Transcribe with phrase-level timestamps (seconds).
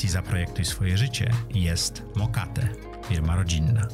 [0.00, 2.68] audycji Zaprojektuj swoje życie jest Mokate,
[3.08, 3.88] firma rodzinna.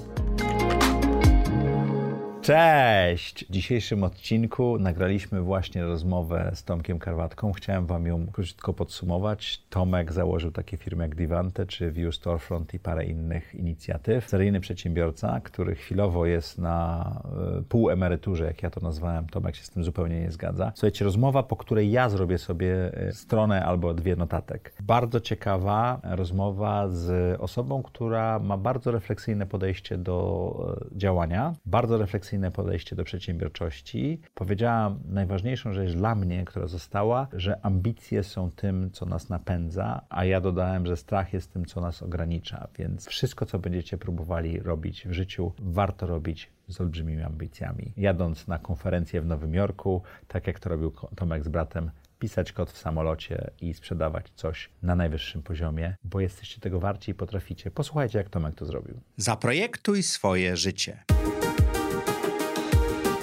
[2.46, 3.45] Cześć!
[3.45, 7.53] W dzisiejszym odcinku nagraliśmy właśnie rozmowę z Tomkiem Karwatką.
[7.53, 9.62] Chciałem Wam ją krótko podsumować.
[9.71, 14.29] Tomek założył takie firmy jak Divante czy View Storefront i parę innych inicjatyw.
[14.29, 17.11] Seryjny przedsiębiorca, który chwilowo jest na
[17.59, 19.27] y, półemeryturze, jak ja to nazwałem.
[19.27, 20.73] Tomek się z tym zupełnie nie zgadza.
[20.75, 24.73] Słuchajcie, rozmowa, po której ja zrobię sobie y, stronę albo dwie notatek.
[24.81, 32.36] Bardzo ciekawa rozmowa z osobą, która ma bardzo refleksyjne podejście do y, działania, bardzo refleksyjne
[32.55, 34.21] podejście do przedsiębiorczości.
[34.35, 40.25] Powiedziała najważniejszą rzecz dla mnie, która została, że ambicje są tym, co nas napędza, a
[40.25, 42.69] ja dodałem, że strach jest tym, co nas ogranicza.
[42.79, 47.93] Więc wszystko, co będziecie próbowali robić w życiu, warto robić z olbrzymimi ambicjami.
[47.97, 52.71] Jadąc na konferencję w Nowym Jorku, tak jak to robił Tomek z bratem, pisać kod
[52.71, 57.71] w samolocie i sprzedawać coś na najwyższym poziomie, bo jesteście tego warci i potraficie.
[57.71, 59.00] Posłuchajcie, jak Tomek to zrobił.
[59.17, 61.05] Zaprojektuj swoje życie.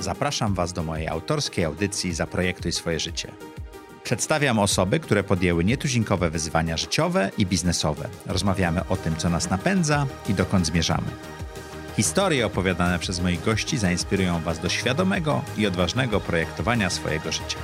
[0.03, 3.31] Zapraszam Was do mojej autorskiej audycji Zaprojektuj swoje życie.
[4.03, 8.09] Przedstawiam osoby, które podjęły nietuzinkowe wyzwania życiowe i biznesowe.
[8.25, 11.07] Rozmawiamy o tym, co nas napędza i dokąd zmierzamy.
[11.95, 17.57] Historie opowiadane przez moich gości zainspirują Was do świadomego i odważnego projektowania swojego życia.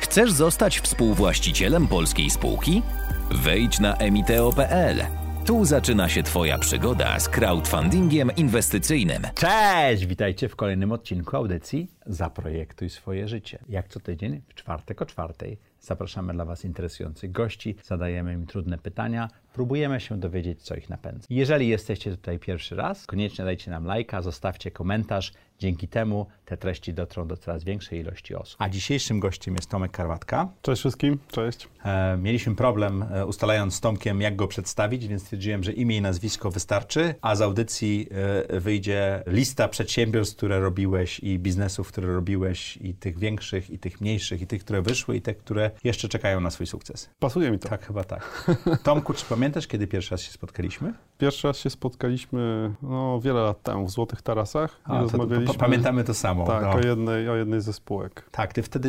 [0.00, 2.82] Chcesz zostać współwłaścicielem polskiej spółki?
[3.30, 5.19] Wejdź na emiteo.pl.
[5.46, 9.22] Tu zaczyna się Twoja przygoda z crowdfundingiem inwestycyjnym.
[9.34, 10.06] Cześć!
[10.06, 13.58] Witajcie w kolejnym odcinku audycji Zaprojektuj swoje życie.
[13.68, 18.78] Jak co tydzień, w czwartek o czwartej, zapraszamy dla Was interesujących gości, zadajemy im trudne
[18.78, 21.26] pytania, próbujemy się dowiedzieć, co ich napędza.
[21.30, 25.32] Jeżeli jesteście tutaj pierwszy raz, koniecznie dajcie nam lajka, zostawcie komentarz.
[25.58, 28.56] Dzięki temu te treści dotrą do coraz większej ilości osób.
[28.58, 30.48] A dzisiejszym gościem jest Tomek Karwatka.
[30.62, 31.68] Cześć wszystkim, cześć.
[31.84, 36.00] E, mieliśmy problem e, ustalając z Tomkiem, jak go przedstawić, więc stwierdziłem, że imię i
[36.00, 38.08] nazwisko wystarczy, a z audycji
[38.50, 44.00] e, wyjdzie lista przedsiębiorstw, które robiłeś i biznesów, które robiłeś i tych większych, i tych
[44.00, 47.10] mniejszych, i tych, które wyszły, i te, które jeszcze czekają na swój sukces.
[47.18, 47.68] Pasuje mi to.
[47.68, 48.50] Tak, chyba tak.
[48.82, 50.94] Tomku, czy pamiętasz, kiedy pierwszy raz się spotkaliśmy?
[51.18, 54.80] Pierwszy raz się spotkaliśmy no, wiele lat temu w Złotych Tarasach.
[54.84, 56.39] A, to, to, pamiętamy to samo.
[56.46, 56.70] Tak, no.
[56.70, 58.28] o, jednej, o jednej ze spółek.
[58.30, 58.88] Tak, ty wtedy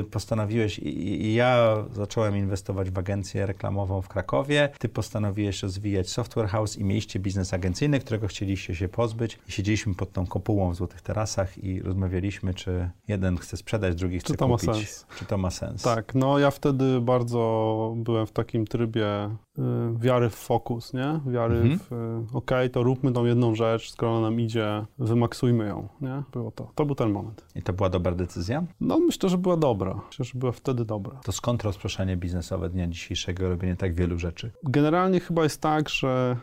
[0.00, 4.68] y, postanowiłeś i, i, ja zacząłem inwestować w agencję reklamową w Krakowie.
[4.78, 9.38] Ty postanowiłeś rozwijać Software House i mieliście biznes agencyjny, którego chcieliście się pozbyć.
[9.48, 14.18] I siedzieliśmy pod tą kopułą w Złotych Tarasach i rozmawialiśmy, czy jeden chce sprzedać, drugi
[14.18, 14.66] chce czy to kupić.
[14.66, 15.06] Ma sens.
[15.18, 15.82] Czy to ma sens?
[15.82, 19.62] Tak, no ja wtedy bardzo byłem w takim trybie y,
[19.98, 21.20] wiary w fokus, nie?
[21.26, 21.78] Wiary Mhm.
[21.78, 21.92] w,
[22.34, 26.22] y, okej, to róbmy tą jedną rzecz, skoro ona nam idzie, wymaksujmy ją, nie?
[26.32, 26.70] Było to.
[26.74, 27.44] To był ten moment.
[27.54, 28.64] I to była dobra decyzja?
[28.80, 30.00] No myślę, że była dobra.
[30.08, 31.20] Myślę, że była wtedy dobra.
[31.24, 34.50] To skąd rozproszenie biznesowe dnia dzisiejszego, robienie tak wielu rzeczy?
[34.64, 36.36] Generalnie chyba jest tak, że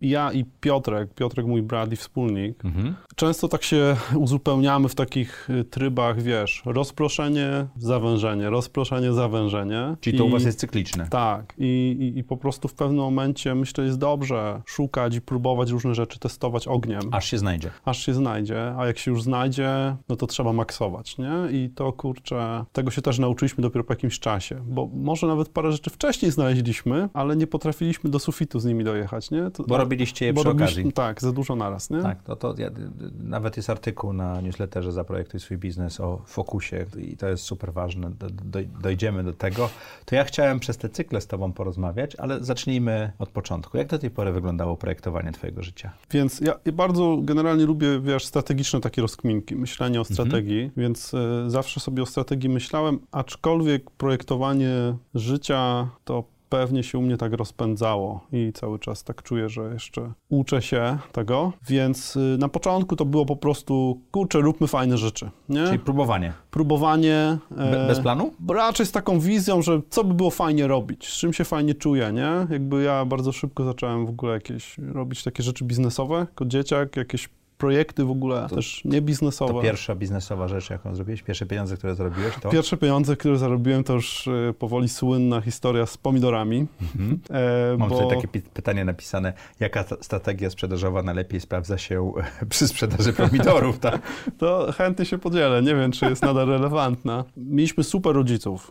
[0.00, 2.94] ja i Piotrek, Piotrek mój brat i wspólnik, Mhm.
[3.16, 9.96] często tak się uzupełniamy w takich y, trybach, wiesz, rozproszenie, zawężenie, rozproszenie, zawężenie.
[10.00, 11.08] Czyli to I- u was jest cykliczne.
[11.10, 15.70] Tak, I, i, i po prostu w pewnym momencie myślę, jest dobrze szukać i próbować
[15.70, 17.70] różne rzeczy, testować ogniem, Aż się znajdzie.
[17.84, 19.70] aż się znajdzie, a jak się już znajdzie,
[20.08, 21.32] no to trzeba maksować, nie?
[21.50, 25.72] I to kurczę, tego się też nauczyliśmy dopiero po jakimś czasie, bo może nawet parę
[25.72, 29.50] rzeczy wcześniej znaleźliśmy, ale nie potrafiliśmy do sufitu z nimi dojechać, nie?
[29.50, 30.92] To, Bo robiliście je bo przy robiliśmy- okazji.
[30.92, 32.02] Tak, za dużo naraz, nie?
[32.02, 32.70] Tak, to, to ja,
[33.18, 38.10] nawet jest artykuł na newsletterze Zaprojektuj swój biznes o fokusie i to jest super ważne,
[38.10, 39.68] do, do, dojdziemy do tego.
[40.04, 43.76] To ja chciałem przez te cykle z Tobą porozmawiać, ale zacznijmy od początku.
[43.78, 45.92] Jak do tej pory wyglądało projektowanie Twojego życia?
[46.10, 51.80] Więc ja bardzo generalnie lubię, wiesz, strategiczne takie rozkminki, myślenie o strategii, więc y, zawsze
[51.80, 58.52] sobie o strategii myślałem, aczkolwiek projektowanie życia to pewnie się u mnie tak rozpędzało i
[58.54, 63.26] cały czas tak czuję, że jeszcze uczę się tego, więc y, na początku to było
[63.26, 65.66] po prostu, kurczę, róbmy fajne rzeczy, nie?
[65.66, 66.32] Czyli próbowanie.
[66.50, 67.38] Próbowanie.
[67.50, 68.32] Be, e, bez planu?
[68.48, 72.12] Raczej z taką wizją, że co by było fajnie robić, z czym się fajnie czuję,
[72.12, 72.46] nie?
[72.50, 77.28] Jakby ja bardzo szybko zacząłem w ogóle jakieś robić takie rzeczy biznesowe jako dzieciak, jakieś
[77.62, 79.54] projekty w ogóle To- też niebiznesowe.
[79.54, 82.50] To pierwsza biznesowa rzecz, jaką zrobiłeś, pierwsze pieniądze, które zarobiłeś, to...
[82.50, 86.66] Pierwsze pieniądze, które zarobiłem, to już e, powoli słynna historia z pomidorami.
[86.82, 87.20] Mhm.
[87.30, 87.98] E, Mam bo...
[87.98, 92.12] tutaj takie pytanie napisane, jaka strategia sprzedażowa najlepiej sprawdza się
[92.48, 94.02] przy sprzedaży pomidorów, tak?
[94.38, 97.24] To chętnie się podzielę, nie wiem, czy jest nadal relevantna.
[97.36, 98.70] Mieliśmy super rodziców.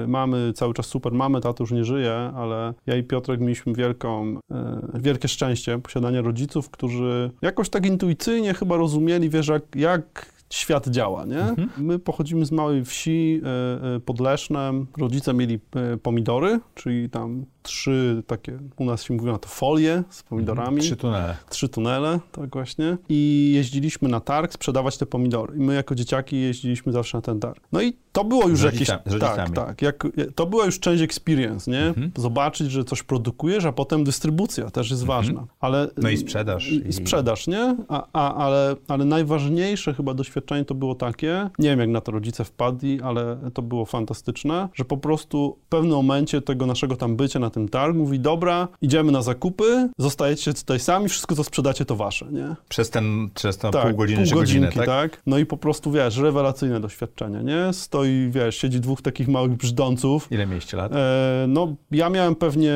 [0.00, 3.74] Yy, Mamy cały czas super mamy, tato już nie żyje, ale ja i Piotrek mieliśmy
[3.74, 8.23] wielką, yy, wielkie szczęście posiadania rodziców, którzy jakoś tak intuicyjnie
[8.54, 11.54] chyba rozumieli, wiesz, jak, jak świat działa, nie?
[11.78, 14.86] My pochodzimy z małej wsi e, e, pod Lesznem.
[14.98, 20.02] Rodzice mieli e, pomidory, czyli tam trzy takie, u nas się mówi na to folie
[20.10, 20.80] z pomidorami.
[20.80, 21.36] Trzy tunele.
[21.50, 22.96] Trzy tunele, tak właśnie.
[23.08, 25.56] I jeździliśmy na targ sprzedawać te pomidory.
[25.56, 27.60] I my jako dzieciaki jeździliśmy zawsze na ten targ.
[27.72, 28.88] No i to było już jakieś...
[28.88, 29.54] rodzicami-.
[29.54, 29.82] Tak, tak.
[29.82, 31.82] Jak, to była już część experience, nie?
[31.86, 32.10] Mhm.
[32.16, 35.46] Zobaczyć, że coś produkujesz, a potem dystrybucja też jest ważna.
[35.60, 36.68] Ale, No i sprzedaż.
[36.68, 37.76] I, I- i sprzedaż, nie?
[37.88, 40.33] A, a, ale, ale najważniejsze chyba doświadczenie
[40.66, 44.84] to było takie, nie wiem jak na to rodzice wpadli, ale to było fantastyczne, że
[44.84, 49.12] po prostu w pewnym momencie tego naszego tam bycia na tym targu mówi, dobra, idziemy
[49.12, 52.54] na zakupy, zostajecie tutaj sami, wszystko co sprzedacie to wasze, nie?
[52.68, 55.22] Przez ten, przez to Tak, pół godziny czy godzinę, godzinki, tak?
[55.26, 57.72] No i po prostu, wiesz, rewelacyjne doświadczenie, nie?
[57.72, 60.92] Stoi, wiesz, siedzi dwóch takich małych brzdąców, Ile mieliście lat?
[60.92, 62.74] E, no, ja miałem pewnie,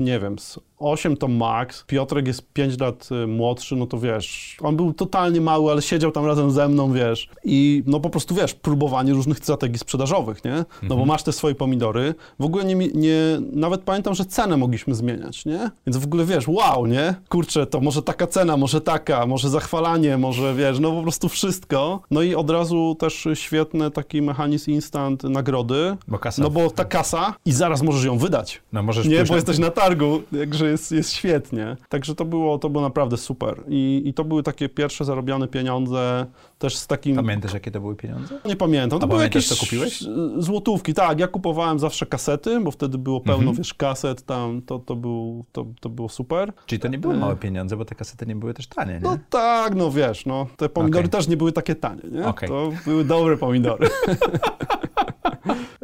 [0.00, 0.36] nie wiem,
[0.78, 1.84] 8 to max.
[1.86, 6.12] Piotrek jest 5 lat y, młodszy, no to wiesz, on był totalnie mały, ale siedział
[6.12, 7.28] tam razem ze mną, wiesz.
[7.44, 10.64] I no po prostu, wiesz, próbowanie różnych strategii sprzedażowych, nie?
[10.82, 12.14] No bo masz te swoje pomidory.
[12.38, 15.70] W ogóle nie, nie, nawet pamiętam, że cenę mogliśmy zmieniać, nie?
[15.86, 17.14] Więc w ogóle, wiesz, wow, nie?
[17.28, 22.00] Kurczę, to może taka cena, może taka, może zachwalanie, może, wiesz, no po prostu wszystko.
[22.10, 25.96] No i od razu też świetny taki mechanizm instant nagrody.
[26.08, 26.42] Bo kasa...
[26.42, 28.62] No bo ta kasa i zaraz możesz ją wydać.
[28.72, 30.22] No możesz Nie, bo jesteś na targu,
[30.66, 31.76] także jest, jest świetnie.
[31.88, 33.62] Także to było, to było naprawdę super.
[33.68, 36.26] I, I to były takie pierwsze zarobione pieniądze,
[36.58, 37.16] też z takim...
[37.16, 38.38] Pamiętasz, jakie to były pieniądze?
[38.44, 38.98] Nie pamiętam.
[39.00, 40.02] To A były jakieś co kupiłeś?
[40.02, 40.06] e,
[40.38, 41.20] Złotówki, tak.
[41.20, 43.56] Ja kupowałem zawsze kasety, bo wtedy było pełno, Mhm.
[43.56, 46.52] wiesz, kaset tam, to, to, był, to, to było super.
[46.66, 49.00] Czyli to nie były małe pieniądze, bo te kasety nie były też tanie, nie?
[49.00, 50.46] No tak, no wiesz, no.
[50.56, 51.10] Te pomidory Okej.
[51.20, 52.26] też nie były takie tanie, nie?
[52.26, 52.48] Okej.
[52.48, 53.88] To były dobre pomidory.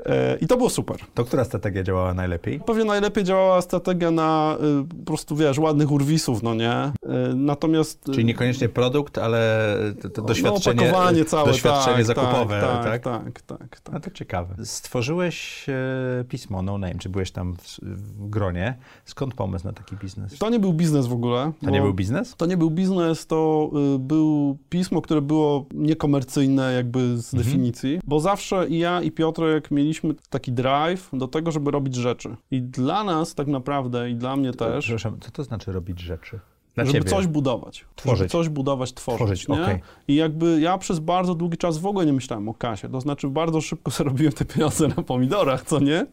[0.06, 0.96] E, I to było super.
[1.14, 2.60] To która strategia działała najlepiej?
[2.60, 6.72] Pewnie najlepiej działała strategia na y, po prostu, wiesz, ładnych urwisów, no nie?
[6.76, 6.90] Y,
[7.34, 8.08] natomiast...
[8.08, 12.84] y, Czyli niekoniecznie produkt, ale to, to no, doświadczenie, opakowanie całe, doświadczenie tak, zakupowe, tak?
[12.84, 13.02] tak?
[13.02, 13.92] Tak, tak, tak.
[13.92, 14.54] No to ciekawe.
[14.64, 18.74] Stworzyłeś e, pismo No Name, czy byłeś tam w, w gronie.
[19.04, 20.38] Skąd pomysł na taki biznes?
[20.38, 21.52] To nie był biznes w ogóle.
[21.64, 22.34] To nie był biznes?
[22.36, 27.44] To nie był biznes, to y, był pismo, które było niekomercyjne jakby z Mhm.
[27.44, 32.36] definicji, bo zawsze i ja i Piotrek mieliśmy taki drive do tego, żeby robić rzeczy.
[32.50, 36.40] I dla nas tak naprawdę i dla mnie też, Przepraszam, co to znaczy robić rzeczy?
[36.74, 37.10] Dla żeby ciebie.
[37.10, 37.84] coś budować.
[37.96, 38.18] Tworzyć.
[38.18, 39.18] Żeby coś budować, tworzyć.
[39.18, 39.62] Tworzyć, nie?
[39.62, 39.80] okej.
[40.08, 42.88] I jakby ja przez bardzo długi czas w ogóle nie myślałem o kasie.
[42.88, 46.06] To znaczy bardzo szybko zarobiłem te pieniądze na pomidorach, co nie?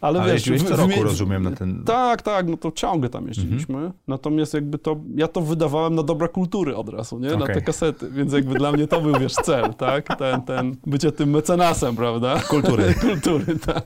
[0.00, 1.84] Ale, Ale wiesz, w- co roku, mie- rozumiem, na ten...
[1.84, 3.74] Tak, tak, no to ciągle tam jeździliśmy.
[3.74, 3.92] Mhm.
[4.08, 7.28] Natomiast jakby to, ja to wydawałem na dobra kultury od razu, nie?
[7.30, 7.54] Na Okej.
[7.54, 10.18] te kasety, więc jakby dla mnie to był, wiesz, cel, tak?
[10.18, 12.40] Ten, ten, bycie tym mecenasem, prawda?
[12.48, 12.94] Kultury.
[13.00, 13.84] Kultury, tak.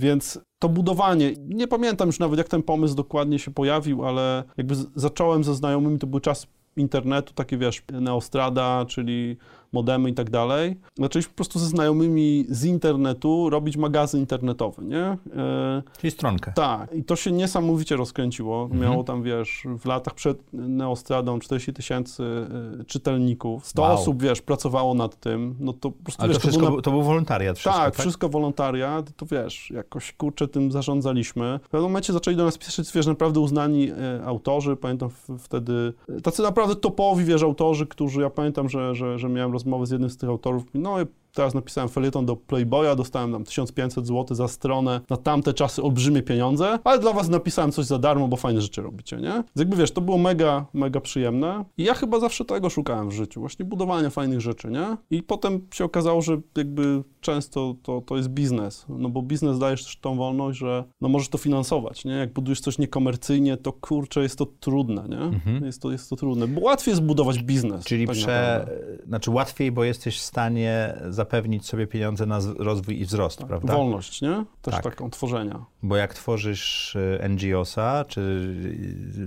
[0.00, 4.74] Więc to budowanie, nie pamiętam już nawet jak ten pomysł dokładnie się pojawił, ale jakby
[4.94, 9.36] zacząłem ze znajomymi, to był czas internetu, takie wiesz, Neostrada, czyli
[9.72, 10.76] modemy i tak dalej.
[10.98, 15.04] Zaczęliśmy po prostu ze znajomymi z internetu robić magazyn internetowy, nie?
[15.36, 16.52] E, Czyli stronkę.
[16.54, 18.62] tak, i to się niesamowicie rozkręciło.
[18.62, 18.80] Mhm.
[18.80, 22.22] Miało tam, wiesz, w latach przed Neostradą 40 tysięcy
[22.80, 23.66] y, czytelników.
[23.66, 23.92] 100 Wow.
[23.94, 25.56] osób, wiesz, pracowało nad tym.
[25.60, 27.80] No to po prostu, Ale wiesz, to wszystko, było na- był- to był wolontariat wszystko,
[27.80, 28.00] tak, tak?
[28.00, 31.60] wszystko wolontariat, to wiesz, jakoś kurczę tym zarządzaliśmy.
[31.62, 35.08] W pewnym momencie zaczęli do nas pisać, wiesz, naprawdę uznani e, autorzy, pamiętam
[35.38, 39.86] wtedy, e, tacy naprawdę topowi, wiesz, autorzy, którzy, ja pamiętam, że, że, że miałem rozmowę
[39.86, 40.96] z jednym z tych autorów, no
[41.32, 46.22] teraz napisałem felieton do Playboya, dostałem tam 1500 zł za stronę, na tamte czasy olbrzymie
[46.22, 49.32] pieniądze, ale dla was napisałem coś za darmo, bo fajne rzeczy robicie, nie?
[49.32, 53.12] Więc jakby wiesz, to było mega, mega przyjemne i ja chyba zawsze tego szukałem w
[53.12, 54.96] życiu, właśnie budowania fajnych rzeczy, nie?
[55.10, 59.84] I potem się okazało, że jakby często to, to jest biznes, no bo biznes dajesz
[59.84, 62.12] też tą wolność, że no możesz to finansować, nie?
[62.12, 65.40] Jak budujesz coś niekomercyjnie, to kurczę, jest to trudne, nie?
[65.66, 67.84] Jest, to, jest to trudne, bo łatwiej jest budować biznes.
[67.84, 68.66] Czyli tak prze...
[69.06, 73.74] znaczy łatwiej, bo jesteś w stanie zapewnić sobie pieniądze na rozwój i wzrost, prawda?
[73.74, 74.44] Wolność, nie?
[74.62, 74.82] Też Tak.
[74.84, 75.64] taką tworzenia.
[75.82, 78.20] Bo jak tworzysz y, NGO-sa czy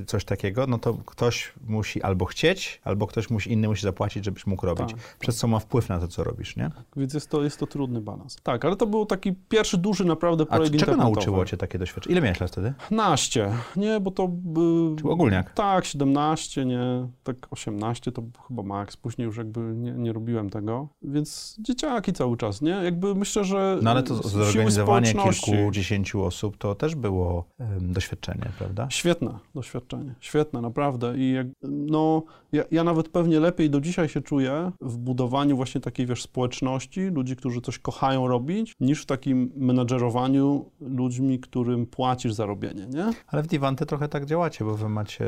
[0.02, 4.26] y, coś takiego, no to ktoś musi albo chcieć, albo ktoś musi, inny musi zapłacić,
[4.26, 4.90] żebyś mógł robić.
[4.92, 5.18] Tak.
[5.20, 6.72] Przez co ma wpływ na to, co robisz, nie?
[6.96, 8.38] Więc jest to, jest to trudny balans.
[8.44, 11.16] Tak, ale to był taki pierwszy duży naprawdę A projekt czego internetowy.
[11.16, 12.12] nauczyło cię takie doświadczenie?
[12.14, 12.74] Ile miałeś lat wtedy?
[12.92, 14.28] Naście, nie, bo to...
[14.28, 14.62] By...
[15.02, 15.54] Czy ogólniak?
[15.54, 20.88] Tak, 17, nie, tak 18 to chyba maks, później już jakby nie, nie robiłem tego,
[21.02, 22.72] więc dzieciaki cały czas, nie?
[22.72, 27.46] Jakby myślę, że No ale to zorganizowanie kilkudziesięciu osób to też było
[27.80, 28.88] doświadczenie, prawda?
[28.90, 31.18] Świetne doświadczenie, świetne, naprawdę.
[31.18, 35.82] I jak, no, ja, ja nawet pewnie lepiej do dzisiaj się czuję w budowaniu właśnie
[35.82, 42.34] takiej, wiesz, społeczności, ludzi, którzy coś kochają robić, niż w takim menadżerowaniu ludźmi, którym płacisz
[42.34, 43.12] za robienie, nie?
[43.28, 45.26] Ale w Divante trochę tak działacie, bo wy macie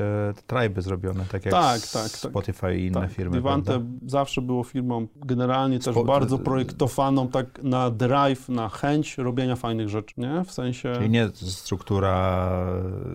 [0.47, 2.11] triby zrobione, tak jak Tak, tak, tak.
[2.11, 3.89] Spotify i inne tak, firmy, Divante prawda?
[4.07, 9.89] zawsze było firmą generalnie też Spo- bardzo projektowaną tak na drive, na chęć robienia fajnych
[9.89, 10.43] rzeczy, nie?
[10.45, 10.93] W sensie...
[10.97, 12.49] Czyli nie struktura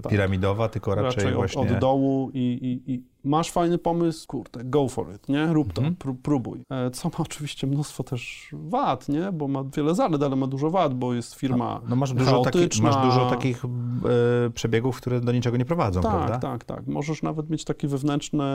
[0.02, 0.12] Tak.
[0.12, 1.62] piramidowa, tylko raczej, raczej od, właśnie...
[1.62, 2.38] od dołu i,
[2.87, 5.47] i, i masz fajny pomysł, kurde, go for it, nie?
[5.47, 5.97] Rób to, Mhm.
[5.97, 6.61] pró- próbuj.
[6.71, 9.33] E, Co ma oczywiście mnóstwo też wad, nie?
[9.33, 12.59] Bo ma wiele zalet, ale ma dużo wad, bo jest firma No masz dużo, taki,
[12.83, 16.39] masz dużo takich e, przebiegów, które do niczego nie prowadzą, tak, prawda?
[16.39, 16.87] tak, tak.
[16.87, 18.50] Możesz nawet mieć takie wewnętrzne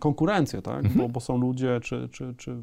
[0.00, 0.84] konkurencje, tak?
[0.84, 0.94] Mhm.
[0.98, 2.56] Bo, bo są ludzie czy, czy, czy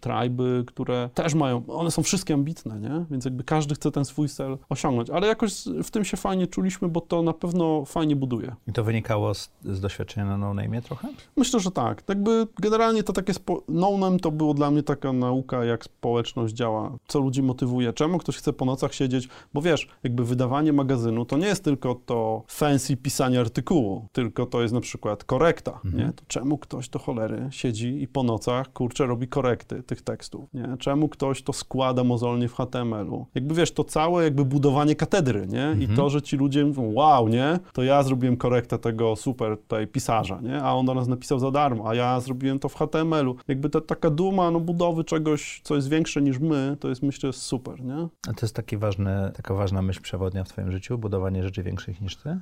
[0.00, 3.04] trajby, które też mają, one są wszystkie ambitne, nie?
[3.10, 5.10] Więc jakby każdy chce ten swój cel osiągnąć.
[5.10, 8.54] Ale jakoś w tym się fajnie czuliśmy, bo to na pewno fajnie buduje.
[8.68, 10.54] I to wynikało z, z doświadczenia na No
[10.90, 11.08] trochę?
[11.36, 12.02] Myślę, że tak.
[12.08, 13.62] Jakby generalnie to takie spo...
[13.68, 18.36] no-name to było dla mnie taka nauka, jak społeczność działa, co ludzi motywuje, czemu ktoś
[18.36, 22.96] chce po nocach siedzieć, bo wiesz, jakby wydawanie magazynu to nie jest tylko to fancy
[22.96, 25.96] pisanie artykułu, tylko to jest na przykład korekta, Mhm.
[26.06, 26.12] nie?
[26.12, 30.76] To czemu ktoś do cholery siedzi i po nocach, kurczę, robi korekty tych tekstów, nie?
[30.78, 33.26] Czemu ktoś to składa mozolnie w HTML-u?
[33.34, 35.68] Jakby wiesz, to całe jakby budowanie katedry, nie?
[35.78, 35.96] I Mhm.
[35.96, 37.58] to, że ci ludzie mówią, wow, nie?
[37.72, 40.62] To ja zrobiłem korektę tego super tutaj pisarza, nie?
[40.62, 43.36] A on do nas napisał za darmo, a ja zrobiłem to w HTML-u.
[43.48, 47.32] Jakby ta taka duma, no, budowy czegoś, co jest większe niż my, to jest myślę
[47.32, 48.08] super, nie?
[48.28, 52.00] A to jest taki ważny, taka ważna myśl przewodnia w twoim życiu, budowanie rzeczy większych
[52.00, 52.38] niż ty?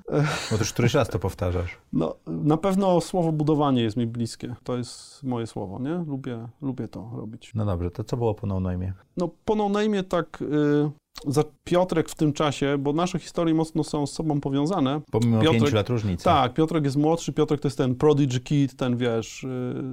[0.51, 1.79] Bo to już któryś raz to powtarzasz.
[1.93, 4.55] No, na pewno słowo budowanie jest mi bliskie.
[4.65, 6.05] To jest moje słowo, nie?
[6.07, 7.53] Lubię, lubię to robić.
[7.55, 8.93] No dobrze, to co było po No Name'ie?
[9.17, 10.43] No, po no name'ie tak...
[10.43, 10.91] Y,
[11.27, 15.01] za Piotrek w tym czasie, bo nasze historie mocno są z sobą powiązane.
[15.11, 16.25] Pomimo Piotrek- pięciu lat różnicy.
[16.25, 19.45] Tak, Piotrek jest młodszy, Piotrek to jest ten prodigy kid, ten wiesz,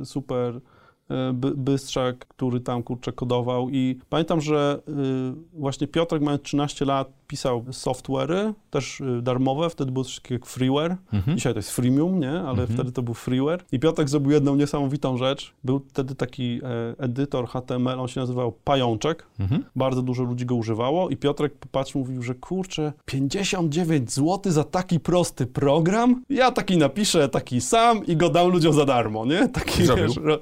[0.01, 0.61] y, super
[1.55, 7.61] bystrzak, który tam kurczę kodował i pamiętam, że y, właśnie Piotrek mając 13 lat pisał
[7.71, 11.37] software'y, też y, darmowe, wtedy było coś takiego jak freeware, Mhm.
[11.37, 12.67] dzisiaj to jest freemium, nie, ale Mhm.
[12.67, 17.47] wtedy to był freeware i Piotrek zrobił jedną niesamowitą rzecz, był wtedy taki e, edytor
[17.47, 19.63] HTML, on się nazywał Pajączek, Mhm.
[19.75, 24.99] bardzo dużo ludzi go używało i Piotrek popatrzył, mówił, że kurczę, 59 zł za taki
[24.99, 26.23] prosty program?
[26.29, 29.47] Ja taki napiszę, taki sam i go dam ludziom za darmo, nie?
[29.49, 30.05] Taki, Zrobił.
[30.07, 30.37] wiesz, ro,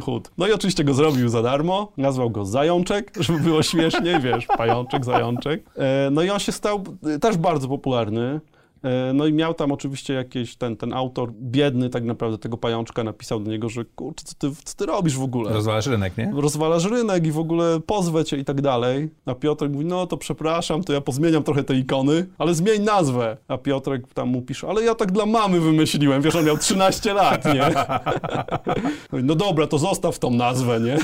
[0.00, 0.30] Hood.
[0.38, 5.04] No i oczywiście go zrobił za darmo, nazwał go Zajączek, żeby było śmieszniej, wiesz, Pajączek,
[5.04, 5.64] Zajączek.
[5.76, 8.40] E, no i on się stał e, też bardzo popularny.
[8.82, 13.04] E, No i miał tam oczywiście jakieś, ten, ten autor biedny tak naprawdę tego pajączka
[13.04, 15.52] napisał do niego, że kurczę, co ty, co ty robisz w ogóle?
[15.52, 16.32] Rozwalasz rynek, nie?
[16.36, 19.08] rozwalasz rynek i w ogóle pozwę cię i tak dalej.
[19.26, 23.36] A Piotrek mówi, no to przepraszam, to ja pozmieniam trochę te ikony, ale zmień nazwę.
[23.48, 27.14] A Piotrek tam mu pisze, ale ja tak dla mamy wymyśliłem, wiesz, on miał 13
[27.14, 27.70] lat, nie?
[29.22, 30.98] No dobra, to zostaw tą nazwę, nie?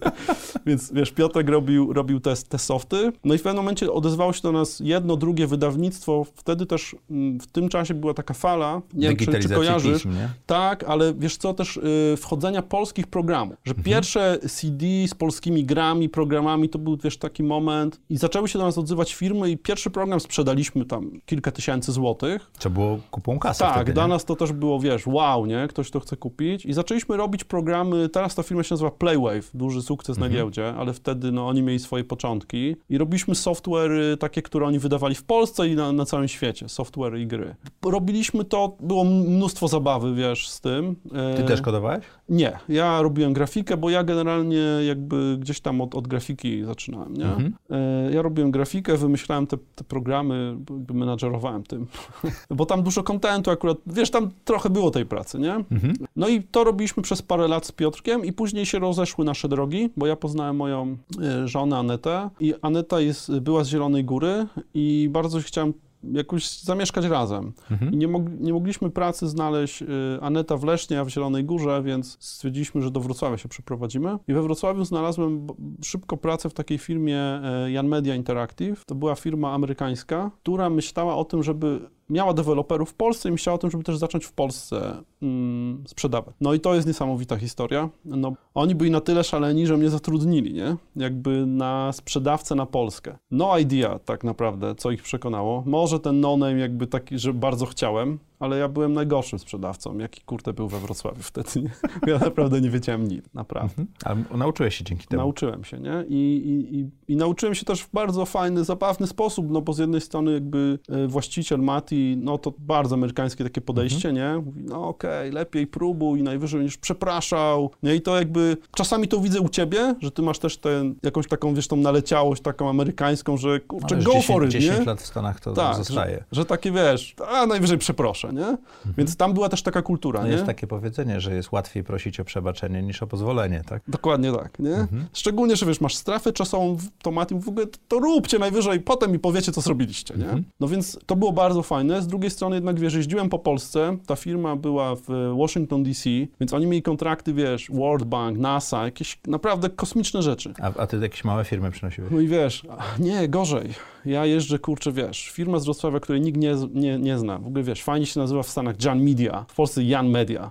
[0.66, 4.42] Więc wiesz, Piotrek robił, robił te, te softy, no i w pewnym momencie odezwało się
[4.42, 6.26] do nas jedno, drugie wydawnictwo.
[6.34, 6.96] Wtedy też
[7.40, 10.12] w tym czasie była taka fala, nie wiem, czy, czy kojarzysz, pism,
[10.46, 16.08] tak, ale wiesz co, też y, wchodzenia polskich programów, że pierwsze CD z polskimi grami,
[16.08, 19.90] programami, to był wiesz taki moment i zaczęły się do nas odzywać firmy i pierwszy
[19.90, 22.50] program sprzedaliśmy tam kilka tysięcy złotych.
[22.58, 25.68] Co było kupą kasy Tak, wtedy, dla nas to też było, wiesz, wow, nie?
[25.68, 26.66] Ktoś to chce kupić.
[26.66, 30.92] I zaczęliśmy robić programy, teraz ta firma się nazywa Playwave, duży sukces na giełdzie, ale
[30.92, 32.76] wtedy no, oni mieli swoje początki.
[32.90, 36.99] I robiliśmy software takie, które oni wydawali w Polsce i na, na całym świecie, software
[37.08, 37.54] i gry.
[37.84, 40.96] Robiliśmy to, było mnóstwo zabawy, wiesz, z tym.
[41.36, 42.04] Ty E, też kodowałeś?
[42.28, 47.24] Nie, ja robiłem grafikę, bo ja generalnie jakby gdzieś tam od, od grafiki zaczynałem, nie?
[47.24, 47.54] Mhm.
[47.70, 51.86] E, Ja robiłem grafikę, wymyślałem te, te programy, jakby menadżerowałem tym,
[52.50, 55.54] bo tam dużo kontentu akurat, wiesz, tam trochę było tej pracy, nie?
[55.54, 55.92] Mhm.
[56.16, 59.88] No i to robiliśmy przez parę lat z Piotrkiem i później się rozeszły nasze drogi,
[59.96, 65.08] bo ja poznałem moją e, żonę Anetę i Aneta jest, była z Zielonej Góry i
[65.12, 65.72] bardzo chciałem
[66.04, 67.52] jakoś zamieszkać razem.
[67.70, 67.98] Mhm.
[67.98, 69.86] Nie, mog, nie mogliśmy pracy znaleźć y,
[70.20, 74.18] Aneta w Lesznie, a w Zielonej Górze, więc stwierdziliśmy, że do Wrocławia się przeprowadzimy.
[74.28, 75.46] I we Wrocławiu znalazłem
[75.84, 78.84] szybko pracę w takiej firmie e, Jan Media Interactive.
[78.84, 81.80] To była firma amerykańska, która myślała o tym, żeby
[82.10, 86.34] miała deweloperów w Polsce i myślała o tym, żeby też zacząć w Polsce mm, sprzedawać.
[86.40, 87.88] No i to jest niesamowita historia.
[88.04, 90.76] No, oni byli na tyle szaleni, że mnie zatrudnili, nie?
[90.96, 93.18] Jakby na sprzedawcę na Polskę.
[93.30, 95.62] No idea tak naprawdę, co ich przekonało.
[95.66, 100.52] Może ten no-name jakby taki, że bardzo chciałem, ale ja byłem najgorszym sprzedawcą, jaki kurde
[100.52, 101.48] był we Wrocławiu wtedy.
[101.62, 101.70] Nie?
[102.12, 103.82] Ja naprawdę nie wiedziałem nic, naprawdę.
[103.82, 103.88] Mhm.
[104.30, 105.22] Ale nauczyłeś się dzięki temu.
[105.22, 106.04] Nauczyłem się, nie?
[106.08, 109.78] I, i, i, I nauczyłem się też w bardzo fajny, zabawny sposób, no bo z
[109.78, 114.14] jednej strony jakby e, właściciel Mati, no to bardzo amerykańskie takie podejście, Mhm.
[114.36, 114.42] nie?
[114.44, 117.94] Mówi, no okej, lepiej próbuj, najwyżej będziesz przepraszał, nie?
[117.94, 121.54] I to jakby, czasami to widzę u ciebie, że ty masz też tę, jakąś taką,
[121.54, 124.84] wiesz, tą naleciałość taką amerykańską, że kurczę, go 10, for it, 10 nie?
[124.84, 126.16] lat w Stanach to Tak, zostaje.
[126.16, 128.56] Że, że takie, wiesz, a najwyżej przeproszę, nie?
[128.98, 130.32] Więc tam była też taka kultura, No nie?
[130.32, 133.82] jest takie powiedzenie, że jest łatwiej prosić o przebaczenie niż o pozwolenie, tak?
[133.88, 134.74] Dokładnie tak, nie?
[134.74, 135.06] Mhm.
[135.12, 138.80] Szczególnie, że wiesz, masz strefę czasową, w- to Mati mówi, w ogóle to róbcie najwyżej,
[138.80, 140.24] potem mi powiecie, co zrobiliście, nie?
[140.24, 140.44] Mhm.
[140.60, 142.02] No więc to było bardzo fajne.
[142.02, 146.10] Z drugiej strony jednak, wiesz, jeździłem po Polsce, ta firma była w Washington DC,
[146.40, 150.54] więc oni mieli kontrakty, wiesz, World Bank, NASA, jakieś naprawdę kosmiczne rzeczy.
[150.62, 152.10] A, a ty jakieś małe firmy przynosiłeś?
[152.12, 152.66] No i wiesz,
[152.98, 153.74] nie, gorzej.
[154.04, 157.38] Ja jeżdżę, kurczę, wiesz, firma z Wrocławia, której nikt nie, nie, nie zna.
[157.38, 160.50] W ogóle, wiesz, fajnie się nazywa w Stanach Jan Media, w Polsce Jan Media.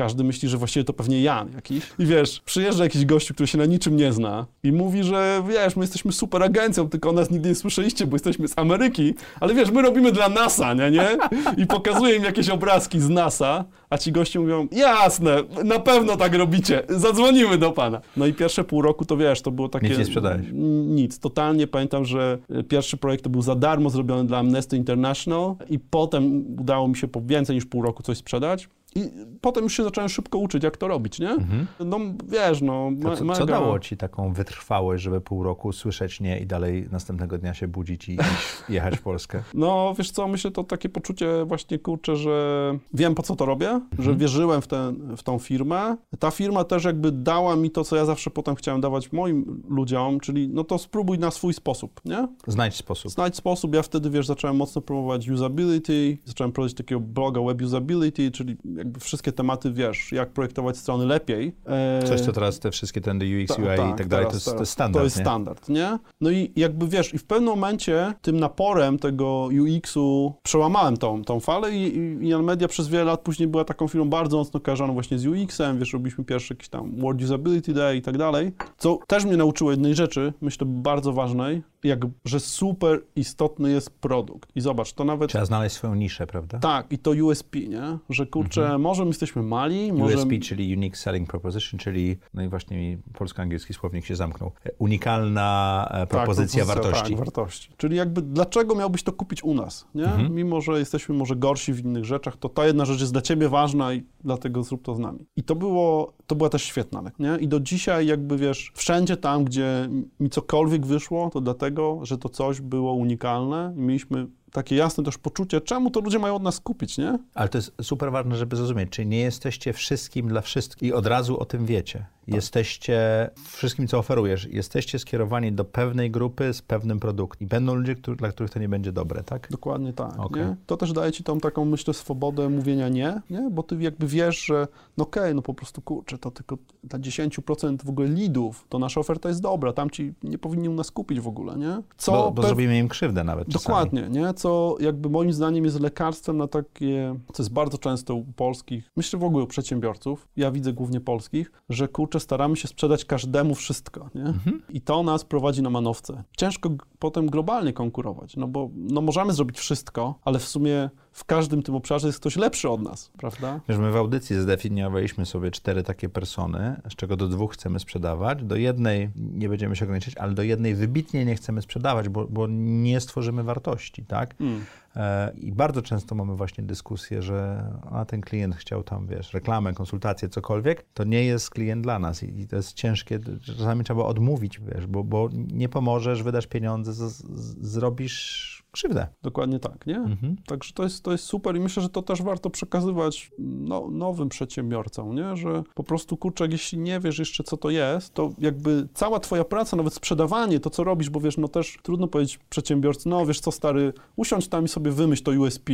[0.00, 1.84] Każdy myśli, że właściwie to pewnie Jan jakiś.
[1.98, 5.76] I wiesz, przyjeżdża jakiś gościu, który się na niczym nie zna i mówi, że wiesz,
[5.76, 9.54] my jesteśmy super agencją, tylko o nas nigdy nie słyszeliście, bo jesteśmy z Ameryki, ale
[9.54, 11.08] wiesz, my robimy dla NASA, nie, nie?
[11.56, 16.34] I pokazuje im jakieś obrazki z NASA, a ci goście mówią, jasne, na pewno tak
[16.34, 18.00] robicie, zadzwonimy do pana.
[18.16, 19.88] No i pierwsze pół roku to wiesz, to było takie...
[19.88, 20.46] Nic nie sprzedałeś.
[20.86, 21.18] Nic.
[21.18, 25.78] Totalnie pamiętam, że y, pierwszy projekt to był za darmo zrobiony dla Amnesty International i
[25.78, 28.68] potem udało mi się po więcej niż pół roku coś sprzedać.
[28.94, 31.36] I potem już się zacząłem szybko uczyć, jak to robić, nie?
[31.84, 32.86] No wiesz, no...
[32.88, 33.26] Mhm.
[33.26, 37.38] Me- co, co dało ci taką wytrwałość, żeby pół roku słyszeć nie i dalej następnego
[37.38, 38.18] dnia się budzić i
[38.68, 39.42] jechać w Polskę?
[39.54, 43.68] No, wiesz co, myślę, to takie poczucie właśnie, kurczę, że wiem, po co to robię,
[43.70, 44.02] Mhm.
[44.02, 45.96] że wierzyłem w, tę w tą firmę.
[46.18, 50.20] Ta firma też jakby dała mi to, co ja zawsze potem chciałem dawać moim ludziom,
[50.20, 52.28] czyli no to spróbuj na swój sposób, nie?
[52.46, 53.12] Znajdź sposób.
[53.12, 53.74] Znajdź sposób.
[53.74, 59.00] Ja wtedy, wiesz, zacząłem mocno promować usability, zacząłem prowadzić takiego bloga web usability, czyli jakby
[59.00, 61.52] wszystkie tematy, wiesz, jak projektować strony lepiej.
[61.66, 64.32] E, Coś, co teraz te wszystkie trendy UX, ta- UI i tak, tak dalej, to
[64.34, 65.22] jest, to jest standard, To jest nie?
[65.22, 65.98] standard, nie?
[66.20, 71.40] No i jakby wiesz, i w pewnym momencie tym naporem tego UX-u przełamałem tą, tą
[71.40, 74.92] falę i, i i Media przez wiele lat później była taką firmą bardzo mocno kojarzoną
[74.92, 78.98] właśnie z UX-em, wiesz, robiliśmy pierwszy jakiś tam World Usability Day i tak dalej, co
[79.06, 84.50] też mnie nauczyło jednej rzeczy, myślę bardzo ważnej, jak, że super istotny jest produkt.
[84.56, 85.30] I zobacz, to nawet...
[85.30, 86.58] Trzeba znaleźć swoją niszę, prawda?
[86.58, 87.98] Tak, i to USP, nie?
[88.10, 90.16] Że kurczę, może my jesteśmy mali, może...
[90.16, 95.88] USP, czyli Unique Selling Proposition, czyli, no i właśnie mi polsko-angielski słownik się zamknął, unikalna
[95.90, 97.10] e, propozycja wartości.
[97.10, 97.70] Tak, wartości.
[97.76, 100.04] Czyli jakby dlaczego miałbyś to kupić u nas, nie?
[100.04, 100.34] Mhm.
[100.34, 103.48] Mimo, że jesteśmy może gorsi w innych rzeczach, to ta jedna rzecz jest dla ciebie
[103.48, 105.26] ważna i dlatego zrób to z nami.
[105.36, 107.36] I to było, to była też świetna, nie?
[107.40, 109.88] I do dzisiaj jakby, wiesz, wszędzie tam, gdzie
[110.20, 111.69] mi cokolwiek wyszło, to dlatego,
[112.02, 116.34] że to coś było unikalne i mieliśmy takie jasne też poczucie, czemu to ludzie mają
[116.36, 117.18] od nas kupić, nie?
[117.34, 121.06] Ale to jest super ważne, żeby zrozumieć, czyli nie jesteście wszystkim dla wszystkich i od
[121.06, 122.06] razu o tym wiecie.
[122.34, 127.94] Jesteście wszystkim, co oferujesz, jesteście skierowani do pewnej grupy z pewnym produktem i będą ludzie,
[127.94, 129.48] którzy, dla których to nie będzie dobre, tak?
[129.50, 130.56] Dokładnie tak, nie?
[130.66, 133.50] To też daje ci tą taką, myślę, swobodę mówienia nie, nie?
[133.50, 137.84] Bo ty jakby wiesz, że no okej, no po prostu kurczę, to tylko dla 10%
[137.84, 141.20] w ogóle lidów, to nasza oferta jest dobra, tam ci nie powinni u nas kupić
[141.20, 141.82] w ogóle, nie?
[141.96, 143.62] Co Bo, bo pew- zrobimy im krzywdę nawet czasami.
[143.64, 144.34] Dokładnie, nie?
[144.34, 149.18] Co jakby moim zdaniem jest lekarstwem na takie, co jest bardzo często u polskich, myślę
[149.18, 154.10] w ogóle u przedsiębiorców, ja widzę głównie polskich, że kurczę, staramy się sprzedać każdemu wszystko,
[154.14, 154.22] nie?
[154.22, 154.62] Mhm.
[154.68, 156.24] I to nas prowadzi na manowce.
[156.36, 161.62] Ciężko potem globalnie konkurować, no bo no możemy zrobić wszystko, ale w sumie w każdym
[161.62, 163.60] tym obszarze jest ktoś lepszy od nas, prawda?
[163.68, 168.44] Wiesz, my w audycji zdefiniowaliśmy sobie cztery takie persony, z czego do dwóch chcemy sprzedawać.
[168.44, 172.46] Do jednej nie będziemy się ograniczać, ale do jednej wybitnie nie chcemy sprzedawać, bo, bo
[172.50, 174.34] nie stworzymy wartości, tak?
[174.40, 174.64] Mm.
[174.96, 179.74] E, I bardzo często mamy właśnie dyskusję, że a ten klient chciał tam, wiesz, reklamę,
[179.74, 183.18] konsultację, cokolwiek, to nie jest klient dla nas i, i to jest ciężkie,
[183.58, 189.06] czasami trzeba odmówić, wiesz, bo, bo nie pomożesz, wydasz pieniądze, z, z, zrobisz krzywdę.
[189.22, 189.96] Dokładnie tak, nie?
[189.96, 190.36] Mhm.
[190.46, 194.28] Także to jest, to jest super i myślę, że to też warto przekazywać no, nowym
[194.28, 195.36] przedsiębiorcom, nie?
[195.36, 199.44] Że po prostu, kurczę, jeśli nie wiesz jeszcze, co to jest, to jakby cała twoja
[199.44, 203.40] praca, nawet sprzedawanie, to co robisz, bo wiesz, no też trudno powiedzieć przedsiębiorcy, no wiesz
[203.40, 205.72] co, stary, usiądź tam i sobie wymyśl to USP,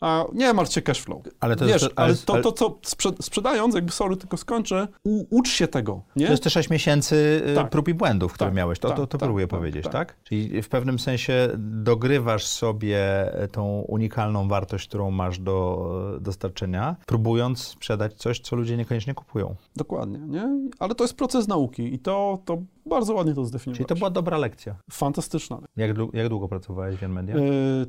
[0.00, 1.22] a nie martw się cashflow.
[1.40, 4.88] Ale to Wiesz, jest- ale, ale- to, to, co sprze sprzedając, jakby, sorry, tylko skończę,
[5.04, 6.26] u, ucz się tego, nie?
[6.26, 7.70] To jest te 6 miesięcy y, Tak.
[7.70, 8.78] prób i błędów, które Tak, miałeś.
[8.78, 9.92] To, tak, to, to tak, próbuję tak, powiedzieć, tak.
[9.92, 10.16] tak.
[10.24, 13.00] Czyli w pewnym sensie dogrywasz sobie
[13.52, 19.54] tą unikalną wartość, którą masz do e, dostarczenia, próbując sprzedać coś, co ludzie niekoniecznie kupują.
[19.76, 20.48] Dokładnie, nie?
[20.78, 23.76] Ale to jest proces nauki i to, to bardzo ładnie to zdefiniowałeś.
[23.76, 24.76] Czyli to była dobra lekcja.
[24.90, 27.36] Fantastyczna Jak, jak długo pracowałeś w Media?
[27.36, 27.40] Y,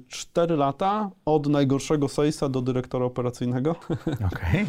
[0.08, 3.76] Cztery lata od najgorszego salesa do dyrektora operacyjnego.
[4.34, 4.66] Okej.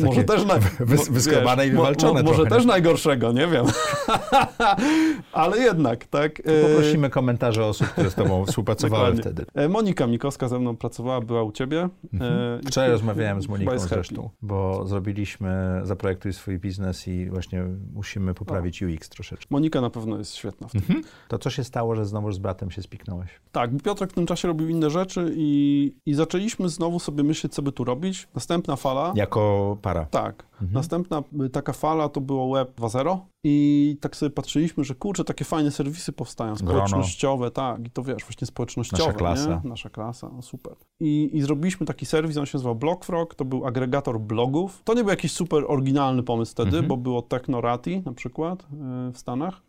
[0.00, 3.46] E, może też na, wys- wyskrobane i mo- mo- wywalczone Może trochę, też najgorszego, nie
[3.46, 3.66] wiem.
[5.32, 6.40] Ale jednak, tak.
[6.40, 9.44] e, Poprosimy komentarze osób, które z tobą współpracowały wtedy.
[9.54, 11.88] E, Monika Mikowska ze mną pracowała, była u ciebie.
[12.20, 18.34] E, i Wczoraj rozmawiałem z Moniką zresztą, bo zrobiliśmy Zaprojektuj swój biznes i właśnie musimy
[18.34, 19.46] poprawić UX troszeczkę.
[19.52, 21.02] Monika na pewno jest świetna w tym.
[21.28, 23.30] To co się stało, że znowu z bratem się spiknąłeś?
[23.52, 27.62] Tak, Piotrek w tym czasie robił inne rzeczy i, i zaczęliśmy znowu sobie myśleć, co
[27.62, 28.28] by tu robić.
[28.34, 29.12] Następna fala.
[29.16, 30.04] Jako para.
[30.04, 30.44] Tak.
[30.72, 35.44] Następna y, taka fala to było Web 2.0 i tak sobie patrzyliśmy, że kurczę, takie
[35.44, 36.72] fajne serwisy powstają, Grono.
[36.72, 39.60] społecznościowe, tak, i to wiesz, właśnie społecznościowe, Nasza klasa.
[39.64, 39.68] Nie?
[39.70, 40.72] Nasza klasa, no super.
[41.00, 44.82] I, I zrobiliśmy taki serwis, on się nazywał Blogfrog, to był agregator blogów.
[44.84, 46.86] To nie był jakiś super oryginalny pomysł wtedy, Mhm.
[46.88, 49.62] bo było Technorati na przykład y, w Stanach.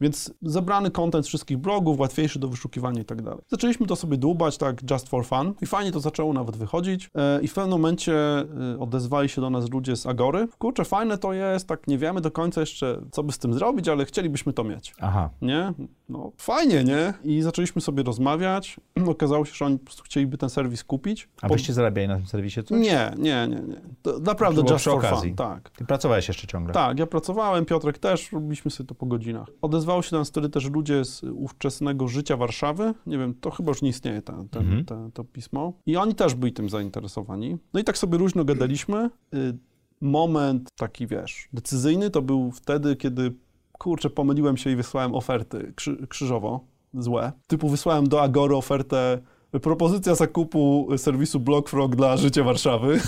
[0.00, 3.40] Więc zebrany content z wszystkich blogów, łatwiejszy do wyszukiwania i tak dalej.
[3.48, 7.40] Zaczęliśmy to sobie dłubać tak just for fun i fajnie to zaczęło nawet wychodzić e,
[7.42, 10.48] i w pewnym momencie e, odezwali się do nas ludzie z Agory.
[10.58, 13.88] Kurczę, fajne to jest, tak nie wiemy do końca jeszcze, co by z tym zrobić,
[13.88, 14.94] ale chcielibyśmy to mieć.
[15.00, 15.30] Aha.
[15.42, 15.72] Nie?
[16.08, 17.14] No fajnie, nie?
[17.24, 18.76] I zaczęliśmy sobie rozmawiać.
[19.06, 21.28] Okazało się, że oni po prostu chcieliby ten serwis kupić.
[21.42, 22.80] A byście zarabiali na tym serwisie coś?
[22.80, 23.80] Nie, nie, nie, nie.
[24.02, 25.28] To naprawdę just przy for okazji.
[25.28, 25.70] fun, tak.
[25.70, 26.74] Ty pracowałeś jeszcze ciągle?
[26.74, 29.48] Tak, ja pracowałem, Piotrek też, robiliśmy sobie to po godzinach.
[29.62, 32.94] Odezwało się nas wtedy też ludzie z ówczesnego życia Warszawy.
[33.06, 34.84] Nie wiem, to chyba już nie istnieje ten, ten, Mhm.
[34.84, 35.72] te- to pismo.
[35.86, 37.58] I oni też byli tym zainteresowani.
[37.74, 39.10] No i tak sobie luźno gadaliśmy.
[39.34, 39.58] Y,
[40.00, 43.32] Moment taki, wiesz, decyzyjny to był wtedy, kiedy,
[43.78, 46.60] kurczę, pomyliłem się i wysłałem oferty krzy krzyżowo,
[46.94, 47.32] złe.
[47.46, 49.18] Typu wysłałem do Agory ofertę
[49.62, 53.00] Propozycja zakupu serwisu Blockfrog dla życia Warszawy.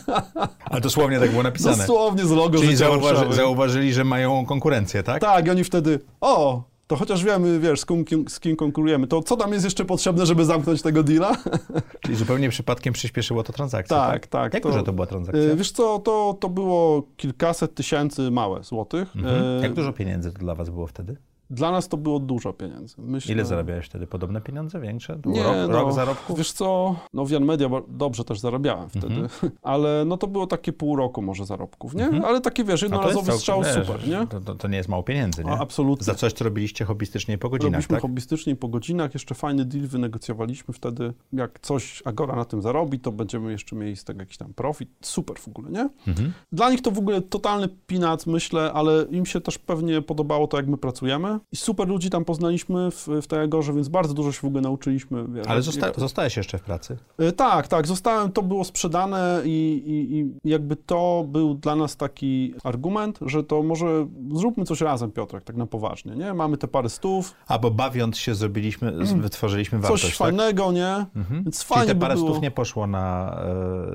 [0.70, 1.76] Ale dosłownie tak było napisane.
[1.76, 3.34] Dosłownie z logo Czyli życia zauważy, Warszawy.
[3.34, 5.20] zauważyli, że mają konkurencję, tak?
[5.20, 9.22] Tak, i oni wtedy, o, to chociaż wiemy, wiesz, z kim, z kim konkurujemy, to
[9.22, 11.36] co tam jest jeszcze potrzebne, żeby zamknąć tego deala?
[12.04, 14.12] Czyli zupełnie przypadkiem przyspieszyło to transakcję, tak?
[14.12, 15.42] Tak, tak, Jak to- duża to była transakcja?
[15.42, 19.16] Y, Wiesz co, to, to było kilkaset tysięcy małe złotych.
[19.16, 19.58] Mhm.
[19.58, 21.16] Y, Jak dużo pieniędzy to dla was było wtedy?
[21.50, 22.94] Dla nas to było dużo pieniędzy.
[22.98, 24.06] Myślę, Ile zarabiałeś wtedy?
[24.06, 24.80] Podobne pieniądze?
[24.80, 25.18] Większe?
[25.22, 26.38] To Nie, rok, no, rok zarobków?
[26.38, 29.52] Wiesz co, no w Jan Media dobrze też zarabiałem wtedy, Mhm.
[29.62, 32.06] ale no to było takie pół roku może zarobków, nie?
[32.24, 34.26] Ale takie wiesz, jest jednorazowy strzał całkiem- wiesz, super, nie?
[34.26, 35.50] To, to, to nie jest mało pieniędzy, nie?
[35.50, 36.04] A, absolutnie.
[36.04, 38.02] Za coś, co robiliście hobbystycznie po godzinach, Robiliśmy tak?
[38.02, 41.12] hobbystycznie po godzinach, jeszcze fajny deal wynegocjowaliśmy wtedy.
[41.32, 44.88] Jak coś Agora na tym zarobi, to będziemy jeszcze mieli z tego jakiś tam profit.
[45.02, 45.88] Super w ogóle, nie?
[46.08, 46.32] Mhm.
[46.52, 50.56] Dla nich to w ogóle totalny peanuts, myślę, ale im się też pewnie podobało to,
[50.56, 51.35] jak my pracujemy.
[51.52, 54.60] I super ludzi tam poznaliśmy w, w tej Agorze, więc bardzo dużo się w ogóle
[54.62, 55.24] nauczyliśmy.
[55.28, 56.96] Wiesz, Ale zosta zostałeś jeszcze w pracy?
[57.22, 61.96] Y, Tak, tak, zostałem, to było sprzedane i, i, i jakby to był dla nas
[61.96, 66.34] taki argument, że to może zróbmy coś razem, Piotrek, tak na poważnie, nie?
[66.34, 69.88] Mamy te parę stów, Albo bawiąc się zrobiliśmy, z- wytworzyliśmy Mm.
[69.90, 70.26] coś wartość, tak?
[70.26, 71.06] fajnego, nie?
[71.16, 71.44] Mhm.
[71.44, 72.28] Więc Czyli fajnie te by parę było...
[72.30, 73.36] stów nie poszło na,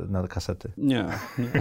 [0.08, 0.72] e, na kasety.
[0.78, 1.06] Nie,
[1.40, 1.52] nie.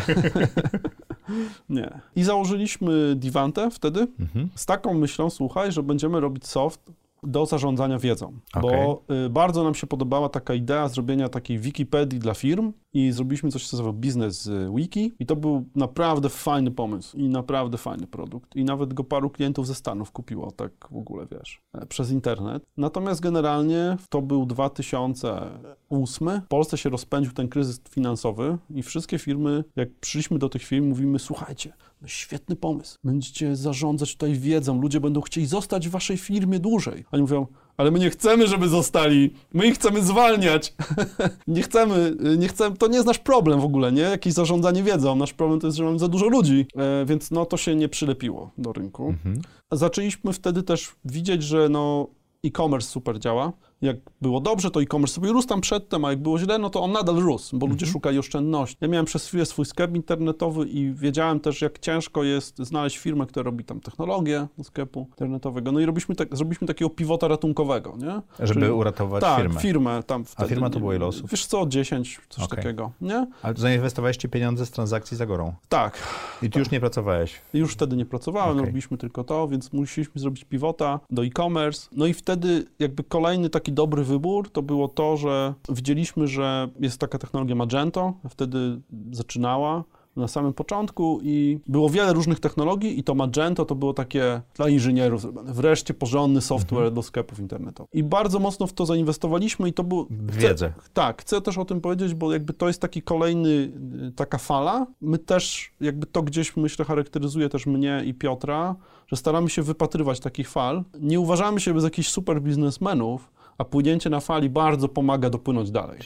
[1.80, 2.00] nie.
[2.16, 4.48] I założyliśmy Divante wtedy Mhm.
[4.54, 9.74] z taką myślą, słuchaj, że będziemy robić soft do zarządzania wiedzą, bo y, bardzo nam
[9.74, 14.46] się podobała taka idea zrobienia takiej Wikipedii dla firm i zrobiliśmy coś, co nazywa Business
[14.46, 19.04] y, Wiki i to był naprawdę fajny pomysł i naprawdę fajny produkt i nawet go
[19.04, 22.62] paru klientów ze Stanów kupiło, tak w ogóle, wiesz, e, przez internet.
[22.76, 29.64] Natomiast generalnie to był 2008, w Polsce się rozpędził ten kryzys finansowy i wszystkie firmy,
[29.76, 35.00] jak przyszliśmy do tych firm, mówimy, słuchajcie, no świetny pomysł, będziecie zarządzać tutaj wiedzą, ludzie
[35.00, 37.04] będą chcieli zostać w waszej firmie dłużej.
[37.12, 40.74] Oni mówią, ale my nie chcemy, żeby zostali, my ich chcemy zwalniać.
[41.46, 44.02] nie chcemy, nie chcemy, to nie jest nasz problem w ogóle, nie?
[44.02, 45.16] Jakieś zarządzanie wiedzą.
[45.16, 47.88] Nasz problem to jest, że mamy za dużo ludzi, e, więc no to się nie
[47.88, 49.08] przylepiło do rynku.
[49.08, 49.42] Mhm.
[49.72, 52.06] Zaczęliśmy wtedy też widzieć, że no
[52.44, 53.52] e-commerce super działa.
[53.82, 56.82] Jak było dobrze, to e-commerce sobie rósł tam przedtem, a jak było źle, no to
[56.82, 58.76] on nadal rósł, bo ludzie szukali oszczędności.
[58.80, 63.26] Ja miałem przez chwilę swój sklep internetowy i wiedziałem też, jak ciężko jest znaleźć firmę,
[63.26, 65.72] która robi tam technologię do sklepu internetowego.
[65.72, 68.20] No i robiliśmy, tak, zrobiliśmy takiego pivota ratunkowego, nie?
[68.46, 69.60] Żeby Czyli- uratować tak, firmę.
[69.60, 70.48] firmę tam wtedy.
[70.48, 71.30] firma to było ile osób?
[71.30, 72.56] Wiesz co, 10, coś Okej.
[72.56, 73.26] takiego, nie?
[73.42, 75.52] Ale zainwestowaliście pieniądze z transakcji za gorą.
[75.68, 75.98] Tak.
[76.42, 77.40] I ty już nie pracowałeś.
[77.54, 78.66] Już wtedy nie pracowałem, Okej.
[78.66, 81.88] robiliśmy tylko to, więc musieliśmy zrobić pivota do e-commerce.
[81.92, 86.98] No i wtedy jakby kolejny taki dobry wybór to było to, że widzieliśmy, że jest
[86.98, 88.80] taka technologia Magento, wtedy
[89.12, 89.85] zaczynała
[90.16, 94.68] na samym początku i było wiele różnych technologii i to Magento to było takie dla
[94.68, 95.52] inżynierów zrobione.
[95.52, 97.94] Wreszcie porządny software do sklepów internetowych.
[97.94, 100.06] I bardzo mocno w to zainwestowaliśmy i to było...
[100.11, 100.72] Wiedzę.
[100.92, 103.72] Tak, chcę też o tym powiedzieć, bo jakby to jest taki kolejny,
[104.16, 104.87] taka fala.
[105.00, 110.20] My też, jakby to gdzieś, myślę, charakteryzuje też mnie i Piotra, że staramy się wypatrywać
[110.20, 110.85] takich fal.
[111.00, 113.30] Nie uważamy siebie za jakichś super biznesmenów,
[113.61, 115.99] a płynięcie na fali bardzo pomaga dopłynąć dalej.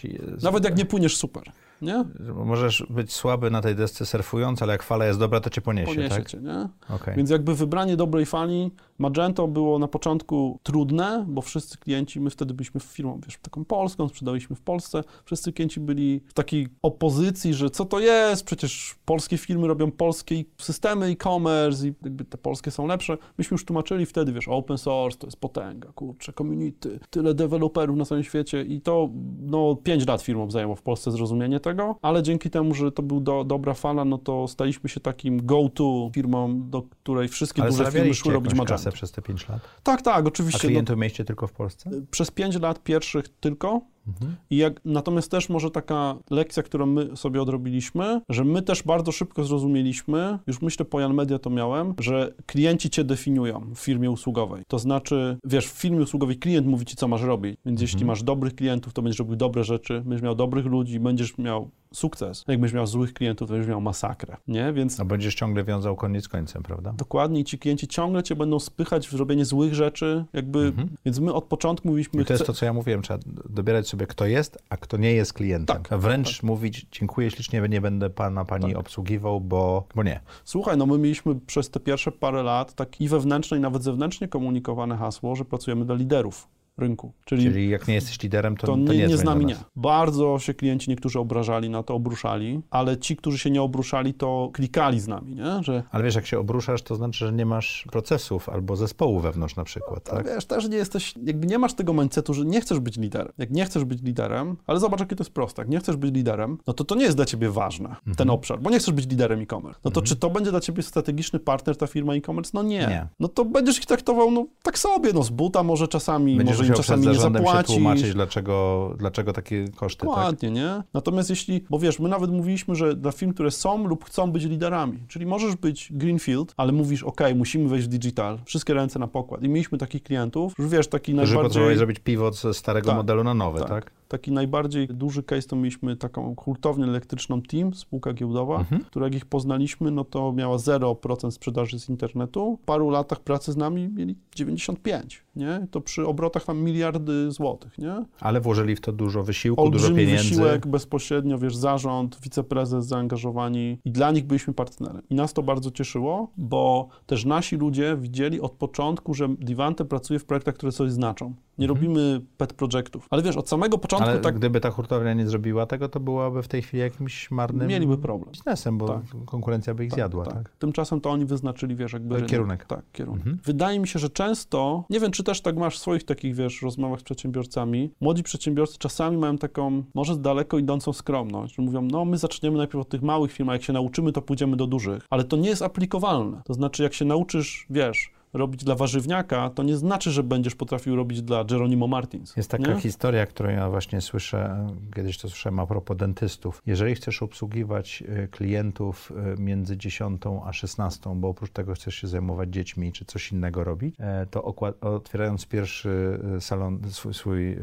[0.43, 1.43] Nawet jak nie płyniesz super,
[1.83, 2.05] nie?
[2.45, 5.95] Możesz być słaby na tej desce surfując, ale jak fala jest dobra, to cię poniesie,
[5.95, 6.29] Poniesie tak?
[6.29, 6.69] cię, nie?
[6.95, 7.15] Okay.
[7.15, 12.55] Więc jakby wybranie dobrej fali, Magento było na początku trudne, bo wszyscy klienci, my wtedy
[12.55, 17.71] byliśmy firmą, wiesz, taką polską, sprzedaliśmy w Polsce, wszyscy klienci byli w takiej opozycji, że
[17.71, 22.87] co to jest, przecież polskie firmy robią polskie systemy e-commerce i jakby te polskie są
[22.87, 23.19] lepsze.
[23.39, 28.05] Myśmy już tłumaczyli wtedy, wiesz, open source to jest potęga, kurczę, community, tyle deweloperów na
[28.05, 29.09] całym świecie i to,
[29.41, 33.21] no, 5 lat firmom zajęło w Polsce zrozumienie tego, ale dzięki temu, że to był
[33.21, 37.93] do, dobra fala, no to staliśmy się takim go-to firmą, do której wszystkie Ale duże
[37.93, 38.84] firmy szły robić Magento.
[38.93, 39.61] Przez te 5 lat?
[39.83, 40.69] Tak, tak, A oczywiście.
[40.69, 41.91] klientów mieliście tylko w Polsce?
[41.93, 43.81] No, przez 5 lat pierwszych tylko.
[44.09, 44.37] Mhm.
[44.51, 49.13] I jak, natomiast też może taka lekcja, którą my sobie odrobiliśmy, że my też bardzo
[49.13, 54.11] szybko zrozumieliśmy, już myślę po Jan Media to miałem, że klienci cię definiują w firmie
[54.11, 54.63] usługowej.
[54.69, 57.57] To znaczy, wiesz, w firmie usługowej klient mówi ci, co masz robić.
[57.67, 58.07] Więc jeśli Mhm.
[58.09, 62.45] masz dobrych klientów, to będziesz robił dobre rzeczy, będziesz miał dobrych ludzi, będziesz miał sukces.
[62.49, 64.73] Jak będziesz miał złych klientów, to będziesz miał masakrę, nie?
[64.73, 66.93] Więc A będziesz ciągle wiązał koniec końcem, prawda?
[66.93, 70.73] dokładnie i ci klienci ciągle cię będą spychać w zrobienie złych rzeczy, jakby,
[71.05, 72.11] więc my od początku mówiliśmy...
[72.11, 72.25] Mhm.
[72.25, 75.13] I to jest to, co ja mówiłem, trzeba dobierać sobie, kto jest, a kto nie
[75.13, 75.83] jest klientem.
[75.83, 78.79] Tak, Wręcz mówić, dziękuję ślicznie, nie będę pana, pani Tak.
[78.81, 80.21] obsługiwał, bo, bo nie.
[80.45, 84.29] Słuchaj, no my mieliśmy przez te pierwsze parę lat tak i wewnętrzne, i nawet zewnętrznie
[84.29, 87.13] komunikowane hasło, że pracujemy dla liderów rynku.
[87.25, 89.47] Czyli, Czyli jak nie jesteś liderem, to, to, to, nie, nie dzwoń z do nami
[89.47, 89.59] nas.
[89.59, 89.65] nie.
[89.77, 94.51] Bardzo się klienci niektórzy obrażali na to, obruszali, ale ci, którzy się nie obruszali, to
[94.53, 95.63] klikali z nami, nie?
[95.63, 99.57] Że Ale wiesz, jak się obruszasz, to znaczy, że nie masz procesów albo zespołu wewnątrz
[99.57, 100.27] na przykład, tak?
[100.27, 103.33] wiesz, też nie jesteś, jakby nie masz tego mindsetu, że nie chcesz być liderem.
[103.39, 105.63] Jak nie chcesz być liderem, ale zobacz, jakie to jest proste.
[105.63, 108.15] Jak nie chcesz być liderem, no to to nie jest dla ciebie ważne, Mhm.
[108.17, 109.81] ten obszar, bo nie chcesz być liderem e-commerce.
[109.85, 112.51] No to czy to będzie dla ciebie strategiczny partner, ta firma e-commerce?
[112.55, 112.79] No nie.
[112.79, 113.07] Nie.
[113.21, 116.64] No to będziesz ich traktował, no tak sobie, no z buta może czasami, Będziesz może
[116.69, 117.75] im czasami nie zarządem się zapłacisz.
[117.75, 120.09] tłumaczyć, dlaczego, dlaczego takie koszty, tak?
[120.09, 120.83] Dokładnie, nie?
[120.95, 124.45] Natomiast jeśli, bo wiesz, my nawet mówiliśmy, że dla firm, które są lub chcą być
[124.45, 129.07] liderami, czyli możesz być greenfield, ale mówisz, ok, musimy wejść w digital, wszystkie ręce na
[129.07, 129.43] pokład.
[129.43, 131.43] I mieliśmy takich klientów, już wiesz, taki Że najbardziej...
[131.43, 133.69] potrzebowałeś zrobić pivot ze starego Tak, modelu na nowy, tak?
[133.69, 133.93] tak.
[134.09, 138.85] Taki najbardziej duży case to mieliśmy taką hurtownię elektryczną Team, spółka giełdowa, Mhm.
[138.85, 142.59] która jak ich poznaliśmy, no to miała 0% sprzedaży z internetu.
[142.63, 145.67] W paru latach pracy z nami mieli 95, nie?
[145.71, 148.05] To przy obrotach tam miliardy złotych, nie?
[148.21, 150.29] Ale włożyli w to dużo wysiłku, dużo Olbrzymi pieniędzy.
[150.29, 155.03] wysiłek, bezpośrednio, wiesz, zarząd, wiceprezes zaangażowani i dla nich byliśmy partnerem.
[155.11, 160.19] I nas to bardzo cieszyło, bo też nasi ludzie widzieli od początku, że Divante pracuje
[160.19, 161.35] w projektach, które coś znaczą.
[161.59, 163.07] Nie robimy pet projektów.
[163.11, 164.17] Ale wiesz, od samego początku Mhm.
[164.17, 167.69] Ale tak gdyby ta hurtownia nie zrobiła tego, to byłaby w tej chwili jakimś marnym
[167.69, 168.31] mieliby problem.
[168.33, 169.03] biznesem, bo Tak.
[169.27, 170.51] konkurencja by ich zjadła, tak?
[170.59, 172.15] Tymczasem to oni wyznaczyli, wiesz, jakby...
[172.15, 172.31] rynek.
[172.31, 172.65] Kierunek.
[172.65, 173.21] Tak, kierunek.
[173.21, 173.39] Mhm.
[173.45, 176.63] Wydaje mi się, że często, nie wiem, czy też tak masz w swoich takich, wiesz,
[176.63, 182.05] rozmowach z przedsiębiorcami, młodzi przedsiębiorcy czasami mają taką, może daleko idącą skromność, że mówią, no
[182.05, 185.07] my zaczniemy najpierw od tych małych firm, a jak się nauczymy, to pójdziemy do dużych.
[185.11, 186.43] Ale to nie jest aplikowalne.
[186.45, 190.97] To znaczy, jak się nauczysz, wiesz, robić dla warzywniaka, to nie znaczy, że będziesz potrafił
[190.97, 192.37] robić dla Geronimo Martins.
[192.37, 192.81] Jest taka nie?
[192.81, 196.63] historia, którą ja właśnie słyszę, kiedyś to słyszałem a propos dentystów.
[196.67, 202.09] Jeżeli chcesz obsługiwać y, klientów y, między 10 a 16, bo oprócz tego chcesz się
[202.09, 207.57] zajmować dziećmi czy coś innego robić, e, to otwierając pierwszy y, salon, swój, swój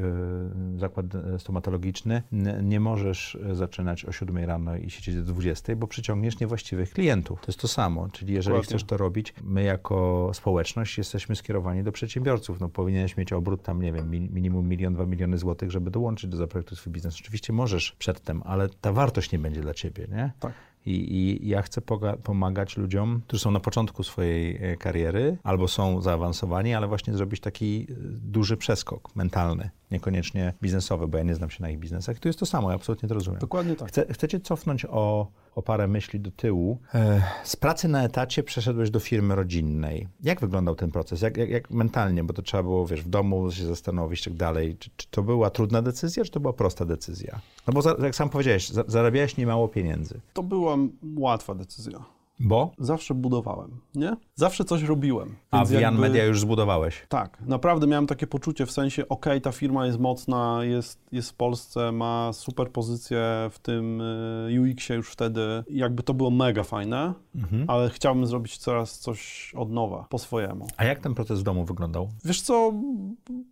[0.78, 1.06] zakład
[1.38, 2.24] stomatologiczny,
[2.64, 7.42] nie możesz zaczynać o 7 rano i siedzieć do 20, bo przyciągniesz niewłaściwych klientów.
[7.42, 8.78] To jest to samo, czyli jeżeli Dokładnie.
[8.78, 10.30] chcesz to robić, my jako
[10.62, 12.60] społeczność jesteśmy skierowani do przedsiębiorców.
[12.60, 16.30] No, powinieneś mieć obrót tam, nie wiem, mi- minimum milion, dwa miliony złotych, żeby dołączyć
[16.30, 17.16] do zaprojektu swój biznes.
[17.22, 20.32] Oczywiście możesz przedtem, ale ta wartość nie będzie dla ciebie, nie?
[20.40, 20.54] Tak.
[20.86, 21.82] I, I ja chcę
[22.24, 27.40] pomagać ludziom, którzy są na początku swojej e, kariery albo są zaawansowani, ale właśnie zrobić
[27.40, 27.94] taki e,
[28.24, 32.20] duży przeskok mentalny, niekoniecznie biznesowy, bo ja nie znam się na ich biznesach.
[32.20, 33.40] Tu jest to samo, ja absolutnie to rozumiem.
[33.40, 33.92] Dokładnie tak.
[34.12, 36.80] Chcę cię cofnąć o, o parę myśli do tyłu.
[36.94, 40.08] E, Z pracy na etacie przeszedłeś do firmy rodzinnej.
[40.24, 41.22] Jak wyglądał ten proces?
[41.22, 42.24] Jak, jak, jak mentalnie?
[42.24, 44.78] Bo to trzeba było, wiesz, w domu się zastanowić i tak dalej.
[44.80, 47.40] Czy, czy to była trudna decyzja, czy to była prosta decyzja?
[47.68, 50.20] No bo za, jak sam powiedziałeś, za, zarabiałeś niemało pieniędzy.
[50.34, 50.78] To była
[51.18, 52.06] łatwa decyzja.
[52.44, 52.72] Bo?
[52.78, 54.16] Zawsze budowałem, nie?
[54.36, 55.36] Zawsze coś robiłem.
[55.52, 57.06] A Jan jakby- Media już zbudowałeś.
[57.10, 61.34] Tak, naprawdę miałem takie poczucie w sensie, okej, ta firma jest mocna, jest, jest w
[61.34, 65.42] Polsce, ma super pozycję w tym y, UX-ie już wtedy.
[65.70, 67.66] Jakby to było mega fajne, Mhm.
[67.68, 70.68] ale chciałbym zrobić coraz coś od nowa, po swojemu.
[70.78, 72.10] A jak ten proces w domu wyglądał?
[72.26, 72.74] Wiesz co,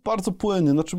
[0.04, 0.70] bardzo płynnie.
[0.70, 0.96] Znaczy,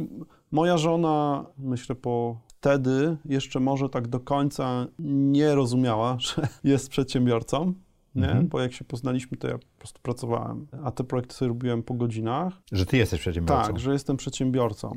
[0.52, 7.74] moja żona, myślę po wtedy jeszcze może tak do końca nie rozumiała, że jest przedsiębiorcą.
[8.16, 8.26] nie?
[8.26, 8.48] Mhm.
[8.48, 11.94] Bo jak się poznaliśmy, to ja po prostu pracowałem, a te projekty sobie robiłem po
[11.94, 12.54] godzinach.
[12.72, 13.68] Że ty jesteś przedsiębiorcą.
[13.68, 14.96] Tak, że jestem przedsiębiorcą.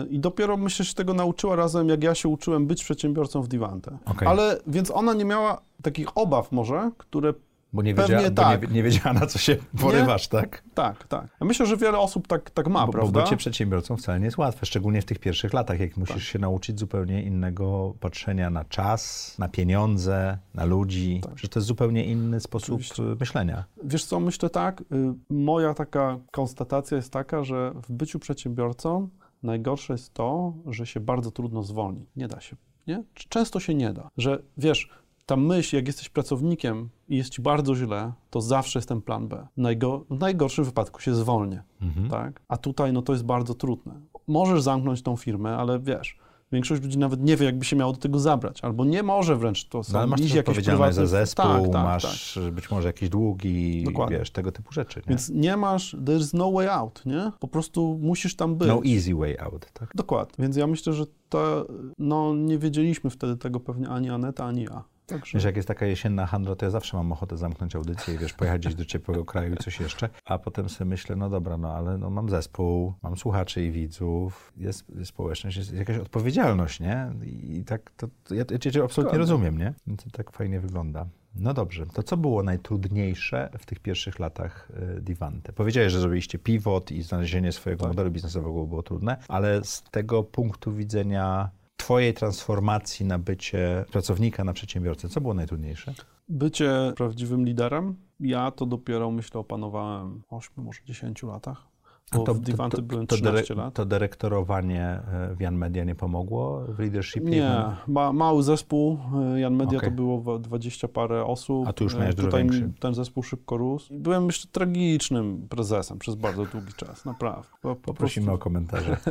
[0.00, 3.42] Yy, I dopiero myślę, że się tego nauczyła razem, jak ja się uczyłem być przedsiębiorcą
[3.42, 3.98] w Divante.
[4.06, 4.28] Okej.
[4.28, 7.34] Ale, więc ona nie miała takich obaw może, które
[7.74, 8.68] Bo nie Pewnie wiedziała, bo tak.
[8.68, 10.62] nie, nie wiedziała na co się porywasz, tak?
[10.74, 11.28] tak, tak.
[11.40, 13.22] Ja myślę, że wiele osób tak, tak ma, Bo, bo prawda?
[13.22, 16.24] bycie przedsiębiorcą wcale nie jest łatwe, szczególnie w tych pierwszych latach, jak musisz Tak.
[16.24, 21.20] się nauczyć zupełnie innego patrzenia na czas, na pieniądze, na ludzi.
[21.22, 21.38] Tak.
[21.38, 23.02] Że to jest zupełnie inny sposób Oczywiście.
[23.20, 23.64] myślenia.
[23.84, 24.84] Wiesz co, myślę tak, y,
[25.30, 29.08] moja taka konstatacja jest taka, że w byciu przedsiębiorcą
[29.42, 32.06] najgorsze jest to, że się bardzo trudno zwolni.
[32.16, 32.56] Nie da się,
[32.86, 33.04] nie?
[33.14, 34.10] Często się nie da.
[34.16, 34.88] Że wiesz,
[35.26, 39.46] ta myśl, jak jesteś pracownikiem jest ci bardzo źle, to zawsze jest ten plan B.
[39.56, 42.08] Najgo w najgorszym wypadku się zwolnię, Mhm.
[42.08, 42.40] tak?
[42.48, 43.92] A tutaj no to jest bardzo trudne.
[44.26, 46.18] Możesz zamknąć tą firmę, ale wiesz,
[46.52, 49.64] większość ludzi nawet nie wie, jakby się miało do tego zabrać, albo nie może wręcz,
[49.68, 51.84] to są No, ale masz jakieś odpowiedzialność za prywatne- zespół, Tak, tak, tak.
[51.84, 54.18] masz y, być może jakieś długi, Dokładnie.
[54.18, 55.00] wiesz, tego typu rzeczy.
[55.00, 55.04] Nie?
[55.08, 57.32] Więc nie masz, there's no way out, nie?
[57.40, 58.68] Po prostu musisz tam być.
[58.68, 59.90] no easy way out, tak?
[59.94, 60.42] Dokładnie.
[60.42, 61.66] Więc ja myślę, że to,
[61.98, 64.84] no nie wiedzieliśmy wtedy tego pewnie ani Aneta, ani ja.
[65.06, 68.18] Także Wiesz, jak jest taka jesienna handla, to ja zawsze mam ochotę zamknąć audycję i
[68.18, 71.56] wiesz, pojechać gdzieś do ciepłego kraju i coś jeszcze, a potem sobie myślę, no dobra,
[71.56, 77.12] no ale no, mam zespół, mam słuchaczy i widzów, jest społeczność, jest jakaś odpowiedzialność, nie?
[77.24, 79.74] I, tak to, to ja, ja cię absolutnie rozumiem, nie?
[79.96, 81.06] To tak fajnie wygląda.
[81.36, 85.52] No dobrze, to co było najtrudniejsze w tych pierwszych latach y, Divante?
[85.52, 87.88] Powiedziałeś, że zrobiliście pivot i znalezienie swojego Tak.
[87.88, 94.52] modelu biznesowego było trudne, ale z tego punktu widzenia Twojej transformacji na bycie pracownika na
[94.52, 95.94] przedsiębiorcę, co było najtrudniejsze?
[96.28, 101.66] bycie prawdziwym liderem, ja to dopiero myślę opanowałem 8, może 10 latach.
[102.12, 103.74] Bo w Divanty byłem 13 dyre- lat.
[103.74, 107.30] to dyrektorowanie e, w Jan Media nie pomogło w leadershipie?
[107.30, 107.52] Nie,
[107.86, 108.98] ma, mały zespół,
[109.36, 109.90] y, Jan Media Okej.
[109.90, 111.68] to było w- 20 parę osób.
[111.68, 112.72] A tu już Y, miałeś dużo Tutaj większy.
[112.80, 113.94] ten zespół szybko rósł.
[113.98, 117.48] Byłem jeszcze tragicznym prezesem przez bardzo długi czas, naprawdę.
[117.62, 118.96] Po, po Poprosimy prostu- o komentarze.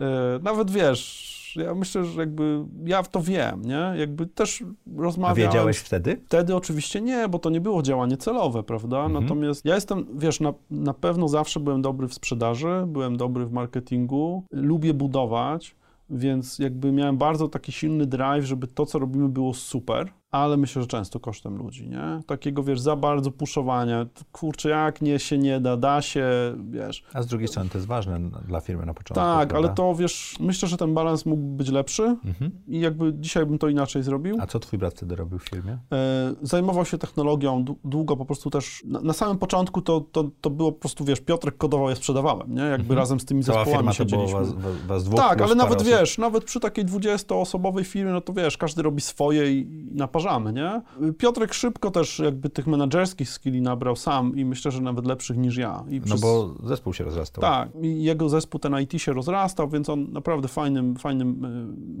[0.00, 3.92] E, Nawet wiesz, ja myślę, że jakby ja w to wiem, nie?
[3.96, 5.52] Jakby też A rozmawiałem.
[5.52, 6.20] wiedziałeś wtedy?
[6.26, 9.04] Wtedy oczywiście nie, bo to nie było działanie celowe, prawda?
[9.04, 9.22] Mhm.
[9.24, 13.52] Natomiast ja jestem, wiesz, na, na pewno zawsze byłem dobry w sprzedaży, byłem dobry w
[13.52, 15.76] marketingu, lubię budować,
[16.10, 20.82] więc jakby miałem bardzo taki silny drive, żeby to, co robimy, było super, ale myślę,
[20.82, 22.20] że często kosztem ludzi, nie?
[22.26, 26.26] Takiego, wiesz, za bardzo puszowania, kurczę, jak nie się nie da, da się,
[26.70, 27.04] wiesz.
[27.14, 29.14] A z drugiej strony to jest ważne dla firmy na początku.
[29.24, 29.68] Tak, prawda?
[29.68, 32.50] ale to, wiesz, myślę, że ten balans mógł być lepszy Mhm.
[32.68, 34.36] i jakby dzisiaj bym to inaczej zrobił.
[34.40, 35.78] A co twój brat wtedy robił w firmie?
[35.92, 40.24] E, Zajmował się technologią dłu- długo, po prostu też na, na samym początku to, to,
[40.40, 42.62] to było po prostu, wiesz, Piotrek kodował, ja sprzedawałem, nie?
[42.62, 42.98] Jakby Mhm.
[42.98, 44.38] razem z tymi Cała zespołami siedzieliśmy.
[44.38, 45.88] was, was, was dwóch Tak, ale nawet osób.
[45.88, 49.58] wiesz, nawet przy takiej 20-osobowej firmie, no to wiesz, każdy robi swoje i,
[49.92, 50.82] i naparzamy, nie?
[51.12, 55.56] Piotrek szybko też jakby tych menedżerskich skilli nabrał sam i myślę, że nawet lepszych niż
[55.56, 55.84] ja.
[55.88, 57.42] I No przez- bo zespół się rozrastał.
[57.42, 61.44] tak, i jego zespół, ten IT się rozrastał, więc on naprawdę fajnym, fajnym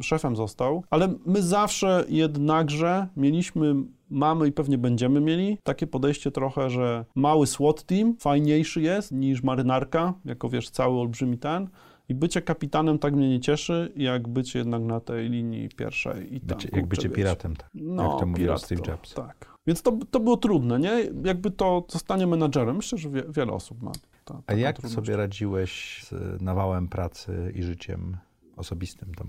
[0.00, 0.84] y, szefem został.
[0.90, 3.74] Ale my zawsze jednakże mieliśmy,
[4.10, 9.42] mamy i pewnie będziemy mieli takie podejście trochę, że mały SWAT team fajniejszy jest niż
[9.42, 11.68] marynarka, jako wiesz, cały olbrzymi ten.
[12.12, 16.34] I bycie kapitanem tak mnie nie cieszy, jak bycie jednak na tej linii pierwszej.
[16.36, 17.14] I tam, Bycie, jak bycie wiecie.
[17.16, 17.56] piratem.
[17.56, 17.70] Tak.
[17.74, 19.14] No, jak to mówił Steve Jobs.
[19.14, 19.52] Tak.
[19.66, 21.02] Więc to, to było trudne, nie?
[21.24, 22.76] Jakby to zostanie menadżerem.
[22.76, 23.92] Myślę, że wie, wiele osób ma.
[24.24, 24.94] Ta, A jak trudność.
[24.94, 28.16] sobie radziłeś z nawałem pracy i życiem
[28.56, 29.14] osobistym?
[29.14, 29.28] Tam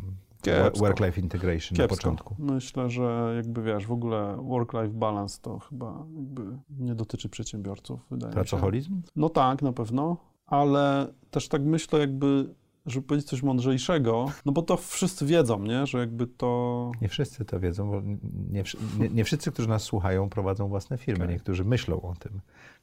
[0.79, 1.95] work-life integration na Kiepsko.
[1.95, 2.35] początku.
[2.39, 6.41] Myślę, że jakby wiesz, w ogóle work-life balance to chyba jakby
[6.79, 8.35] nie dotyczy przedsiębiorców, wydaje mi się.
[8.35, 9.01] Pracoholizm?
[9.15, 12.53] No tak, na pewno, ale też tak myślę jakby,
[12.85, 16.91] żeby powiedzieć coś mądrzejszego, no bo to wszyscy wiedzą, nie, że jakby to...
[17.01, 18.01] Nie wszyscy to wiedzą, bo
[18.49, 18.63] nie,
[18.99, 21.23] nie, nie wszyscy, którzy nas słuchają, prowadzą własne firmy.
[21.23, 21.35] Okej.
[21.35, 22.39] Niektórzy myślą o tym,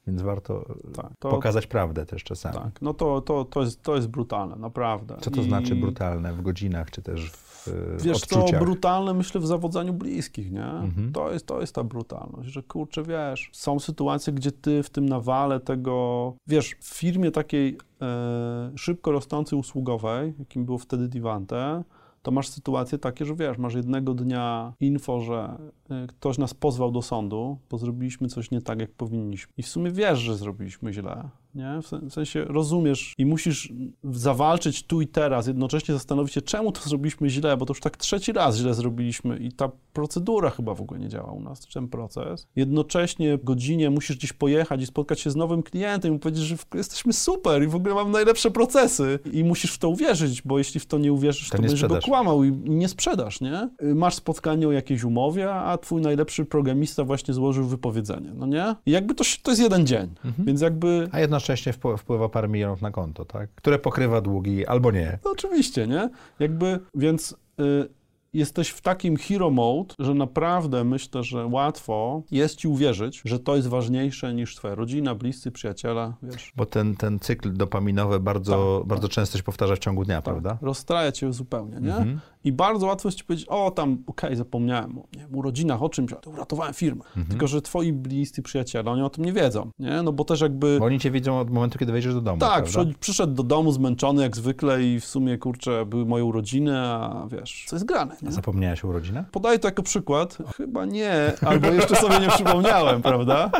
[0.06, 2.54] więc warto Tak, to, pokazać prawdę też czasami.
[2.56, 5.16] tak, no to, to, to, jest, to jest brutalne, naprawdę.
[5.20, 8.60] Co to I- znaczy brutalne w godzinach, czy też w Wiesz co, odczuciach?
[8.60, 10.64] brutalne myślę w zawodzeniu bliskich, nie?
[10.66, 11.12] Mhm.
[11.12, 15.08] To, jest, to jest ta brutalność, że kurczę, wiesz, są sytuacje, gdzie ty w tym
[15.08, 21.82] nawale tego, wiesz, w firmie takiej e, szybko rosnącej usługowej, jakim było wtedy Divante,
[22.22, 25.59] to masz sytuacje takie, że wiesz, masz jednego dnia info, że
[25.90, 29.52] e, ktoś nas pozwał do sądu, bo zrobiliśmy coś nie tak, jak powinniśmy.
[29.56, 31.82] I w sumie wiesz, że zrobiliśmy źle, nie?
[31.82, 33.72] W sen- w sensie rozumiesz i musisz
[34.04, 37.96] zawalczyć tu i teraz, jednocześnie zastanowić się, czemu to zrobiliśmy źle, bo to już tak
[37.96, 41.88] trzeci raz źle zrobiliśmy i ta procedura chyba w ogóle nie działa u nas, ten
[41.88, 42.46] proces.
[42.56, 46.44] Jednocześnie w godzinie musisz gdzieś pojechać i spotkać się z nowym klientem i mu powiedzieć,
[46.44, 50.58] że jesteśmy super i w ogóle mam najlepsze procesy i musisz w to uwierzyć, bo
[50.58, 52.05] jeśli w to nie uwierzysz, To to, nie będziesz sprzedasz.
[52.05, 53.68] go kłamał i nie sprzedasz, nie?
[53.82, 58.74] Y, Masz spotkanie o jakiejś umowie, a twój najlepszy programista właśnie złożył wypowiedzenie, no nie?
[58.86, 60.44] I jakby to, to jest jeden dzień, Mhm.
[60.46, 61.09] więc jakby...
[61.12, 63.51] A jednocześnie wpł- wpływa parę milionów na konto, tak?
[63.55, 65.18] Które pokrywa długi albo nie.
[65.24, 66.11] No oczywiście, nie?
[66.38, 67.88] Jakby, więc y,
[68.32, 73.57] jesteś w takim hero mode, że naprawdę myślę, że łatwo jest ci uwierzyć, że to
[73.57, 76.53] jest ważniejsze niż twoja rodzina, bliscy, przyjaciele, wiesz.
[76.57, 80.59] Bo ten, ten cykl dopaminowy bardzo, Tak, bardzo często się powtarza w ciągu dnia, prawda?
[80.62, 81.95] Rozstraja cię zupełnie, nie?
[81.97, 82.20] Mhm.
[82.45, 86.12] I bardzo łatwo jest ci powiedzieć, o tam, okej, zapomniałem o nie, urodzinach, o czymś,
[86.12, 87.05] a to uratowałem firmę.
[87.05, 87.26] Mhm.
[87.26, 90.03] Tylko, że twoi bliscy przyjaciele, oni o tym nie wiedzą, nie?
[90.03, 90.76] No bo też jakby...
[90.78, 93.72] Bo oni cię widzą od momentu, kiedy wejdziesz do domu, Tak, przyszedł, przyszedł do domu
[93.72, 98.16] zmęczony jak zwykle i w sumie, kurczę, były moje urodziny, a wiesz, co jest grane,
[98.22, 98.28] nie?
[98.28, 99.30] A zapomniałeś o urodzinach?
[99.30, 100.38] Podaję to jako przykład.
[100.57, 103.51] Chyba nie, albo jeszcze sobie nie przypomniałem, prawda?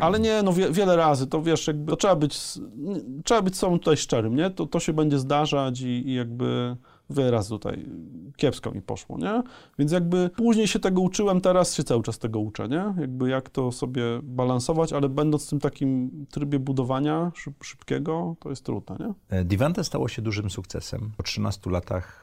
[0.00, 2.38] Ale nie, no wie, wiele razy, to wiesz, jakby to trzeba być,
[3.24, 4.50] trzeba być sobą tutaj szczerym, nie?
[4.50, 6.76] To, to się będzie zdarzać i, i jakby
[7.16, 7.86] razy tutaj
[8.36, 9.42] kiepsko mi poszło, nie?
[9.78, 12.94] Więc jakby później się tego uczyłem, teraz się cały czas tego uczę, nie?
[13.00, 18.50] Jakby jak to sobie balansować, ale będąc w tym takim trybie budowania szyb, szybkiego, to
[18.50, 19.38] jest trudne, nie?
[19.38, 21.12] E, Divante stało się dużym sukcesem.
[21.16, 22.19] Po 13 latach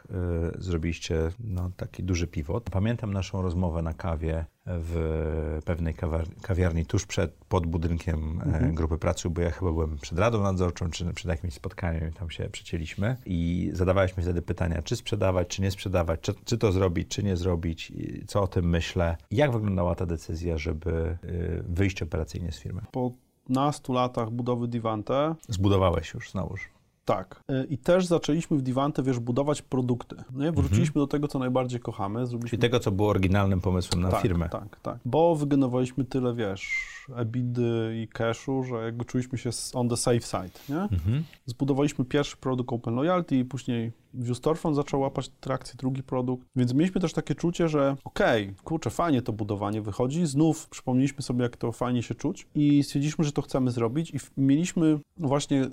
[0.60, 2.70] zrobiliście no, taki duży pivot.
[2.70, 8.98] Pamiętam naszą rozmowę na kawie w pewnej kawiar- kawiarni tuż przed, pod budynkiem e, grupy
[8.98, 12.50] pracy, bo ja chyba byłem przed radą nadzorczą, czy przed jakimś spotkaniem i tam się
[12.50, 17.24] przecięliśmy i zadawaliśmy wtedy pytania, czy sprzedawać, czy nie sprzedawać, czy, czy to zrobić, czy
[17.24, 17.94] nie zrobić,
[18.28, 19.18] co o tym myślę.
[19.32, 22.82] Jak wyglądała ta decyzja, żeby y, wyjść operacyjnie z firmy?
[22.92, 23.12] Po
[23.50, 26.70] nastu latach budowy Divante, Zbudowałeś już znowuż.
[27.08, 27.44] Tak.
[27.52, 30.16] Y, I też zaczęliśmy w Divante, wiesz, budować produkty.
[30.34, 30.52] Nie?
[30.52, 32.28] Wróciliśmy do tego, co najbardziej kochamy.
[32.28, 32.50] Zrobiliśmy...
[32.50, 34.50] Czyli tego, co było oryginalnym pomysłem na tak, firmę.
[34.50, 34.98] Tak, tak.
[35.06, 40.60] Bo wygenerowaliśmy tyle, wiesz, ebidy i cashu, że jakby czuliśmy się on the safe side,
[40.70, 40.82] nie?
[40.82, 41.24] Mhm.
[41.46, 46.48] Zbudowaliśmy pierwszy produkt Open Loyalty i później View Storefront zaczął łapać trakcję, drugi produkt.
[46.56, 50.26] Więc mieliśmy też takie czucie, że okej, kurczę, fajnie to budowanie wychodzi.
[50.26, 54.18] Znów przypomnieliśmy sobie, jak to fajnie się czuć i stwierdziliśmy, że to chcemy zrobić i
[54.38, 55.70] mieliśmy właśnie y,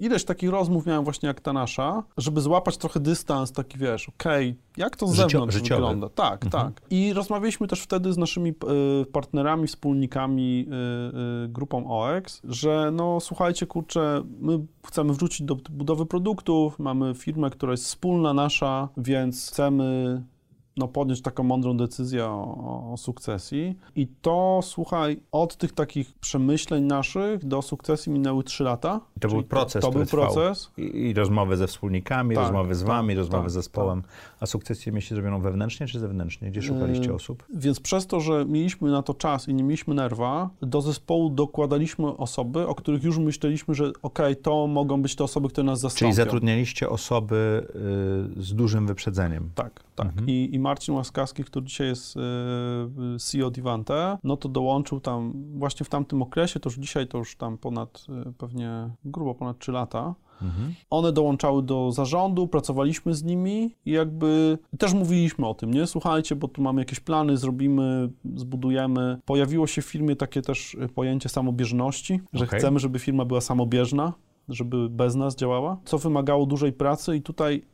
[0.00, 4.56] ileś takich rozmów miałem właśnie jak ta nasza, żeby złapać trochę dystans, taki wiesz, okej,
[4.78, 6.08] jak to z Życio- zewnątrz wygląda.
[6.08, 6.82] Tak, tak.
[6.90, 13.20] I rozmawialiśmy też wtedy z naszymi y, partnerami, wspólnikami, y, y, grupą OX, że no
[13.20, 19.48] słuchajcie, kurczę, my chcemy wrzucić do budowy produktów, mamy firmę, która jest wspólna nasza, więc
[19.48, 20.22] chcemy
[20.78, 23.76] no, podjąć taką mądrą decyzję o, o sukcesji.
[23.96, 29.00] I to, słuchaj, od tych takich przemyśleń naszych do sukcesji minęły trzy lata.
[29.16, 30.70] I to był proces, To, który był proces.
[30.76, 34.02] I, I rozmowy ze wspólnikami, Tak, rozmowy z tak, wami, rozmowy tak, z zespołem.
[34.40, 36.50] A sukcesję mieliście zrobioną wewnętrznie czy zewnętrznie?
[36.50, 37.44] Gdzie szukaliście Yy, osób?
[37.54, 42.16] Więc przez to, że mieliśmy na to czas i nie mieliśmy nerwa, do zespołu dokładaliśmy
[42.16, 45.98] osoby, o których już myśleliśmy, że okej, to mogą być te osoby, które nas zastąpią.
[45.98, 47.66] Czyli zatrudnialiście osoby
[48.38, 49.50] y, z dużym wyprzedzeniem.
[49.54, 50.08] Tak, tak.
[50.08, 50.28] Mhm.
[50.28, 52.20] I, I Marcin Łaskawski, który dzisiaj jest y,
[53.18, 57.36] CEO Divante, no to dołączył tam właśnie w tamtym okresie, to już dzisiaj to już
[57.36, 60.14] tam ponad, y, pewnie grubo ponad 3 lata.
[60.42, 60.74] Mhm.
[60.90, 65.86] One dołączały do zarządu, pracowaliśmy z nimi i jakby też mówiliśmy o tym, nie?
[65.86, 69.18] Słuchajcie, bo tu mamy jakieś plany, zrobimy, zbudujemy.
[69.24, 72.58] Pojawiło się w firmie takie też y, pojęcie samobieżności, że Okej.
[72.58, 74.12] chcemy, żeby firma była samobieżna,
[74.48, 77.64] żeby bez nas działała, co wymagało dużej pracy i tutaj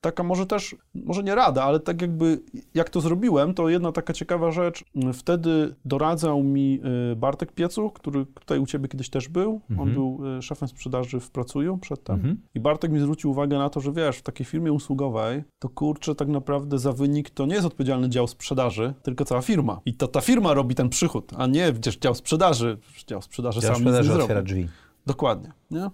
[0.00, 2.40] taka może też, może nie rada, ale tak jakby
[2.74, 4.84] jak to zrobiłem, to jedna taka ciekawa rzecz.
[5.12, 6.80] Wtedy doradzał mi
[7.12, 9.50] y, Bartek Piecuch, który tutaj u ciebie kiedyś też był.
[9.70, 9.92] On Mhm.
[9.94, 12.14] był y, szefem sprzedaży w Pracuju przedtem.
[12.16, 12.40] Mhm.
[12.54, 16.14] I Bartek mi zwrócił uwagę na to, że wiesz, w takiej firmie usługowej, to kurczę,
[16.14, 19.80] tak naprawdę za wynik to nie jest odpowiedzialny dział sprzedaży, tylko cała firma.
[19.86, 22.78] I to ta firma robi ten przychód, a nie przecież dział sprzedaży.
[23.06, 24.22] Dział sprzedaży Dział sam nie sprzedaży zrobi.
[24.22, 24.68] otwiera drzwi.
[25.06, 25.90] Dokładnie, nie?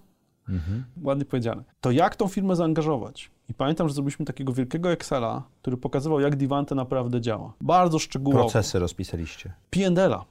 [0.49, 0.83] Mhm.
[1.03, 1.63] Ładnie powiedziane.
[1.81, 3.31] To jak tą firmę zaangażować?
[3.49, 7.53] I pamiętam, że zrobiliśmy takiego wielkiego Excela, który pokazywał, jak Divante naprawdę działa.
[7.61, 8.39] Bardzo szczegółowo.
[8.39, 9.53] Procesy rozpisaliście.
[9.69, 10.25] P&L-a.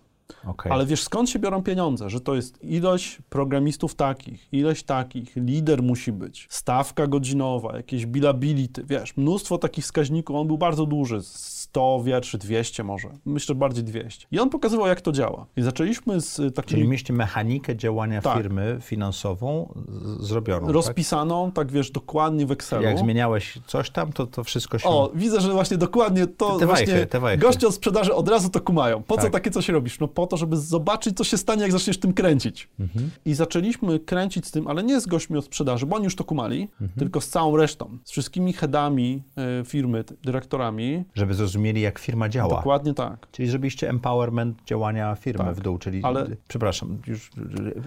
[0.47, 0.73] Okej.
[0.73, 2.11] Ale wiesz, skąd się biorą pieniądze?
[2.11, 8.85] Że to jest ilość programistów takich, ilość takich, lider musi być, stawka godzinowa, jakieś billability,
[8.87, 10.37] wiesz, mnóstwo takich wskaźników.
[10.37, 14.27] On był bardzo duży, 100 wierszy, 200 może, myślę bardziej 200.
[14.33, 15.47] I on pokazywał, jak to działa.
[15.57, 18.37] I zaczęliśmy z y, takimi Czyli mieliście mechanikę działania Tak.
[18.37, 19.75] firmy finansową
[20.21, 20.75] zrobioną, tak?
[20.75, 22.83] rozpisaną, tak wiesz, dokładnie w Excelu.
[22.83, 24.89] Jak zmieniałeś coś tam, to, to wszystko się...
[24.89, 27.43] O, widzę, że właśnie dokładnie to Te właśnie wajchy, te wajchy.
[27.47, 29.03] goście od sprzedaży od razu to kumają.
[29.03, 29.33] Po co Tak.
[29.33, 30.01] takie coś robisz?
[30.01, 32.69] No po to, żeby zobaczyć, co się stanie, jak zaczniesz tym kręcić.
[32.81, 33.11] Mhm.
[33.25, 36.25] I zaczęliśmy kręcić z tym, ale nie z gośćmi od sprzedaży, bo oni już to
[36.25, 36.91] kumali, Mhm.
[36.99, 39.23] tylko z całą resztą, z wszystkimi headami
[39.61, 41.05] y, firmy, dyrektorami.
[41.15, 42.57] Żeby zrozumieli, jak firma działa.
[42.57, 43.27] Dokładnie tak.
[43.33, 46.01] Czyli zrobiliście empowerment działania firmy Tak, w dół, czyli...
[46.03, 47.31] ale- Przepraszam, już...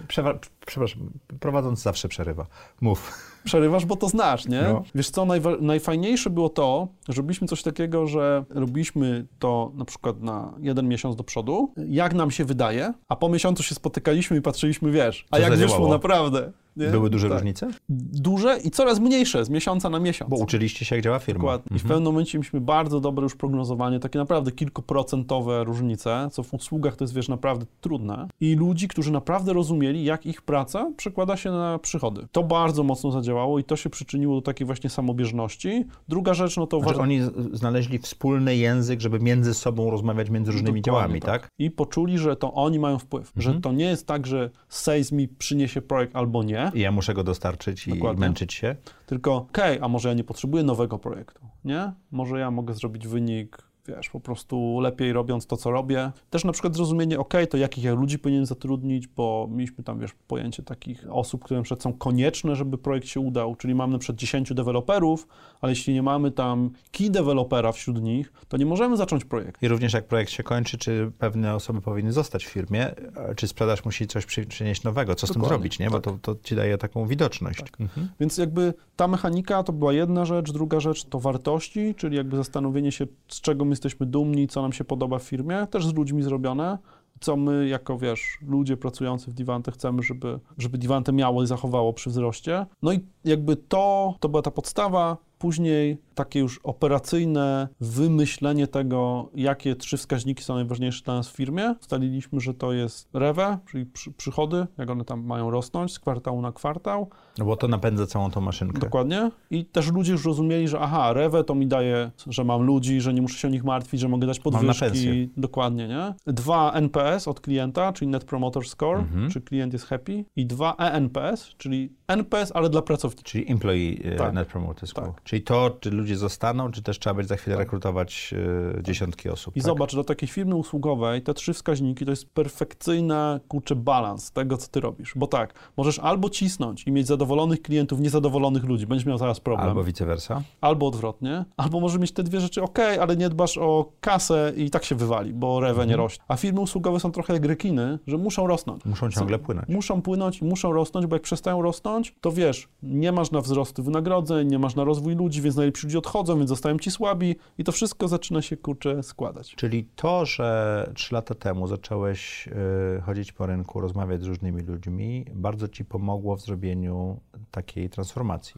[0.08, 0.38] Przewa...
[0.68, 1.10] Przepraszam,
[1.40, 2.46] prowadząc zawsze przerywa.
[2.80, 3.12] Mów.
[3.44, 4.62] Przerywasz, bo to znasz, nie?
[4.62, 4.82] No.
[4.94, 10.20] Wiesz co, najwa- najfajniejsze było to, że robiliśmy coś takiego, że robiliśmy to na przykład
[10.22, 14.42] na jeden miesiąc do przodu, jak nam się wydaje, a po miesiącu się spotykaliśmy i
[14.42, 15.78] patrzyliśmy, wiesz, a Co jak zadziałało?
[15.78, 16.52] wyszło naprawdę.
[16.78, 16.86] Nie?
[16.90, 17.38] Były duże Tak.
[17.38, 17.68] różnice?
[18.12, 20.30] Duże i coraz mniejsze, z miesiąca na miesiąc.
[20.30, 21.38] Bo uczyliście się, jak działa firma.
[21.40, 21.76] Dokładnie.
[21.76, 26.54] I w pewnym momencie mieliśmy bardzo dobre już prognozowanie, takie naprawdę kilkuprocentowe różnice, co w
[26.54, 28.28] usługach to jest, wiesz, naprawdę trudne.
[28.40, 32.26] I ludzi, którzy naprawdę rozumieli, jak ich praca przekłada się na przychody.
[32.32, 35.84] To bardzo mocno zadziałało i to się przyczyniło do takiej właśnie samobieżności.
[36.08, 37.02] Druga rzecz, no to Znaczy, uważam...
[37.02, 37.20] oni
[37.52, 41.48] znaleźli wspólny język, żeby między sobą rozmawiać między różnymi Dokładnie działami, tak?
[41.58, 43.32] I poczuli, że to oni mają wpływ.
[43.36, 43.62] Że Mhm.
[43.62, 47.24] to nie jest tak, że sales mi przyniesie projekt albo nie, I ja muszę go
[47.24, 48.76] dostarczyć i męczyć się.
[49.06, 51.92] Tylko, okej, a może ja nie potrzebuję nowego projektu, nie?
[52.10, 56.12] Może ja mogę zrobić wynik, wiesz, po prostu lepiej robiąc to, co robię.
[56.30, 60.10] Też na przykład zrozumienie, okej, to jakich ja ludzi powinienem zatrudnić, bo mieliśmy tam, wiesz,
[60.26, 64.18] pojęcie takich osób, które na są konieczne, żeby projekt się udał, czyli mamy na przykład
[64.18, 65.28] 10 deweloperów,
[65.60, 69.66] ale jeśli nie mamy tam key dewelopera wśród nich, to nie możemy zacząć projektu.
[69.66, 72.90] I również jak projekt się kończy, czy pewne osoby powinny zostać w firmie,
[73.36, 75.90] czy sprzedaż musi coś przy, przynieść nowego, co z tym zrobić, nie?
[75.90, 77.62] Bo to, to ci daje taką widoczność.
[77.80, 78.08] Mhm.
[78.20, 82.92] Więc jakby ta mechanika to była jedna rzecz, druga rzecz to wartości, czyli jakby zastanowienie
[82.92, 86.22] się, z czego my jesteśmy dumni, co nam się podoba w firmie, też z ludźmi
[86.22, 86.78] zrobione,
[87.20, 91.92] co my jako, wiesz, ludzie pracujący w Divante chcemy, żeby, żeby Divante miało i zachowało
[91.92, 92.66] przy wzroście.
[92.82, 99.76] No i jakby to, to była ta podstawa, później takie już operacyjne wymyślenie tego, jakie
[99.76, 101.74] trzy wskaźniki są najważniejsze dla nas w firmie.
[101.80, 106.42] Ustaliliśmy, że to jest REWE, czyli przy, przychody, jak one tam mają rosnąć z kwartału
[106.42, 107.08] na kwartał,
[107.38, 108.78] No bo to napędza całą tą maszynkę.
[108.80, 109.30] Dokładnie.
[109.50, 113.14] I też ludzie już rozumieli, że aha, rewę to mi daje, że mam ludzi, że
[113.14, 115.30] nie muszę się o nich martwić, że mogę dać podwyżki.
[115.36, 116.14] Dokładnie, nie?
[116.26, 119.30] Dwa NPS od klienta, czyli Net Promoter Score, Mhm.
[119.30, 120.24] czy klient jest happy.
[120.36, 123.24] I dwa ENPS, czyli NPS, ale dla pracowników.
[123.24, 124.32] Czyli Employee e, Tak.
[124.32, 125.06] Net Promoter Score.
[125.06, 125.22] Tak.
[125.28, 128.34] Czyli to, czy ludzie zostaną, czy też trzeba będzie za chwilę rekrutować
[128.78, 129.56] e, dziesiątki osób.
[129.56, 129.66] I tak?
[129.66, 133.14] zobacz, do takiej firmy usługowej te trzy wskaźniki to jest perfekcyjny,
[133.48, 135.12] kurczę, balans tego, co ty robisz.
[135.16, 139.68] Bo tak, możesz albo cisnąć i mieć zadowolonych klientów, niezadowolonych ludzi, będziesz miał zaraz problem.
[139.68, 140.42] Albo vice versa.
[140.60, 144.70] albo odwrotnie, albo może mieć te dwie rzeczy ok, ale nie dbasz o kasę i
[144.70, 145.88] tak się wywali, bo rewe Mhm.
[145.88, 146.24] nie rośnie.
[146.28, 148.84] A firmy usługowe są trochę jak rekiny, że muszą rosnąć.
[148.84, 149.68] Muszą ciągle płynąć.
[149.68, 153.82] Muszą płynąć i muszą rosnąć, bo jak przestają rosnąć, to wiesz, nie masz na wzrosty
[153.82, 157.64] wynagrodzeń, nie masz na rozwój ludzi, więc najlepsi ludzie odchodzą, więc zostają ci słabi i
[157.64, 159.54] to wszystko zaczyna się, kurczę, składać.
[159.54, 165.24] Czyli to, że trzy lata temu zacząłeś e, chodzić po rynku, rozmawiać z różnymi ludźmi,
[165.34, 168.54] bardzo ci pomogło w zrobieniu takiej transformacji.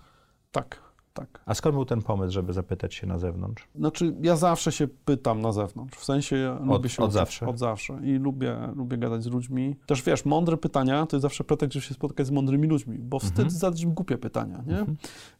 [0.52, 0.89] Tak,
[1.20, 1.40] tak.
[1.46, 3.68] A skąd był ten pomysł, żeby zapytać się na zewnątrz?
[3.74, 7.46] Znaczy, ja zawsze się pytam na zewnątrz, w sensie ja lubię się od uczyć, zawsze?
[7.46, 9.76] Od zawsze i lubię, lubię gadać z ludźmi.
[9.86, 13.18] Też wiesz, mądre pytania to jest zawsze pretekst, żeby się spotkać z mądrymi ludźmi, bo
[13.18, 13.50] wstyd Mhm.
[13.50, 14.86] zadać im głupie pytania, nie?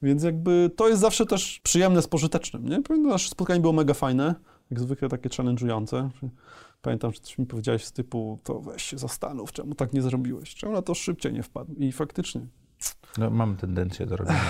[0.03, 2.83] Więc jakby to jest zawsze też przyjemne z pożytecznym, nie?
[2.83, 4.35] Pamiętam, nasze spotkanie było mega fajne,
[4.71, 6.09] jak zwykle takie challenge'ujące.
[6.83, 10.55] Pamiętam, że coś mi powiedziałeś z typu, to weź się zastanów, czemu tak nie zrobiłeś,
[10.55, 11.75] czemu na to szybciej nie wpadł.
[11.75, 12.41] I faktycznie,
[13.19, 14.41] No, mam tendencję do robienia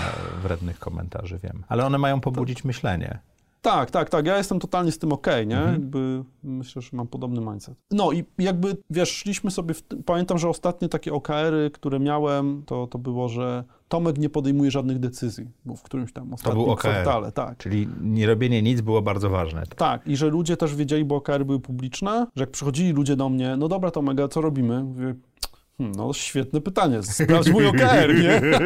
[0.43, 1.65] wrednych komentarzy, wiem.
[1.69, 3.19] Ale one mają pobudzić myślenie.
[3.63, 4.27] Tak, tak, tak.
[4.27, 5.57] Ja jestem totalnie z tym okej, nie?
[5.57, 5.75] Mhm.
[5.75, 7.75] Jakby myślę, że mam podobny mindset.
[7.91, 12.63] No i jakby, wiesz, szliśmy sobie, w tym, pamiętam, że ostatnie takie OKR-y, które miałem,
[12.67, 16.73] to, to było, że Tomek nie podejmuje żadnych decyzji, bo w którymś tam ostatnim był
[16.73, 16.91] OKR.
[16.91, 17.59] kwartale, tak.
[17.59, 19.63] Czyli nie robienie nic było bardzo ważne.
[19.77, 23.29] Tak, i że ludzie też wiedzieli, bo OKR były publiczne, że jak przychodzili ludzie do
[23.29, 24.85] mnie, no dobra Tomek, a co robimy?
[24.85, 25.15] Mówię,
[25.81, 28.41] no świetne pytanie, sprawdź mój OKR, nie?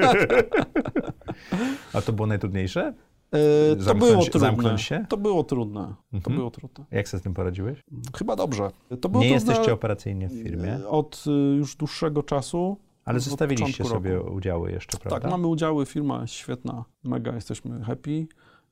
[1.93, 2.95] A to było najtrudniejsze?
[3.33, 5.07] E, to Zamknąć- było trudne.
[5.09, 5.95] To było trudne.
[6.11, 6.37] To Mhm.
[6.37, 6.85] było trudne.
[6.91, 7.81] Jak sobie z tym poradziłeś?
[8.19, 8.71] Chyba dobrze.
[9.01, 12.77] To było Nie trudne jesteście operacyjnie w firmie, od y, już dłuższego czasu.
[13.05, 14.35] ale zostawiliście sobie roku.
[14.35, 15.21] udziały jeszcze, prawda?
[15.21, 18.27] Tak, mamy udziały, firma świetna, mega jesteśmy happy.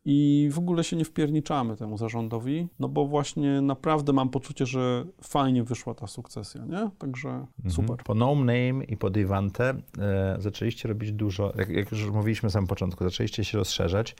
[0.04, 5.04] I w ogóle się nie wpierniczamy temu zarządowi, no bo właśnie naprawdę mam poczucie, że
[5.22, 6.90] fajnie wyszła ta sukcesja, nie?
[6.98, 7.70] Także Mhm.
[7.70, 7.96] super.
[8.04, 12.50] Po No Name i po Divante e, zaczęliście robić dużo, jak, jak już mówiliśmy na
[12.50, 14.16] samym początku, zaczęliście się rozszerzać.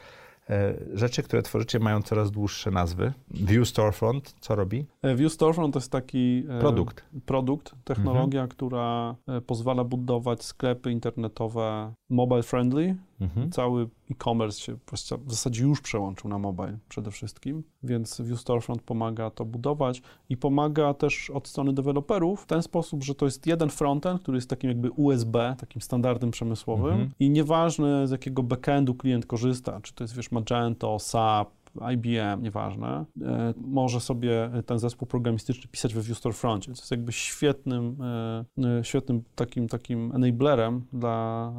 [0.50, 3.12] E, rzeczy, które tworzycie mają coraz dłuższe nazwy.
[3.30, 4.86] View Storefront, co robi?
[5.02, 7.04] E, View Storefront to jest taki e, Produkt.
[7.26, 13.50] produkt, technologia, która e, pozwala budować sklepy internetowe mobile friendly, Mhm.
[13.50, 14.76] Cały e-commerce się
[15.24, 20.36] w zasadzie już przełączył na mobile przede wszystkim, więc Vue Storefront pomaga to budować i
[20.36, 24.50] pomaga też od strony deweloperów w ten sposób, że to jest jeden frontend, który jest
[24.50, 27.10] takim jakby USB, takim standardem przemysłowym mhm.
[27.20, 31.61] i nieważne z jakiego backendu klient korzysta, czy to jest wiesz Magento, SAP,
[31.92, 37.12] IBM, nieważne, e, może sobie ten zespół programistyczny pisać we Vue Storefroncie, co jest jakby
[37.12, 41.52] świetnym, e, e, świetnym takim, takim enablerem dla,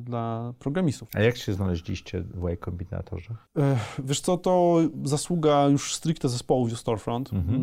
[0.00, 1.08] dla programistów.
[1.14, 3.34] A jak się znaleźliście w Y Kombinatorze?
[4.04, 7.62] Wiesz co, to zasługa już stricte zespołu Vue Storefront, mhm.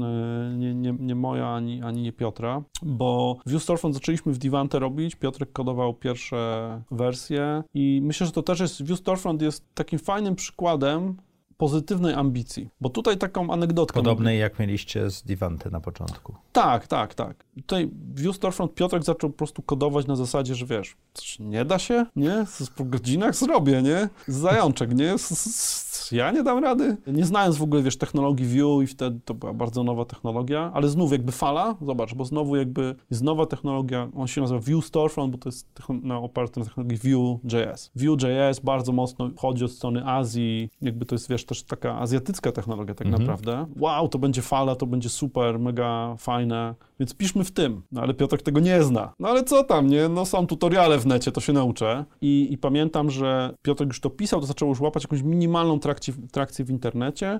[0.59, 5.15] nie, nie, nie moja ani, ani nie Piotra, bo Vue Storefront zaczęliśmy w Divante robić,
[5.15, 10.35] Piotrek kodował pierwsze wersje i myślę, że to też jest, Vue Storefront jest takim fajnym
[10.35, 11.17] przykładem
[11.57, 12.69] pozytywnej ambicji.
[12.81, 13.95] Bo tutaj taką anegdotkę...
[13.95, 16.35] Podobnej jak mieliście z Divante na początku.
[16.51, 17.45] Tak, tak, tak.
[17.55, 20.97] Tutaj Vue Storefront Piotrek zaczął po prostu kodować na zasadzie, że wiesz,
[21.39, 22.45] nie da się, nie?
[22.75, 24.09] Po godzinach zrobię, nie?
[24.27, 25.15] Zajączek, nie?
[26.11, 26.97] Ja nie dam rady.
[27.07, 30.89] Nie znając w ogóle, wiesz, technologii Vue i wtedy to była bardzo nowa technologia, ale
[30.89, 35.31] znów jakby fala, zobacz, bo znowu jakby jest nowa technologia, on się nazywa Vue Storefront,
[35.31, 37.91] bo to jest na oparty na technologii Vue.js.
[37.95, 42.95] Vue.js bardzo mocno chodzi od strony Azji, jakby to jest, wiesz, też taka azjatycka technologia
[42.95, 43.23] tak mhm.
[43.23, 43.65] naprawdę.
[43.79, 47.81] Wow, to będzie fala, to będzie super, mega fajne, więc piszmy w tym.
[47.91, 49.13] No ale Piotrek tego nie zna.
[49.19, 50.09] No ale co tam, nie?
[50.09, 52.05] No są tutoriale w necie, to się nauczę.
[52.21, 55.92] I, i pamiętam, że Piotrek już to pisał, to zaczął już łapać jakąś minimalną trakcję,
[56.31, 57.39] trakcję w internecie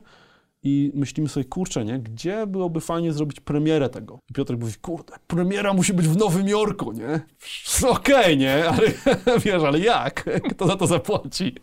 [0.64, 4.20] i myślimy sobie, kurczę, nie, gdzie byłoby fajnie zrobić premierę tego?
[4.30, 7.22] I Piotr mówi, kurde, premiera musi być w Nowym Jorku, nie?
[7.90, 8.82] Okej, okay, nie, ale
[9.46, 10.30] wiesz, ale jak?
[10.52, 11.56] Kto za to zapłaci?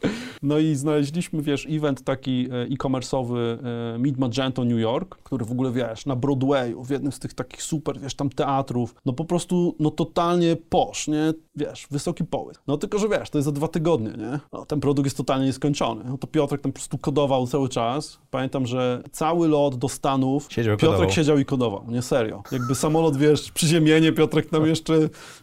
[0.42, 5.52] No i znaleźliśmy, wiesz, event taki e, e-commerce'owy e, Mid Magento New York, który w
[5.52, 9.24] ogóle, wiesz, na Broadwayu, w jednym z tych takich super, wiesz, tam teatrów, no po
[9.24, 11.32] prostu, no totalnie posz, nie?
[11.56, 12.62] Wiesz, wysoki połysk.
[12.66, 14.40] No tylko, że wiesz, to jest za dwa tygodnie, nie?
[14.52, 16.04] No, ten produkt jest totalnie nieskończony.
[16.04, 18.18] No to Piotrek tam po prostu kodował cały czas.
[18.30, 21.10] Pamiętam, że cały lot do Stanów siedział Piotrek kodował.
[21.14, 22.42] siedział i kodował, nie serio.
[22.52, 24.94] Jakby samolot, wiesz, przyziemienie, Piotrek tam jeszcze,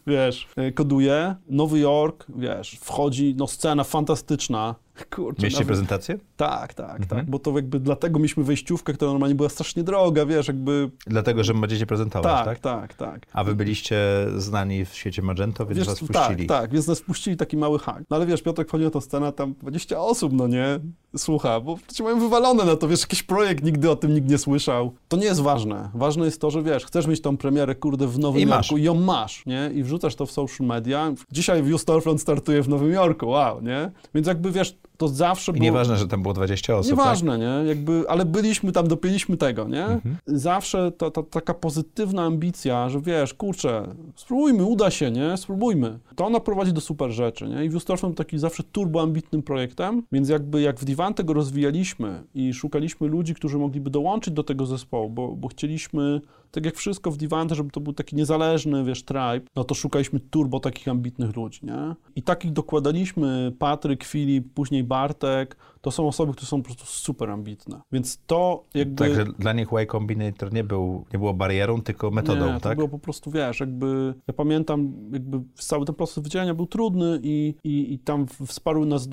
[0.07, 1.35] wiesz, e, koduje.
[1.49, 4.75] Nowy Jork, wiesz, wchodzi, no scena fantastyczna,
[5.05, 5.67] Kurczę, Mieliście nawet...
[5.67, 6.17] prezentację?
[6.37, 7.07] Tak, tak, mhm.
[7.07, 10.91] tak, bo to jakby dlatego mieliśmy wejściówkę, która normalnie była strasznie droga, wiesz, jakby...
[11.07, 12.59] Dlatego, że będziecie prezentować, tak?
[12.59, 13.25] Tak, tak, tak.
[13.33, 13.97] A wy byliście
[14.37, 16.47] znani w świecie Magento, więc wiesz, was wpuścili.
[16.47, 18.03] Tak, tak, więc nas wpuścili taki mały hak.
[18.09, 20.79] No ale wiesz, Piotrek wchodzi na tę scenę, tam 20 osób, no nie,
[21.17, 24.37] słucha, bo przecież mają wywalone na to, wiesz, jakiś projekt, nigdy o tym nikt nie
[24.37, 24.93] słyszał.
[25.07, 25.89] To nie jest ważne.
[25.93, 28.71] Ważne jest to, że wiesz, chcesz mieć tą premierę, kurde, w Nowym I Jorku masz.
[28.71, 29.71] i ją masz, nie?
[29.73, 31.13] I wrzucasz to w social media.
[31.31, 33.91] Dzisiaj View Storefront startuje w Nowym Jorku, wow, nie?
[34.15, 37.39] Więc jakby, wiesz, to zawsze I nieważne, że tam było 20 osób, Nieważne, tak?
[37.39, 37.69] nie?
[37.69, 39.85] Jakby, ale byliśmy tam, dopięliśmy tego, nie?
[39.85, 40.17] Mhm.
[40.27, 45.37] Zawsze ta, ta, taka pozytywna ambicja, że wiesz, kurczę, spróbujmy, uda się, nie?
[45.37, 45.99] Spróbujmy.
[46.15, 47.65] To ona prowadzi do super rzeczy, nie?
[47.65, 52.53] I Viewstorm był taki zawsze turboambitnym projektem, więc jakby jak w Divante go rozwijaliśmy i
[52.53, 56.21] szukaliśmy ludzi, którzy mogliby dołączyć do tego zespołu, bo, bo chcieliśmy
[56.51, 60.19] tak jak wszystko w Divante, żeby to był taki niezależny, wiesz, tribe, no to szukaliśmy
[60.19, 61.95] turbo takich ambitnych ludzi, nie?
[62.15, 67.29] I takich dokładaliśmy Patryk, Filip, później Bartek, to są osoby, które są po prostu super
[67.29, 67.81] ambitne.
[67.91, 68.95] Więc to jakby...
[68.95, 72.71] Także dla nich Y Combinator nie, był, nie było barierą, tylko metodą, nie, tak?
[72.71, 74.13] to było po prostu, wiesz, jakby...
[74.27, 79.07] Ja pamiętam, jakby cały ten proces wydzielenia był trudny i, i, i tam wsparły nas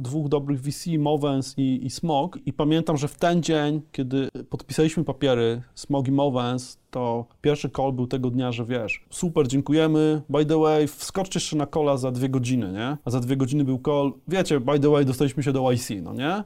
[0.00, 5.04] dwóch dobrych VC, Movens i, i Smog i pamiętam, że w ten dzień, kiedy podpisaliśmy
[5.04, 10.46] papiery Smog i Movens, to pierwszy call był tego dnia, że wiesz, super, dziękujemy, by
[10.46, 12.96] the way, wskoczcie jeszcze na kola za dwie godziny, nie?
[13.04, 16.14] A za dwie godziny był call, wiecie, by the way, dostaliśmy się do YC, no
[16.14, 16.44] nie?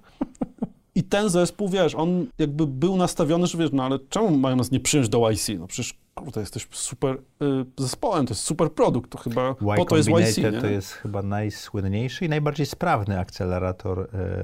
[0.95, 4.71] I ten zespół, wiesz, on jakby był nastawiony, że wiesz, no ale czemu mają nas
[4.71, 5.49] nie przyjąć do YC?
[5.59, 7.47] No przecież kurde, jesteś super y,
[7.79, 10.61] zespołem, to jest super produkt, to chyba y po to jest YC, nie?
[10.61, 14.01] to jest chyba najsłynniejszy i najbardziej sprawny akcelerator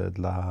[0.07, 0.45] y, dla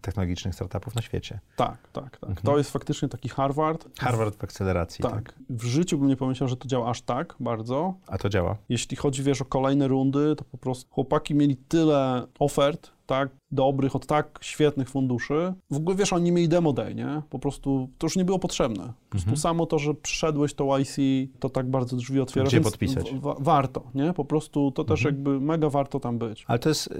[0.00, 1.40] technologicznych startupów na świecie.
[1.56, 2.30] Tak, tak, tak.
[2.30, 2.46] Mhm.
[2.46, 3.88] To jest faktycznie taki Harvard.
[3.98, 5.12] Harvard w akceleracji, tak.
[5.12, 5.34] tak.
[5.50, 7.94] W życiu bym nie pomyślał, że to działa aż tak bardzo.
[8.06, 8.56] A to działa?
[8.68, 13.96] Jeśli chodzi, wiesz, o kolejne rundy, to po prostu chłopaki mieli tyle ofert, tak dobrych,
[13.96, 15.54] od tak świetnych funduszy.
[15.70, 17.22] W ogóle wiesz, oni mieli demo day, nie?
[17.30, 18.82] Po prostu to już nie było potrzebne.
[18.82, 19.36] Po prostu mhm.
[19.36, 19.94] samo to, że
[20.28, 20.96] przyszedłeś to YC,
[21.38, 22.46] to tak bardzo drzwi otwiera.
[22.46, 23.14] Gdzie podpisać?
[23.14, 24.12] Wa warto, nie?
[24.12, 25.14] Po prostu to też mhm.
[25.14, 26.44] jakby mega warto tam być.
[26.48, 26.94] Ale to jest,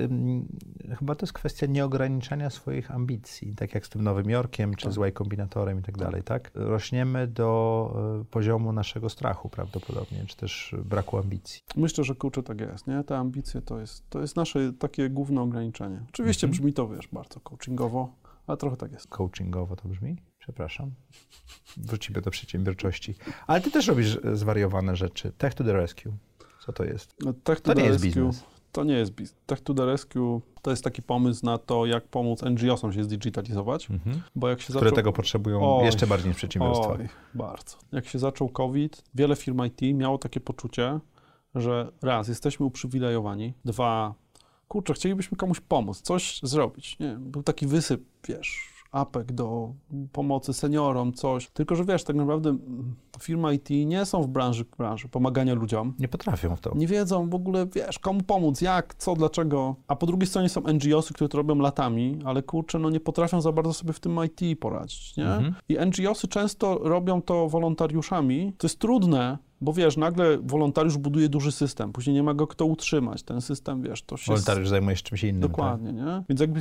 [0.99, 4.93] chyba to jest kwestia nieograniczania swoich ambicji, tak jak z tym Nowym Jorkiem, czy tak.
[4.93, 6.51] z Y Kombinatorem i tak, tak dalej, tak?
[6.55, 11.63] Rośniemy do y, poziomu naszego strachu prawdopodobnie, czy też braku ambicji.
[11.77, 13.05] Myślę, że kurczę tak jest, nie?
[13.05, 16.01] Te ambicje to jest, to jest nasze takie główne ograniczenie.
[16.09, 16.61] Oczywiście mhm.
[16.61, 18.13] brzmi to, wiesz, bardzo coachingowo,
[18.47, 19.07] ale trochę tak jest.
[19.07, 20.17] Coachingowo to brzmi?
[20.49, 20.91] Przepraszam.
[21.77, 23.15] Wrócimy do przedsiębiorczości.
[23.47, 25.33] Ale ty też robisz zwariowane rzeczy.
[25.39, 26.13] Tech to the rescue.
[26.67, 27.15] Co to jest?
[27.25, 28.05] No, tech to, to nie rescue.
[28.07, 28.45] jest biznes.
[28.73, 29.39] to nie jest biznes.
[29.47, 33.91] Tech to the Rescue to jest taki pomysł na to, jak pomóc NGO-som się zdigitalizować,
[33.91, 34.23] Mhm.
[34.35, 34.97] bo jak się Które zaczął...
[34.97, 36.89] tego potrzebują Oj, jeszcze bardziej niż przedsiębiorstwa.
[36.93, 37.77] Oj, bardzo.
[37.93, 41.01] Jak się zaczął COVID, wiele firm IT miało takie poczucie,
[41.55, 44.15] że raz, jesteśmy uprzywilejowani, dwa,
[44.69, 46.99] kurczę, chcielibyśmy komuś pomóc, coś zrobić.
[46.99, 49.73] Nie, był taki wysyp, wiesz, apek do
[50.13, 51.49] pomocy seniorom, coś.
[51.49, 52.57] Tylko, że wiesz, tak naprawdę
[53.23, 55.95] firmy IT nie są w branży, branży pomagania ludziom.
[55.99, 56.73] Nie potrafią w to.
[56.75, 59.77] Nie wiedzą w ogóle, wiesz, komu pomóc, jak, co, dlaczego.
[59.89, 63.41] A po drugiej stronie są NGOsy, które to robią latami, ale kurczę, no nie potrafią
[63.41, 65.27] za bardzo sobie w tym IT poradzić, nie?
[65.27, 65.55] Mhm.
[65.69, 68.53] I NGOsy często robią to wolontariuszami.
[68.59, 72.67] To jest trudne, bo wiesz, nagle wolontariusz buduje duży system, później nie ma go kto
[72.67, 73.23] utrzymać.
[73.23, 74.27] Ten system, wiesz, to się...
[74.33, 75.41] Wolontariusz zajmuje się czymś innym.
[75.41, 76.23] Dokładnie, nie?
[76.29, 76.61] Więc jakby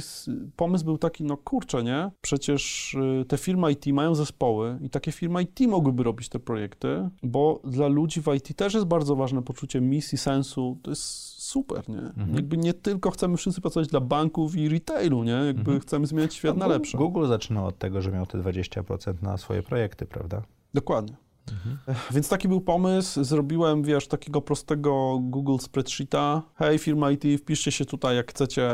[0.55, 2.11] pomysł był taki, no kurczę, nie?
[2.21, 7.09] Przecież y, te firmy IT mają zespoły i takie firmy IT mogłyby robić te projekty,
[7.23, 10.77] bo dla ludzi w IT też jest bardzo ważne poczucie misji, sensu.
[10.83, 11.03] To jest
[11.43, 11.97] super, nie?
[11.99, 12.35] Mhm.
[12.35, 15.31] Jakby nie tylko chcemy wszyscy pracować dla banków i retailu, nie?
[15.31, 15.79] Jakby Mhm.
[15.79, 16.97] chcemy zmieniać świat No, na lepsze.
[16.97, 20.41] Google zaczynał od tego, że miał te 20% na swoje projekty, prawda?
[20.73, 21.15] Dokładnie.
[21.51, 21.97] Mhm.
[22.11, 23.23] Więc taki był pomysł.
[23.23, 26.41] Zrobiłem, wiesz, takiego prostego Google Spreadsheeta.
[26.55, 28.69] Hej, firma IT, wpiszcie się tutaj, jak chcecie,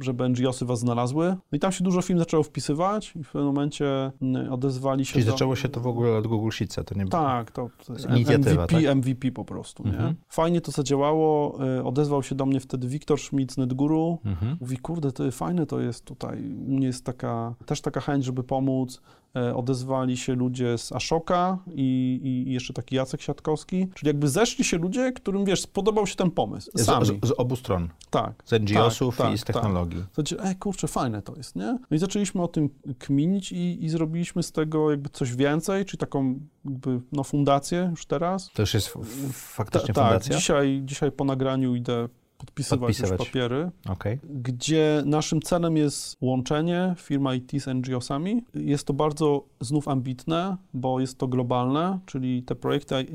[0.00, 1.26] żeby NGOsy was znalazły.
[1.28, 5.12] No i tam się dużo firm zaczęło wpisywać i w pewnym momencie mm, odezwali się
[5.12, 5.30] Czyli do...
[5.30, 8.62] zaczęło się to w ogóle od Google Sheetsa, to nie Tak, to, to jest inicjatywa,
[8.62, 8.96] MVP, tak?
[8.96, 9.90] MVP po prostu, nie?
[9.90, 10.14] Mhm.
[10.28, 11.58] Fajnie to zadziałało.
[11.78, 14.18] Y, Odezwał się do mnie wtedy Wiktor Schmidt z NetGuru.
[14.24, 14.56] Mhm.
[14.60, 16.38] Mówi, kurde, to fajne to jest tutaj.
[16.68, 19.00] U mnie jest taka, też taka chęć, żeby pomóc.
[19.36, 23.88] E, Odezwali się ludzie z Ashoka i, i jeszcze taki Jacek Siatkowski.
[23.94, 26.70] Czyli jakby zeszli się ludzie, którym, wiesz, spodobał się ten pomysł.
[26.74, 27.06] Z, Sami.
[27.06, 28.42] z, z obu stron, tak.
[28.44, 30.00] z NGO-sów Tak, i z tak, technologii.
[30.00, 31.78] To znaczy, ej, kurczę, fajne to jest, nie?
[31.90, 32.68] No i zaczęliśmy o tym
[32.98, 38.06] kminić i, i zrobiliśmy z tego jakby coś więcej, czyli taką jakby, no, fundację już
[38.06, 38.50] teraz.
[38.54, 38.88] To już jest
[39.32, 40.36] faktycznie Ta- tak, fundacja?
[40.36, 42.08] dzisiaj, dzisiaj po nagraniu idę
[42.38, 43.18] podpisywać, Podpisywać.
[43.20, 43.70] już papiery.
[43.88, 44.18] Okej.
[44.24, 48.42] gdzie naszym celem jest łączenie firma IT z NGO-sami.
[48.54, 53.06] Jest to bardzo znów ambitne, bo jest to globalne, czyli te projekty y,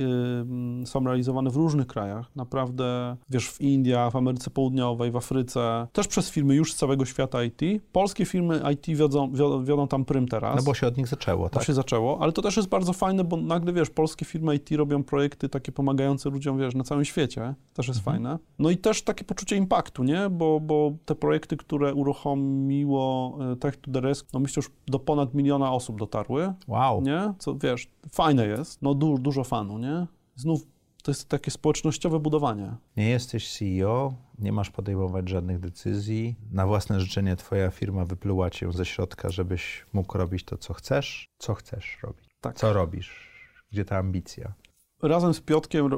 [0.85, 2.25] są realizowane w różnych krajach.
[2.35, 7.05] Naprawdę, wiesz, w Indiach, w Ameryce Południowej, w Afryce, też przez firmy już z całego
[7.05, 7.61] świata IT.
[7.91, 9.31] Polskie firmy IT wiodą,
[9.63, 10.55] wiodą, tam prym teraz.
[10.55, 11.67] No bo się od nich zaczęło, To tak?
[11.67, 15.03] się zaczęło, ale to też jest bardzo fajne, bo nagle, wiesz, polskie firmy IT robią
[15.03, 17.55] projekty takie pomagające ludziom, wiesz, na całym świecie.
[17.73, 18.15] Też jest Mhm.
[18.15, 18.39] fajne.
[18.59, 20.29] No i też takie poczucie impaktu, nie?
[20.29, 24.99] Bo, bo te projekty, które uruchomiło e, Tech to the Rescue, no myślę, już do
[24.99, 27.01] ponad miliona osób dotarły, Wow.
[27.01, 27.33] nie?
[27.39, 28.81] Co, wiesz, fajne jest.
[28.81, 30.07] No du dużo fanu, nie?
[30.35, 30.61] Znów
[31.03, 32.75] to jest takie społecznościowe budowanie.
[32.97, 36.35] Nie jesteś CEO, nie masz podejmować żadnych decyzji.
[36.51, 41.29] Na własne życzenie twoja firma wypluła cię ze środka, żebyś mógł robić to, co chcesz.
[41.37, 42.25] Co chcesz robić?
[42.41, 42.55] Tak.
[42.55, 43.31] Co robisz?
[43.71, 44.53] Gdzie ta ambicja?
[45.01, 45.89] Razem z Piotkiem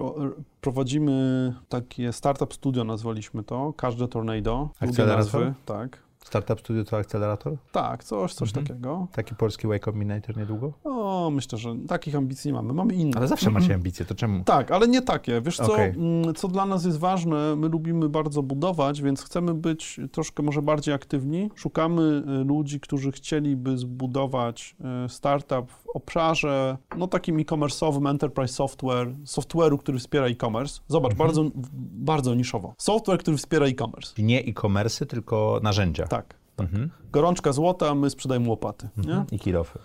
[0.62, 4.70] prowadzimy takie startup studio, nazwaliśmy to, każde tornado.
[4.80, 5.18] Akcelerator?
[5.18, 6.00] nazwy, Tak.
[6.26, 7.58] Startup Studio to akcelerator?
[7.72, 8.66] Tak, coś, coś Mhm.
[8.68, 9.08] takiego.
[9.12, 10.72] Taki polski Y Combinator niedługo?
[10.84, 12.74] O, myślę, że takich ambicji nie mamy.
[12.74, 13.18] Mamy inne.
[13.18, 14.44] Ale zawsze macie ambicje, to czemu?
[14.44, 15.42] Tak, ale nie takie.
[15.42, 20.00] Wiesz co, mm, co dla nas jest ważne, my lubimy bardzo budować, więc chcemy być
[20.12, 21.50] troszkę może bardziej aktywni.
[21.56, 22.02] Szukamy
[22.42, 29.78] y, ludzi, którzy chcieliby zbudować y, startup w obszarze, no takim e-commerce'owym, enterprise software, software'u,
[29.78, 30.80] który wspiera e-commerce.
[30.88, 31.28] Zobacz, Mhm.
[31.28, 31.44] bardzo,
[31.92, 32.74] bardzo niszowo.
[32.78, 34.14] Software, który wspiera e-commerce.
[34.24, 36.08] Nie e-commerce, tylko narzędzia.
[36.14, 36.36] Tak.
[36.58, 36.90] Mhm.
[37.12, 38.90] Gorączka złota, my sprzedajemy łopaty?
[38.98, 39.26] Mhm.
[39.32, 39.80] I kilofy.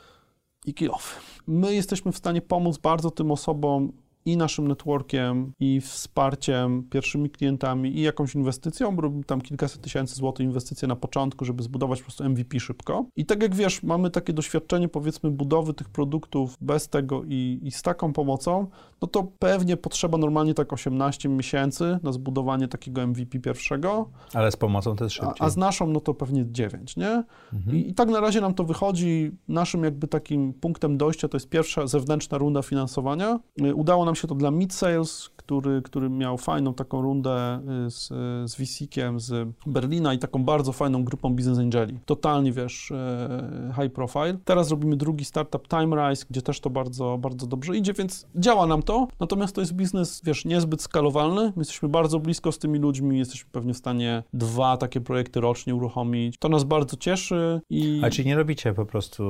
[0.67, 1.21] i kilofy.
[1.47, 3.93] My jesteśmy w stanie pomóc bardzo tym osobom
[4.33, 10.47] i naszym networkiem, i wsparciem, pierwszymi klientami, i jakąś inwestycją, robimy tam kilkaset tysięcy złotych
[10.47, 13.05] inwestycje na początku, żeby zbudować po prostu MVP szybko.
[13.17, 17.71] I tak jak wiesz, mamy takie doświadczenie, powiedzmy, budowy tych produktów bez tego i, i
[17.71, 18.67] z taką pomocą,
[19.03, 24.57] no to pewnie potrzeba normalnie tak 18 miesięcy na zbudowanie takiego MVP pierwszego, Ale z
[24.57, 25.47] pomocą to jest a, szybciej.
[25.47, 27.25] a z naszą no to pewnie 9, nie?
[27.53, 27.77] Mhm.
[27.77, 29.31] I, I tak na razie nam to wychodzi.
[29.49, 33.39] Naszym jakby takim punktem dojścia to jest pierwsza zewnętrzna runda finansowania.
[33.67, 37.91] Y, Udało nam się to dla Mid Sales, który, który miał fajną taką rundę y,
[37.91, 38.09] z,
[38.51, 41.99] z VC-kiem z Berlina i taką bardzo fajną grupą Business Angeli.
[42.07, 44.39] Totalnie, wiesz, e, high profile.
[44.45, 48.83] Teraz robimy drugi startup TimeRise, gdzie też to bardzo, bardzo dobrze idzie, więc działa nam
[48.83, 49.09] to.
[49.21, 51.43] Natomiast to jest biznes, wiesz, niezbyt skalowalny.
[51.43, 55.75] My jesteśmy bardzo blisko z tymi ludźmi, jesteśmy pewnie w stanie dwa takie projekty rocznie
[55.75, 56.39] uruchomić.
[56.39, 58.01] To nas bardzo cieszy i...
[58.05, 59.23] A czy nie robicie po prostu,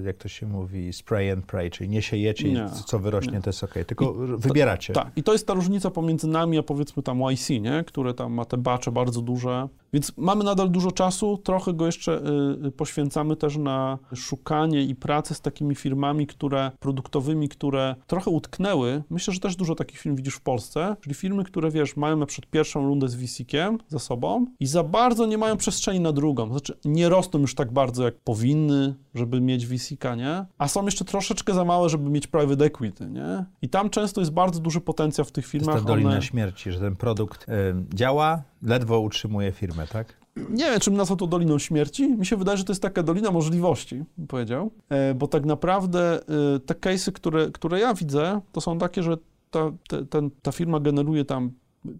[0.00, 3.32] y, jak to się mówi, spray and pray, czyli nie siejecie Nie, i co wyrośnie,
[3.32, 3.40] nie.
[3.40, 4.92] to jest okej, tylko wybieracie.
[4.92, 7.84] Tak, i to jest ta różnica pomiędzy nami, a powiedzmy tam YC, nie?
[7.86, 9.68] które tam ma te bacze bardzo duże.
[9.92, 12.22] Więc mamy nadal dużo czasu, trochę go jeszcze
[12.66, 19.02] y, poświęcamy też na szukanie i pracę z takimi firmami, które produktowymi, które trochę utknęły.
[19.10, 22.26] Myślę, że też dużo takich firm widzisz w Polsce, czyli firmy, które wiesz, mają na
[22.26, 26.48] przykład pierwszą rundę z VC-kiem za sobą i za bardzo nie mają przestrzeni na drugą.
[26.48, 30.46] Znaczy nie rosną już tak bardzo, jak powinny, żeby mieć VC-ka, nie?
[30.58, 33.44] A są jeszcze troszeczkę za małe, żeby mieć private equity, nie?
[33.62, 35.74] I tam często jest bardzo duży potencjał w tych firmach.
[35.74, 36.22] To jest ta dolina One...
[36.22, 40.14] śmierci, że ten produkt y, działa, ledwo utrzymuje firmę, tak?
[40.36, 42.16] Nie wiem, czym nazwał to Doliną Śmierci.
[42.16, 44.70] Mi się wydaje, że to jest taka dolina możliwości, bym powiedział.
[44.88, 49.16] E, bo tak naprawdę e, te case'y, które, które ja widzę, to są takie, że
[49.50, 51.50] ta, te, ten, ta firma generuje tam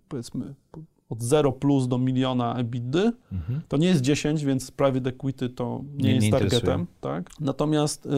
[0.09, 0.55] powiedzmy
[1.09, 3.13] od 0 plus do miliona EBITDA.
[3.33, 3.61] Mhm.
[3.69, 6.87] To nie jest 10, więc private equity to nie, nie jest nie targetem.
[7.01, 7.31] Tak?
[7.41, 8.11] Natomiast y,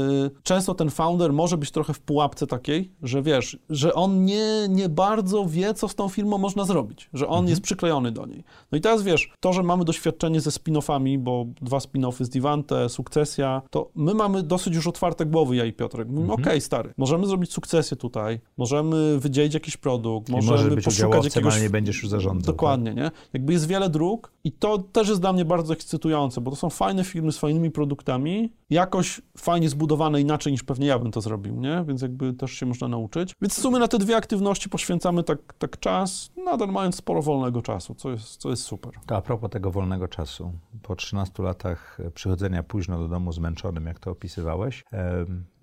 [0.42, 4.88] często ten founder może być trochę w pułapce takiej, że wiesz, że on nie, nie
[4.88, 7.48] bardzo wie, co z tą firmą można zrobić, że on mhm.
[7.48, 8.44] jest przyklejony do niej.
[8.72, 12.88] No i teraz wiesz, to, że mamy doświadczenie ze spin-offami, bo dwa spin-offy z Divante,
[12.88, 16.08] sukcesja, to my mamy dosyć już otwarte głowy, ja i Piotrek.
[16.08, 16.40] Mówimy, mhm.
[16.40, 21.62] okej, okay, stary, możemy zrobić sukcesję tutaj, możemy wydzielić jakiś produkt, możemy być poszukać jakiegoś...
[21.62, 22.54] nie będziesz już zarządzał.
[22.54, 22.77] Dokładnie.
[22.78, 23.10] Dokładnie, nie?
[23.32, 26.70] Jakby jest wiele dróg i to też jest dla mnie bardzo ekscytujące, bo to są
[26.70, 31.60] fajne firmy z fajnymi produktami, jakoś fajnie zbudowane inaczej niż pewnie ja bym to zrobił,
[31.60, 31.84] nie?
[31.88, 33.34] Więc jakby też się można nauczyć.
[33.42, 37.62] Więc w sumie na te dwie aktywności poświęcamy tak, tak czas, nadal mając sporo wolnego
[37.62, 38.92] czasu, co jest, co jest super.
[39.06, 40.52] To a propos tego wolnego czasu,
[40.82, 44.84] po 13 latach przychodzenia późno do domu zmęczonym, jak to opisywałeś,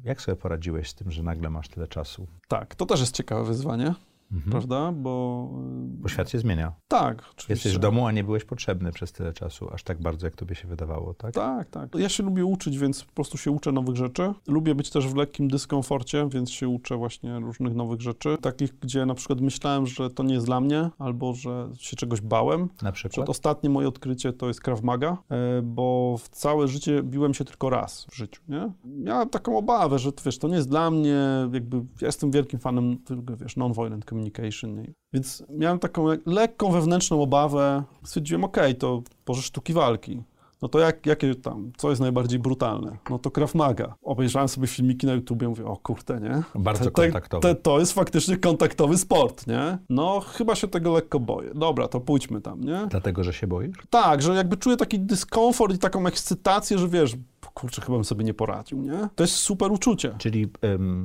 [0.04, 2.28] jak sobie poradziłeś z tym, że nagle masz tyle czasu?
[2.48, 3.94] Tak, to też jest ciekawe wyzwanie
[4.32, 4.52] mhm.
[4.52, 4.92] prawda?
[4.92, 5.50] Bo,
[5.88, 6.74] Bo świat się zmienia.
[6.88, 7.54] Tak, oczywiście.
[7.54, 10.56] Jesteś w domu, a nie byłeś potrzebny przez tyle czasu, aż tak bardzo, jak tobie
[10.56, 11.34] się wydawało, tak?
[11.34, 11.96] Tak, tak.
[11.96, 14.34] Ja się lubię uczyć, więc po prostu się uczę nowych rzeczy.
[14.48, 18.38] Lubię być też w lekkim dyskomforcie, więc się uczę właśnie różnych nowych rzeczy.
[18.42, 22.22] Takich, gdzie na przykład myślałem, że to nie jest dla mnie, albo że się czegoś
[22.22, 22.70] bałem.
[22.82, 23.30] Na przykład?
[23.30, 27.70] ostatnie moje odkrycie to jest Krav Maga, e, bo w całe życie biłem się tylko
[27.70, 28.72] raz w życiu, nie?
[28.86, 31.18] Miałem taką obawę, że wiesz, to nie jest dla mnie,
[31.54, 32.98] jakby ja jestem wielkim fanem,
[33.42, 34.84] wiesz, non-violent communication.
[35.14, 37.84] Więc miałem taką lekką wewnętrzną obawę.
[38.04, 40.24] Stwierdziłem, ok, to Boże sztuki walki.
[40.62, 42.98] No to jak, jakie tam, co jest najbardziej brutalne?
[43.10, 43.96] No to Krav Maga.
[44.02, 46.44] Obejrzałem sobie filmiki na YouTubie, mówię, o kurde, nie?
[46.56, 47.42] Bardzo te, kontaktowy.
[47.42, 49.78] Te, to jest faktycznie kontaktowy sport, nie?
[49.90, 51.52] No chyba się tego lekko boję.
[51.56, 52.88] Dobra, to pójdźmy tam, nie?
[52.90, 53.78] Dlatego, że się boisz?
[53.90, 57.16] Tak, że jakby czuję taki dyskomfort i taką ekscytację, że wiesz,
[57.54, 59.10] kurczę, chyba bym sobie nie poradził, nie?
[59.16, 60.16] To jest super uczucie.
[60.18, 60.48] Czyli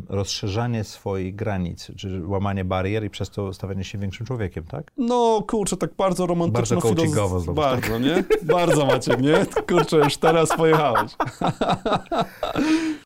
[0.08, 4.92] rozszerzanie swoich granic, czy łamanie barier i przez to stawianie się większym człowiekiem, tak?
[4.96, 6.76] No, kurczę, tak bardzo romantyczno.
[6.76, 7.52] Bardzo coachingowo.
[7.52, 8.02] Bardzo, tak?
[8.02, 8.24] nie?
[8.42, 9.46] Bardzo, Maciek, nie?
[9.68, 11.12] Kurczę, już teraz pojechałeś.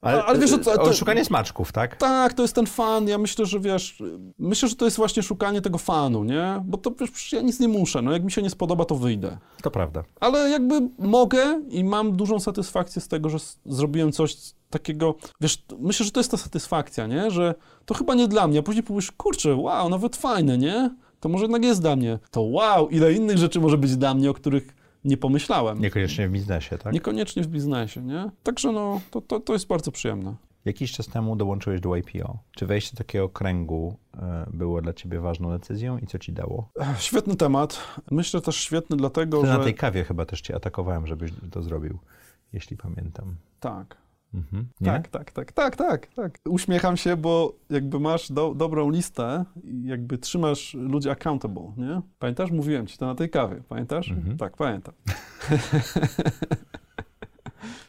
[0.03, 1.97] ale, ale wiesz, to, to, szukanie smaczków, tak?
[1.97, 3.09] Tak, to jest ten fan.
[3.09, 4.03] Ja myślę, że wiesz,
[4.39, 6.62] myślę, że to jest właśnie szukanie tego fanu, nie?
[6.64, 8.03] Bo to wiesz, ja nic nie muszę.
[8.03, 9.39] No, jak mi się nie spodoba, to wyjdę.
[9.62, 10.05] To prawda.
[10.20, 14.36] Ale jakby mogę i mam dużą satysfakcję z tego, że zrobiłem coś
[14.70, 17.30] takiego, wiesz, myślę, że to jest ta satysfakcja, nie?
[17.30, 17.54] Że
[17.84, 20.90] to chyba nie dla mnie, a później powiesz, kurczę, wow, nawet fajne, nie?
[21.20, 22.18] To może jednak jest dla mnie.
[22.30, 25.80] To wow, ile innych rzeczy może być dla mnie, o których nie pomyślałem.
[25.80, 26.92] Niekoniecznie w biznesie, tak?
[26.92, 28.30] Niekoniecznie w biznesie, nie?
[28.42, 30.34] Także no, to, to, to jest bardzo przyjemne.
[30.64, 32.38] Jakiś czas temu dołączyłeś do YPO.
[32.52, 36.68] Czy wejście do takiego kręgu e, było dla ciebie ważną decyzją i co ci dało?
[36.98, 37.80] Świetny temat.
[38.10, 39.58] Myślę też świetny dlatego, Ty że...
[39.58, 41.98] na tej kawie chyba też cię atakowałem, żebyś to zrobił
[42.55, 43.36] jeśli pamiętam.
[43.61, 43.96] Tak.
[44.34, 44.66] Mhm.
[44.84, 46.38] Tak, tak, tak, tak, tak, tak.
[46.48, 52.00] Uśmiecham się, bo jakby masz do, dobrą listę i jakby trzymasz ludzi accountable, nie?
[52.18, 52.50] Pamiętasz?
[52.50, 54.11] Mówiłem ci to na tej kawie, pamiętasz?
[54.11, 54.36] Mhm.
[54.36, 54.94] Tak, pamiętam.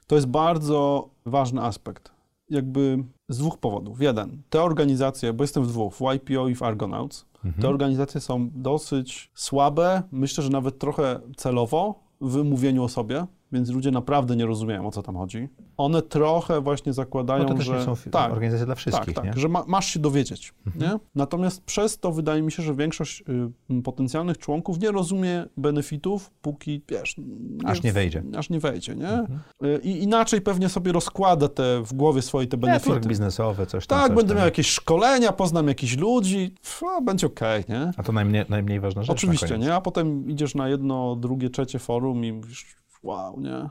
[0.08, 2.12] to jest bardzo ważny aspekt.
[2.50, 4.02] Jakby z dwóch powodów.
[4.02, 7.62] Jeden, te organizacje, bo jestem w dwóch, w YPO i w Argonauts, mhm.
[7.62, 13.26] te organizacje są dosyć słabe, myślę, że nawet trochę celowo w mówieniu o sobie
[13.56, 15.50] więc ludzie naprawdę nie rozumieją, o co tam chodzi.
[15.78, 17.78] One trochę właśnie zakładają, no to też że...
[17.78, 20.92] Nie są tak, organizacje dla wszystkich, tak, tak, że ma, masz się dowiedzieć, mhm.
[20.92, 21.00] nie?
[21.16, 23.24] Natomiast przez to wydaje mi się, że większość
[23.70, 27.16] y, potencjalnych członków nie rozumie benefitów, póki, wiesz...
[27.18, 28.24] Nie, aż nie wejdzie.
[28.38, 29.10] Aż nie wejdzie, nie?
[29.10, 29.40] Mhm.
[29.66, 32.90] Y, I inaczej pewnie sobie rozkłada te w głowie swoje te benefity.
[32.90, 34.00] Network biznesowy, coś tam.
[34.00, 34.38] Tak, coś będę tam.
[34.38, 36.56] miał jakieś szkolenia, poznam jakichś ludzi,
[36.98, 37.92] a, będzie okej, okay, nie?
[37.98, 39.74] A to najmniej, najmniej ważna rzecz Oczywiście, nie?
[39.74, 42.42] A potem idziesz na jedno, drugie, trzecie forum i
[43.06, 43.70] wow, nie?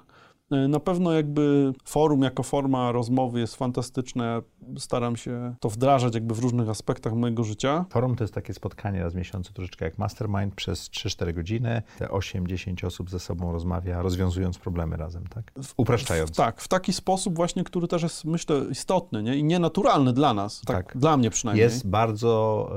[0.51, 4.43] E, na pewno jakby forum jako forma rozmowy jest fantastyczne.
[4.79, 7.85] Staram się to wdrażać jakby w różnych aspektach mojego życia.
[7.91, 11.83] Forum to jest takie spotkanie raz w miesiącu, troszeczkę jak mastermind, przez 3-4 godziny.
[11.99, 15.53] Te 8-10 osób ze sobą rozmawia, rozwiązując problemy razem, tak?
[15.77, 16.31] Upraszczając.
[16.31, 19.37] W, tak, w taki sposób właśnie, który też jest, myślę, istotny nie?
[19.37, 20.61] i nienaturalny dla nas.
[20.61, 20.97] Tak, Tak.
[20.99, 21.63] Dla mnie przynajmniej.
[21.63, 22.71] Jest bardzo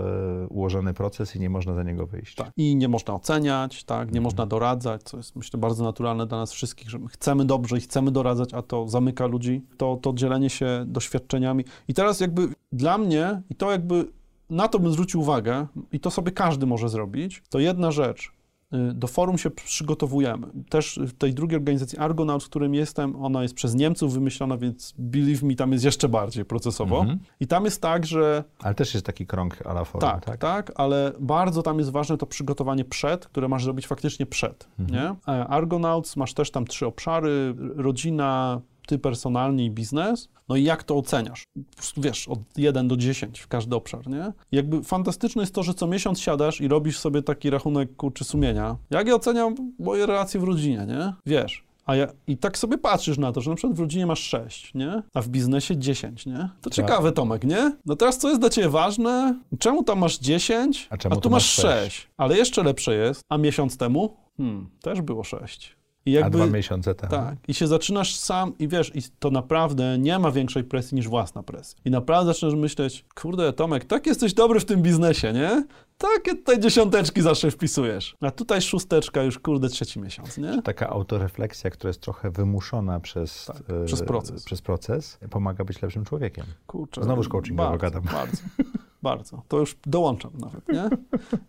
[0.44, 2.36] e, ułożony proces i nie można za niego wyjść.
[2.36, 2.52] Tak.
[2.58, 6.52] I nie można oceniać, tak, nie można doradzać, co jest myślę bardzo naturalne dla nas
[6.52, 10.50] wszystkich, że my chcemy dobrze i chcemy doradzać, a to zamyka ludzi, to, to dzielenie
[10.50, 11.64] się doświadczeniami.
[11.88, 14.06] I teraz jakby dla mnie, i to jakby
[14.50, 18.32] na to bym zwrócił uwagę, i to sobie każdy może zrobić, to jedna rzecz.
[18.74, 20.48] Y, Do forum się przygotowujemy.
[20.70, 24.94] Też w tej drugiej organizacji Argonaut, w którym jestem, ona jest przez Niemców wymyślona, więc
[24.98, 27.00] believe me, tam jest jeszcze bardziej procesowo.
[27.00, 27.20] Mhm.
[27.40, 30.38] I tam jest tak, że Ale też jest taki krąg a la forum, tak, tak?
[30.38, 35.16] tak, ale bardzo tam jest ważne to przygotowanie przed, które masz zrobić faktycznie przed, nie?
[35.28, 40.84] E, Argonauts masz też tam trzy obszary, rodzina, ty personalnie i biznes, no i jak
[40.84, 41.48] to oceniasz?
[41.54, 44.34] Po prostu wiesz, od 1 do 10 w każdy obszar, nie?
[44.52, 48.76] Jakby fantastyczne jest to, że co miesiąc siadasz i robisz sobie taki rachunek kurczy sumienia.
[48.90, 51.14] Jak ja oceniam moje relacje w rodzinie, nie?
[51.26, 51.68] Wiesz.
[51.86, 54.74] A ja, I tak sobie patrzysz na to, że na przykład w rodzinie masz 6,
[54.74, 55.04] nie?
[55.14, 56.50] A w biznesie 10, nie?
[56.62, 57.72] To ciekawe, Tomek, nie?
[57.86, 59.40] No teraz co jest dla ciebie ważne?
[59.60, 62.08] Czemu tam masz 10, A czemu tu masz masz 6?
[62.18, 64.18] Ale jeszcze lepsze jest, a miesiąc temu?
[64.38, 65.77] Hmm, też było 6.
[66.08, 67.12] I A jakby, dwa miesiące temu.
[67.12, 67.36] tak.
[67.48, 71.44] I się zaczynasz sam i wiesz, i to naprawdę nie ma większej presji niż własna
[71.44, 71.80] presja.
[71.86, 75.66] I naprawdę zaczynasz myśleć, kurde, Tomek, tak jesteś dobry w tym biznesie, nie?
[75.98, 78.16] Takie tutaj dziesiąteczki zawsze wpisujesz.
[78.22, 80.62] A tutaj szósteczka już, kurde, trzeci miesiąc, nie?
[80.62, 84.44] Taka autorefleksja, która jest trochę wymuszona przez, Tak, e, przez proces.
[84.44, 86.46] przez proces, pomaga być lepszym człowiekiem.
[86.68, 87.04] Kurczę.
[87.04, 88.04] Znowuż coachingowo bardzo, gadam.
[88.14, 88.38] Bardzo,
[89.04, 89.42] bardzo.
[89.48, 90.90] To już dołączam nawet, nie?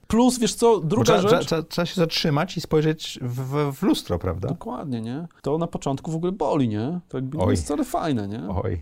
[0.07, 1.47] Plus, wiesz co, druga rzecz...
[1.47, 4.49] trzeba, trzeba, się zatrzymać i spojrzeć w, w, lustro, prawda?
[4.49, 5.27] Dokładnie, nie?
[5.43, 7.01] To na początku w ogóle boli, nie?
[7.09, 7.51] To jakby Oj.
[7.51, 8.49] jest wcale fajne, nie?
[8.49, 8.81] Oj,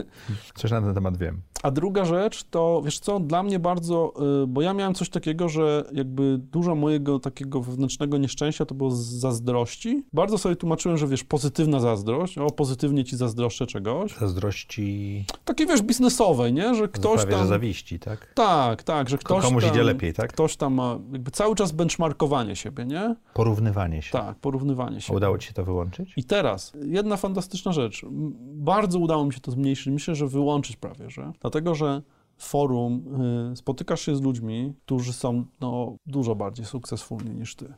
[0.58, 1.40] coś na ten temat wiem.
[1.62, 5.48] A druga rzecz to, wiesz co, dla mnie bardzo, y, bo ja miałem coś takiego,
[5.48, 10.04] że jakby dużo mojego takiego wewnętrznego nieszczęścia to było z zazdrości.
[10.12, 14.16] Bardzo sobie tłumaczyłem, że wiesz, pozytywna zazdrość, o, pozytywnie ci zazdroszczę czegoś.
[14.18, 16.74] Zazdrości Takiej, wiesz, biznesowej, nie?
[16.74, 17.48] Że ktoś prawie, że tam...
[17.48, 18.32] zawiści, tak?
[18.34, 20.32] Tak, tak, że ktoś Komuś tam, idzie lepiej, tak?
[20.32, 23.16] Ktoś tam ma jakby cały czas benchmarkowanie siebie, nie?
[23.34, 24.12] Porównywanie się.
[24.12, 25.14] Tak, porównywanie A się.
[25.14, 26.12] udało ci się to wyłączyć?
[26.16, 28.06] I teraz, jedna fantastyczna rzecz.
[28.42, 31.32] Bardzo udało mi się to zmniejszyć, myślę, że wyłączyć prawie, że.
[31.40, 32.02] Dlatego, że
[32.36, 33.04] w forum
[33.52, 37.74] y, spotykasz się z ludźmi, którzy są no, dużo bardziej sukcesfulni niż ty.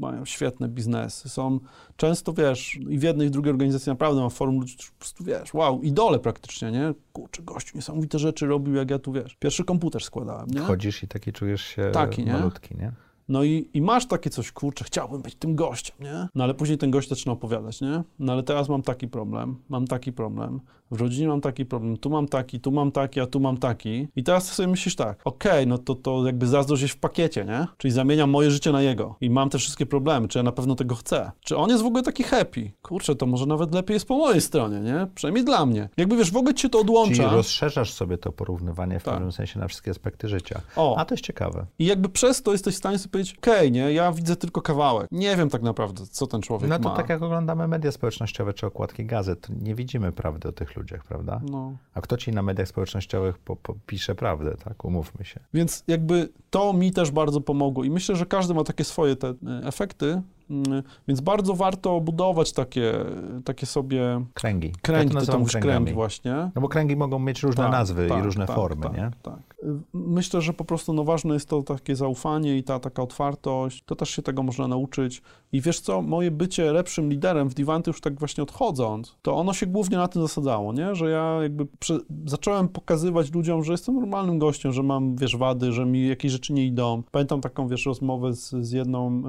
[0.00, 1.60] Mają świetne biznesy, są
[1.96, 4.98] często, wiesz, i w jednej i w drugiej organizacji naprawdę mam forum ludzi, którzy po
[4.98, 6.94] prostu, wiesz, wow, idole praktycznie, nie?
[7.12, 10.60] Kurczę, gościu niesamowite rzeczy robił, jak ja tu, wiesz, pierwszy komputer składałem, nie?
[10.60, 12.32] Chodzisz i taki czujesz się Taki, nie?
[12.32, 12.92] malutki, nie?
[13.28, 16.28] No i, i masz takie coś, kurczę, chciałbym być tym gościem, nie?
[16.34, 18.02] No ale później ten gość zaczyna opowiadać, nie?
[18.18, 20.60] No ale teraz mam taki problem, mam taki problem,
[20.90, 24.08] w rodzinie mam taki problem, tu mam taki, tu mam taki, a tu mam taki.
[24.16, 27.66] I teraz sobie myślisz tak, okej, no to, to jakby zazdrość jest w pakiecie, nie?
[27.76, 30.74] Czyli zamieniam moje życie na jego i mam te wszystkie problemy, czy ja na pewno
[30.74, 31.30] tego chcę?
[31.44, 32.70] Czy on jest w ogóle taki happy?
[32.82, 35.06] Kurczę, to może nawet lepiej jest po mojej stronie, nie?
[35.14, 35.88] Przynajmniej dla mnie.
[35.96, 37.30] Jakby wiesz, w ogóle ci się to Czyli odłącza.
[37.30, 39.14] rozszerzasz sobie to porównywanie w Tak.
[39.14, 40.60] pewnym sensie na wszystkie aspekty życia.
[40.76, 40.96] O.
[40.98, 41.66] A to jest ciekawe.
[41.78, 45.08] I jakby przez to jesteś w stanie sobie powiedzieć, okej, nie, ja widzę tylko kawałek.
[45.12, 46.96] Nie wiem tak naprawdę, co ten człowiek No to ma.
[46.96, 51.40] tak jak oglądamy media społecznościowe czy okładki gazet, nie widzimy prawdy o tych ludziach, prawda?
[51.50, 51.76] No.
[51.94, 54.84] A kto ci na mediach społecznościowych po, po, pisze prawdę, tak?
[54.84, 55.40] Umówmy się.
[55.54, 59.28] Więc jakby to mi też bardzo pomogło i myślę, że każdy ma takie swoje te
[59.28, 59.34] e,
[59.66, 62.94] efekty, mm, więc bardzo warto budować takie,
[63.44, 64.68] takie sobie Kręgi.
[64.68, 65.74] Ja kręgi, to ty to mówisz kręgami.
[65.74, 66.50] kręgi właśnie.
[66.54, 69.10] No bo kręgi mogą mieć różne Tak, nazwy tak, i różne tak, formy, tak, nie?
[69.22, 69.56] Tak.
[69.92, 73.82] Myślę, że po prostu no, ważne jest to takie zaufanie i ta taka otwartość.
[73.86, 75.22] To też się tego można nauczyć.
[75.52, 79.52] I wiesz co, moje bycie lepszym liderem w Divanty już tak właśnie odchodząc, to ono
[79.52, 80.94] się głównie na tym zasadzało, nie?
[80.94, 81.66] Że ja jakby
[82.26, 86.52] zacząłem pokazywać ludziom, że jestem normalnym gościem, że mam, wiesz, wady, że mi jakieś rzeczy
[86.52, 87.02] nie idą.
[87.10, 89.22] Pamiętam taką, wiesz, rozmowę z, z jedną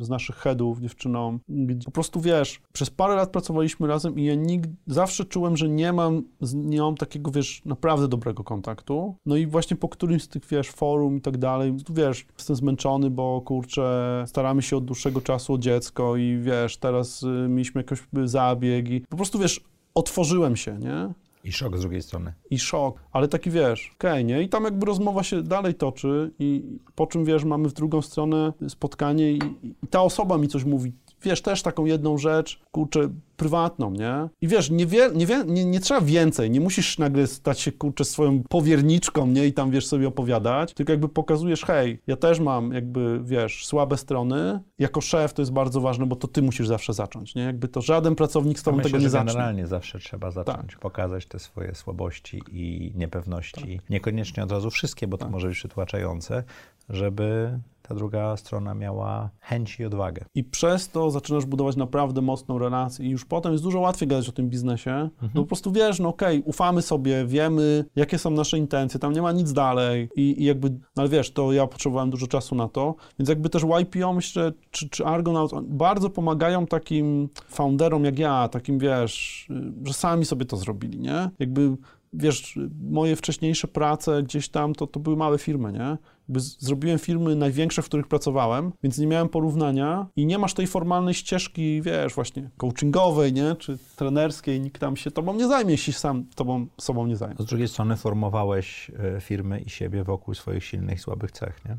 [0.00, 4.24] y, z naszych headów, dziewczyną, gdzie po prostu, wiesz, przez parę lat pracowaliśmy razem i
[4.24, 9.14] ja nigdy, zawsze czułem, że nie mam z nią takiego, wiesz, naprawdę dobrego kontaktu.
[9.26, 13.10] No i właśnie po którymś z tych, wiesz, forum i tak dalej, wiesz, jestem zmęczony,
[13.10, 18.28] bo kurczę, staramy się od dłuższego czasu dziecko i wiesz, teraz y, mieliśmy jakiś y,
[18.28, 19.60] zabieg i po prostu, wiesz,
[19.94, 21.14] otworzyłem się, nie?
[21.44, 22.32] I szok z drugiej strony.
[22.50, 24.42] i szok, ale taki wiesz, okej, nie?
[24.42, 28.52] I tam jakby rozmowa się dalej toczy i po czym, wiesz, mamy w drugą stronę
[28.68, 33.90] spotkanie i, i ta osoba mi coś mówi wiesz, też taką jedną rzecz, kurczę, prywatną,
[33.90, 34.28] nie?
[34.40, 37.72] I wiesz, nie, wie, nie, wie, nie, nie trzeba więcej, nie musisz nagle stać się,
[37.72, 39.46] kurczę, swoją powierniczką, nie?
[39.46, 43.96] I tam, wiesz, sobie opowiadać, tylko jakby pokazujesz, hej, ja też mam jakby, wiesz, słabe
[43.96, 47.42] strony, jako szef to jest bardzo ważne, bo to ty musisz zawsze zacząć, nie?
[47.42, 49.26] Jakby to żaden pracownik z tobą Myślę, tego nie zacznie.
[49.26, 53.80] generalnie zawsze trzeba zacząć, pokazać te swoje słabości i niepewności.
[53.90, 56.44] Niekoniecznie od razu wszystkie, bo to może być przytłaczające,
[56.88, 57.58] żeby
[57.88, 60.24] ta druga strona miała chęć i odwagę.
[60.34, 64.28] I przez to zaczynasz budować naprawdę mocną relację i już potem jest dużo łatwiej gadać
[64.28, 65.08] o tym biznesie.
[65.34, 69.22] No po prostu wiesz, no okej, ufamy sobie, wiemy, jakie są nasze intencje, tam nie
[69.22, 72.68] ma nic dalej i, i jakby, no ale wiesz, to ja potrzebowałem dużo czasu na
[72.68, 78.48] to, więc jakby też YPO, myślę, czy, czy Argonaut bardzo pomagają takim founderom jak ja,
[78.48, 81.30] takim wiesz, y, że sami sobie to zrobili, nie?
[81.38, 81.76] Jakby
[82.12, 85.98] wiesz, moje wcześniejsze prace gdzieś tam, to, to były małe firmy, nie?
[86.28, 90.66] Jakby zrobiłem firmy największe, w których pracowałem, więc nie miałem porównania i nie masz tej
[90.66, 93.56] formalnej ścieżki, wiesz, właśnie coachingowej, nie?
[93.58, 97.36] Czy trenerskiej, nikt tam się tobą nie zajmie, jeśli sam tobą, sobą nie zajmie.
[97.38, 101.78] Z drugiej strony formowałeś e, firmę i siebie wokół swoich silnych słabych cech, nie?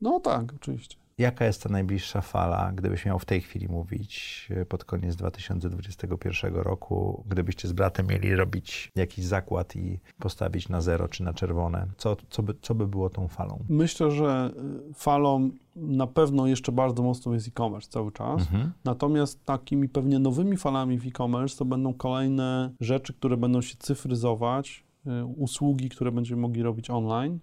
[0.00, 0.96] No tak, oczywiście.
[1.20, 6.54] Jaka jest ta najbliższa fala, gdybyś miał w tej chwili mówić e, pod koniec 2021
[6.54, 11.86] roku, gdybyście z bratem mieli robić jakiś zakład i postawić na zero czy na czerwone?
[11.96, 13.64] Co, co, by, co by było tą falą?
[13.68, 14.50] Myślę, że
[14.90, 18.40] y, falą na pewno jeszcze bardzo mocno jest e-commerce cały czas.
[18.40, 18.72] Mhm.
[18.84, 24.84] Natomiast takimi pewnie nowymi falami w e-commerce to będą kolejne rzeczy, które będą się cyfryzować,
[25.06, 27.38] y, usługi, które będziemy mogli robić online.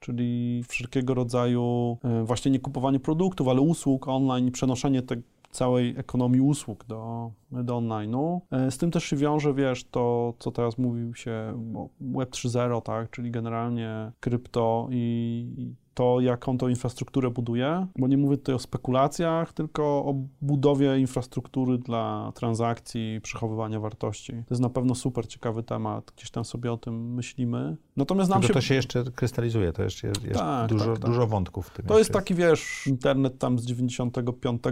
[0.00, 6.40] Czyli wszelkiego rodzaju y, właśnie nie kupowanie produktów, ale usług online przenoszenie tej całej ekonomii
[6.40, 8.40] usług do, do online'u.
[8.68, 11.62] Y, Z tym też się wiąże, wiesz, to co teraz mówił się
[12.00, 18.36] Web 3.0, tak, czyli generalnie krypto i to, jaką to infrastrukturę buduje, bo nie mówię
[18.36, 24.32] tutaj o spekulacjach, tylko o budowie infrastruktury dla transakcji, przechowywania wartości.
[24.32, 27.76] To jest na pewno super ciekawy temat, gdzieś tam sobie o tym myślimy.
[27.96, 28.54] Natomiast nam Tylko się...
[28.54, 31.10] to się jeszcze krystalizuje, to jeszcze jest, jest Tak, dużo, tak, tak.
[31.10, 31.86] dużo wątków w tym.
[31.86, 34.62] To jest jeszcze taki, wiesz, internet tam z 95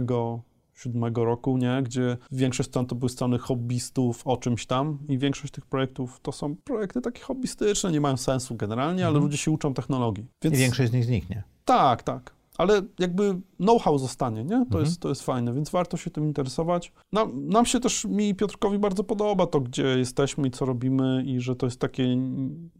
[0.83, 1.81] 7 roku, nie?
[1.83, 6.31] Gdzie większość stron to były strony hobbystów o czymś tam i większość tych projektów to
[6.31, 9.23] są projekty takie hobbystyczne, nie mają sensu generalnie, ale Mhm.
[9.25, 10.25] ludzie się uczą technologii.
[10.43, 11.43] Więc I większość z nich zniknie.
[11.65, 12.38] tak, tak.
[12.59, 14.49] Ale jakby know-how zostanie, nie?
[14.49, 14.83] To, Mhm.
[14.85, 16.91] jest, to jest fajne, więc warto się tym interesować.
[17.13, 21.23] Nam, nam się też, mi i Piotrkowi bardzo podoba to, gdzie jesteśmy i co robimy
[21.25, 22.17] i że to jest takie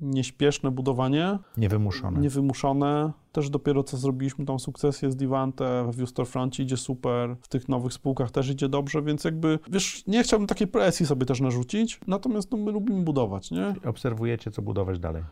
[0.01, 2.19] nieśpieszne budowanie, Niewymuszone.
[2.21, 3.11] niewymuszone.
[3.32, 7.69] Też dopiero co zrobiliśmy tą sukcesję z Divante, w View Storefroncie idzie super, w tych
[7.69, 11.99] nowych spółkach też idzie dobrze, więc jakby, wiesz, nie chciałbym takiej presji sobie też narzucić,
[12.07, 13.75] natomiast no, my lubimy budować, nie?
[13.86, 15.23] Obserwujecie, co budować dalej.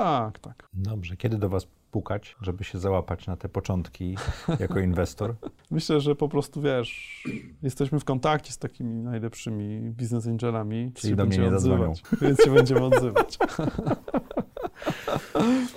[0.00, 0.68] Tak, tak.
[0.72, 1.16] Dobrze.
[1.16, 4.16] Kiedy do was pukać, żeby się załapać na te początki
[4.60, 5.34] jako inwestor?
[5.70, 7.24] Myślę, że po prostu wiesz,
[7.62, 10.92] jesteśmy w kontakcie z takimi najlepszymi biznes angelami.
[10.94, 11.90] Czyli do mnie nie zadzwonią.
[11.90, 13.38] odzywać, Więc się będziemy odzywać.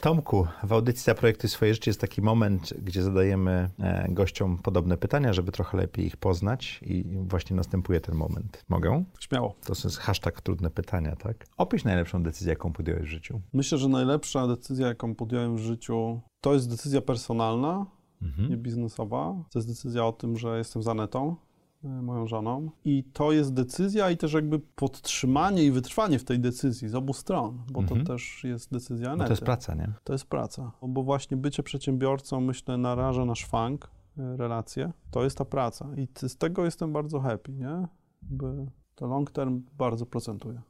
[0.01, 5.33] Tomku, w audycji Zaprojektuj swoje życie jest taki moment, gdzie zadajemy e, gościom podobne pytania,
[5.33, 8.63] żeby trochę lepiej ich poznać i właśnie następuje ten moment.
[8.69, 9.03] Mogę?
[9.19, 9.55] Śmiało.
[9.65, 11.45] To jest hashtag trudne pytania, tak?
[11.57, 13.41] Opisz najlepszą decyzję, jaką podjąłeś w życiu.
[13.53, 17.85] Myślę, że najlepsza decyzja, jaką podjąłem w życiu, to jest decyzja personalna,
[18.21, 18.49] Mhm.
[18.49, 19.35] nie biznesowa.
[19.51, 21.35] To jest decyzja o tym, że jestem z Anetą, y,
[21.83, 22.69] moją żoną.
[22.85, 27.13] I to jest decyzja i też jakby podtrzymanie i wytrwanie w tej decyzji z obu
[27.13, 28.01] stron, bo Mhm.
[28.05, 29.27] to też jest decyzja Anety.
[29.27, 29.93] to jest praca, nie?
[30.03, 34.91] To jest praca, bo właśnie bycie przedsiębiorcą, myślę, naraża na szwank y, relacje.
[35.11, 37.87] To jest ta praca i z tego jestem bardzo happy, nie?
[38.21, 38.65] By
[38.95, 40.61] to long term bardzo procentuje.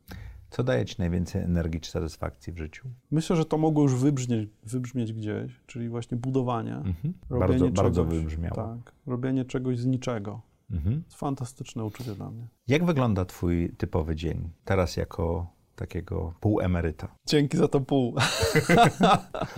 [0.50, 2.90] Co daje ci najwięcej energii czy satysfakcji w życiu?
[3.12, 7.14] Myślę, że to mogło już wybrzmieć, wybrzmieć gdzieś, czyli właśnie budowanie, Mhm.
[7.30, 8.56] robienie Bardzo, bardzo czegoś, wybrzmiało.
[8.56, 10.42] tak, robienie czegoś z niczego.
[10.72, 11.04] Mhm.
[11.12, 12.48] To fantastyczne uczucie dla mnie.
[12.68, 14.50] Jak wygląda twój typowy dzień?
[14.66, 17.16] Teraz jako takiego półemeryta.
[17.28, 18.16] Dzięki za to pół.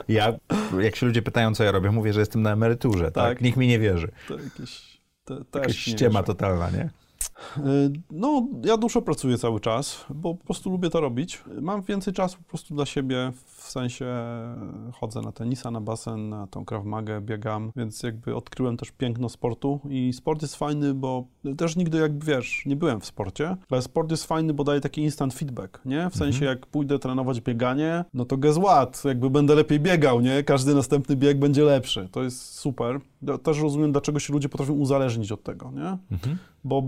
[0.08, 0.34] Ja,
[0.82, 3.14] jak się ludzie pytają, co ja robię, mówię, że jestem na emeryturze, tak?
[3.14, 3.42] Tak.
[3.42, 4.12] Nikt mi nie wierzy.
[4.28, 5.02] To jakieś...
[5.26, 6.24] To, Jakaś też nie ściema wierzę.
[6.24, 6.90] totalna, nie?
[7.58, 11.44] Y, No, ja dużo pracuję cały czas, bo po prostu lubię to robić.
[11.62, 13.32] Mam więcej czasu po prostu dla siebie,
[13.66, 14.06] w sensie
[14.94, 19.30] chodzę na tenisa, na basen, na tą Krav Magę, biegam, więc jakby odkryłem też piękno
[19.30, 23.82] sportu i sport jest fajny, bo też nigdy jakby, wiesz, nie byłem w sporcie, ale
[23.82, 26.10] sport jest fajny, bo daje taki instant feedback, nie?
[26.10, 30.44] W sensie jak pójdę trenować bieganie, no to guess what, jakby będę lepiej biegał, nie?
[30.44, 34.74] Każdy następny bieg będzie lepszy, to jest super, Ja też rozumiem, dlaczego się ludzie potrafią
[34.74, 35.98] uzależnić od tego, nie?
[36.12, 36.38] Mhm.
[36.64, 36.84] Bo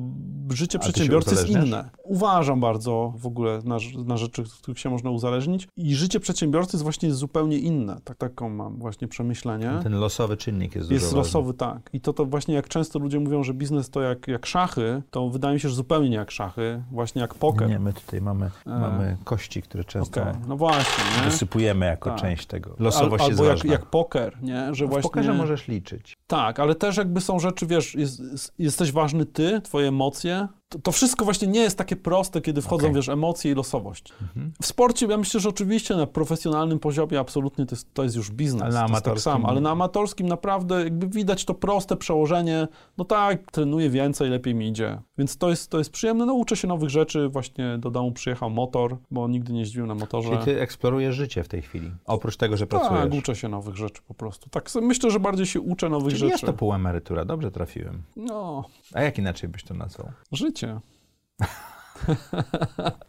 [0.49, 1.89] życie A przedsiębiorcy jest inne.
[2.03, 6.66] Uważam bardzo w ogóle na, na rzeczy, z których się można uzależnić i życie przedsiębiorcy
[6.73, 7.97] jest właśnie zupełnie inne.
[8.03, 9.71] Tak, taką mam właśnie przemyślenie.
[9.83, 11.89] Ten losowy czynnik jest, Jest losowy, tak.
[11.93, 15.29] I to, to właśnie jak często ludzie mówią, że biznes to jak, jak szachy, to
[15.29, 17.39] wydaje mi się, że zupełnie nie jak szachy, właśnie jak ważny.
[17.41, 17.69] poker.
[17.69, 18.69] Nie, my tutaj mamy, E.
[18.79, 21.23] mamy kości, które często Okej, no właśnie, nie?
[21.31, 22.19] wysypujemy jako Tak.
[22.19, 22.69] część tego.
[22.69, 23.71] Al, Losowość jest albo jak, ważna.
[23.71, 24.75] jak poker, nie?
[24.75, 25.03] Że w właśnie...
[25.09, 26.17] pokerze możesz liczyć.
[26.27, 30.47] Tak, ale też jakby są rzeczy, wiesz, jest, jest, jesteś ważny ty, twoje emocje.
[30.69, 32.95] To, to wszystko właśnie nie jest takie proste, kiedy wchodzą, Okej.
[32.95, 34.13] wiesz, emocje i losowość.
[34.21, 34.53] Mhm.
[34.61, 38.31] W sporcie ja myślę, że oczywiście na profesjonalnym poziomie absolutnie to jest, to jest już
[38.31, 38.61] biznes.
[38.61, 42.67] Ale na tak amatorskim- samo, ale na amatorskim naprawdę jakby widać to proste przełożenie.
[42.97, 45.01] No tak, trenuję więcej, lepiej mi idzie.
[45.17, 46.25] Więc to jest, to jest przyjemne.
[46.25, 47.29] No uczę się nowych rzeczy.
[47.29, 50.29] Właśnie do domu przyjechał motor, bo nigdy nie jeździłem na motorze.
[50.29, 51.91] Czyli ty eksplorujesz życie w tej chwili.
[52.05, 53.15] Oprócz tego, że Tak, pracujesz.
[53.19, 54.49] uczę się nowych rzeczy po prostu.
[54.49, 56.31] Tak myślę, że bardziej się uczę nowych Czyli rzeczy.
[56.31, 57.25] jest to półemerytura.
[57.25, 58.03] Dobrze trafiłem.
[58.15, 58.63] No,
[58.93, 60.11] A jak inaczej byś to nazwał?
[60.31, 60.56] Życie.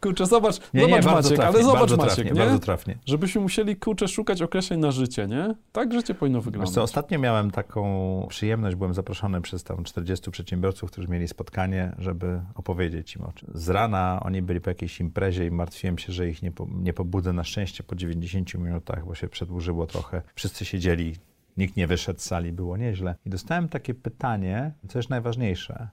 [0.02, 2.40] kurczę, zobacz, Nie, zobacz nie, Maciek, trafnie, ale zobacz Maciek, trafnie, nie?
[2.40, 2.98] bardzo trafnie.
[3.06, 5.54] Żebyśmy musieli, kurczę, szukać określeń na życie, nie?
[5.72, 6.74] Tak życie powinno Wiesz wyglądać.
[6.74, 12.40] co, ostatnio miałem taką przyjemność, byłem zaproszony przez tam 40 przedsiębiorców, którzy mieli spotkanie, żeby
[12.54, 13.50] opowiedzieć im o czym.
[13.54, 16.92] Z rana oni byli po jakiejś imprezie i martwiłem się, że ich nie, po, nie
[16.92, 17.32] pobudzę.
[17.32, 20.22] Na szczęście po 90 minutach, bo się przedłużyło trochę.
[20.34, 21.14] Wszyscy siedzieli,
[21.56, 23.14] nikt nie wyszedł z sali, było nieźle.
[23.26, 25.88] I dostałem takie pytanie, co jest najważniejsze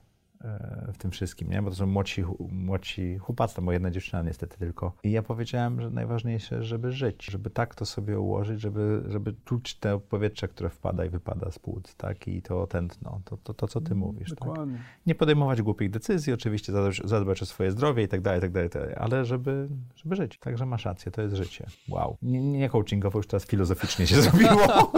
[0.92, 1.62] w tym wszystkim, nie?
[1.62, 4.92] bo to są młodsi, młodsi chłopacy, bo jedna dziewczyna niestety tylko.
[5.04, 9.74] I ja powiedziałem, że najważniejsze, żeby żyć, żeby tak to sobie ułożyć, żeby, żeby czuć
[9.74, 12.28] te powietrze, które wpada i wypada z płuc, tak?
[12.28, 14.38] I to tętno, to, to, to co ty mówisz, tak?
[14.38, 14.78] Dokładnie.
[15.06, 18.70] Nie podejmować głupich decyzji, oczywiście zadbać, zadbać o swoje zdrowie i tak dalej, tak tak
[18.70, 20.38] dalej, ale żeby, żeby żyć.
[20.38, 21.66] Także masz rację, to jest życie.
[21.88, 22.16] Wow.
[22.22, 24.92] Nie, nie coachingowo, już teraz filozoficznie się zrobiło.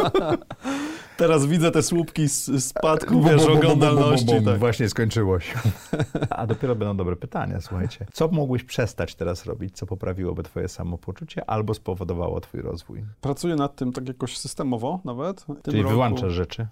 [1.19, 4.45] Teraz widzę te słupki z spadku, wiesz, oglądalności.
[4.45, 4.59] Tak.
[4.59, 5.59] Właśnie skończyło się.
[6.31, 8.07] A dopiero będą dobre pytania, słuchajcie.
[8.13, 13.05] Co mógłbyś przestać teraz robić, co poprawiłoby twoje samopoczucie albo spowodowało twój rozwój?
[13.21, 15.47] Pracuję nad tym tak jakoś systemowo nawet.
[15.65, 15.91] Czyli roku.
[15.91, 16.67] wyłączasz rzeczy.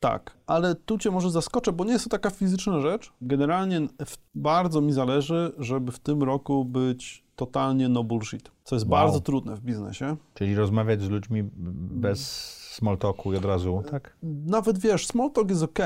[0.00, 3.12] Tak, ale tu cię może zaskoczę, bo nie jest to taka fizyczna rzecz.
[3.20, 8.86] Generalnie w, bardzo mi zależy, żeby w tym roku być totalnie no bullshit, co jest
[8.88, 8.90] Wow.
[9.00, 10.16] bardzo trudne w biznesie.
[10.34, 14.16] Czyli rozmawiać z ludźmi bez small talku i od razu, tak?
[14.46, 15.78] Nawet wiesz, small talk jest ok,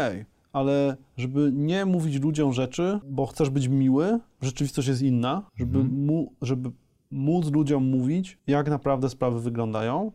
[0.52, 6.32] ale żeby nie mówić ludziom rzeczy, bo chcesz być miły, rzeczywistość jest inna, żeby, mu,
[6.42, 6.70] żeby
[7.10, 10.12] móc ludziom mówić, jak naprawdę sprawy wyglądają.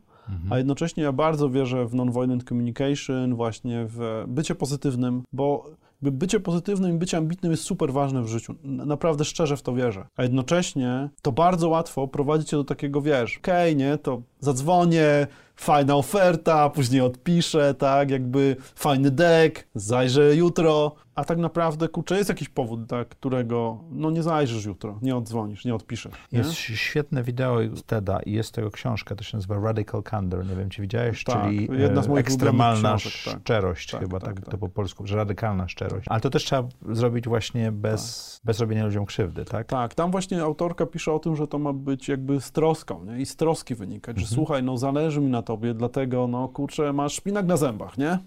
[0.49, 5.69] A jednocześnie ja bardzo wierzę w non-violent communication, właśnie w bycie pozytywnym, bo
[6.01, 8.55] bycie pozytywnym i bycie ambitnym jest super ważne w życiu.
[8.63, 10.07] Naprawdę szczerze w to wierzę.
[10.15, 15.95] A jednocześnie to bardzo łatwo prowadzi cię do takiego, wiesz, okej, nie, to zadzwonię, fajna
[15.95, 22.49] oferta, później odpiszę, tak, jakby fajny deck, zajrzę jutro, a tak naprawdę, kurczę, jest jakiś
[22.49, 26.13] powód, dla którego, no nie zajrzysz jutro, nie odzwonisz, nie odpiszesz.
[26.31, 26.39] Nie?
[26.39, 30.69] Jest świetne wideo TEDa i jest tego książka, to się nazywa Radical Candor, nie wiem
[30.69, 33.41] czy widziałeś, Tak, czyli jedna z e, moich ekstremalna ulubionych książek, tak.
[33.41, 34.51] szczerość, Tak, chyba tak, tak, tak.
[34.51, 36.05] to po polsku, że radykalna szczerość.
[36.09, 39.67] Ale to też trzeba zrobić właśnie bez, bez robienia ludziom krzywdy, tak?
[39.67, 43.19] Tak, tam właśnie autorka pisze o tym, że to ma być jakby z troską, nie?
[43.19, 47.13] I z troski wynikać, że słuchaj, no zależy mi na tobie, dlatego, no kurczę, masz
[47.13, 48.19] szpinak na zębach, nie?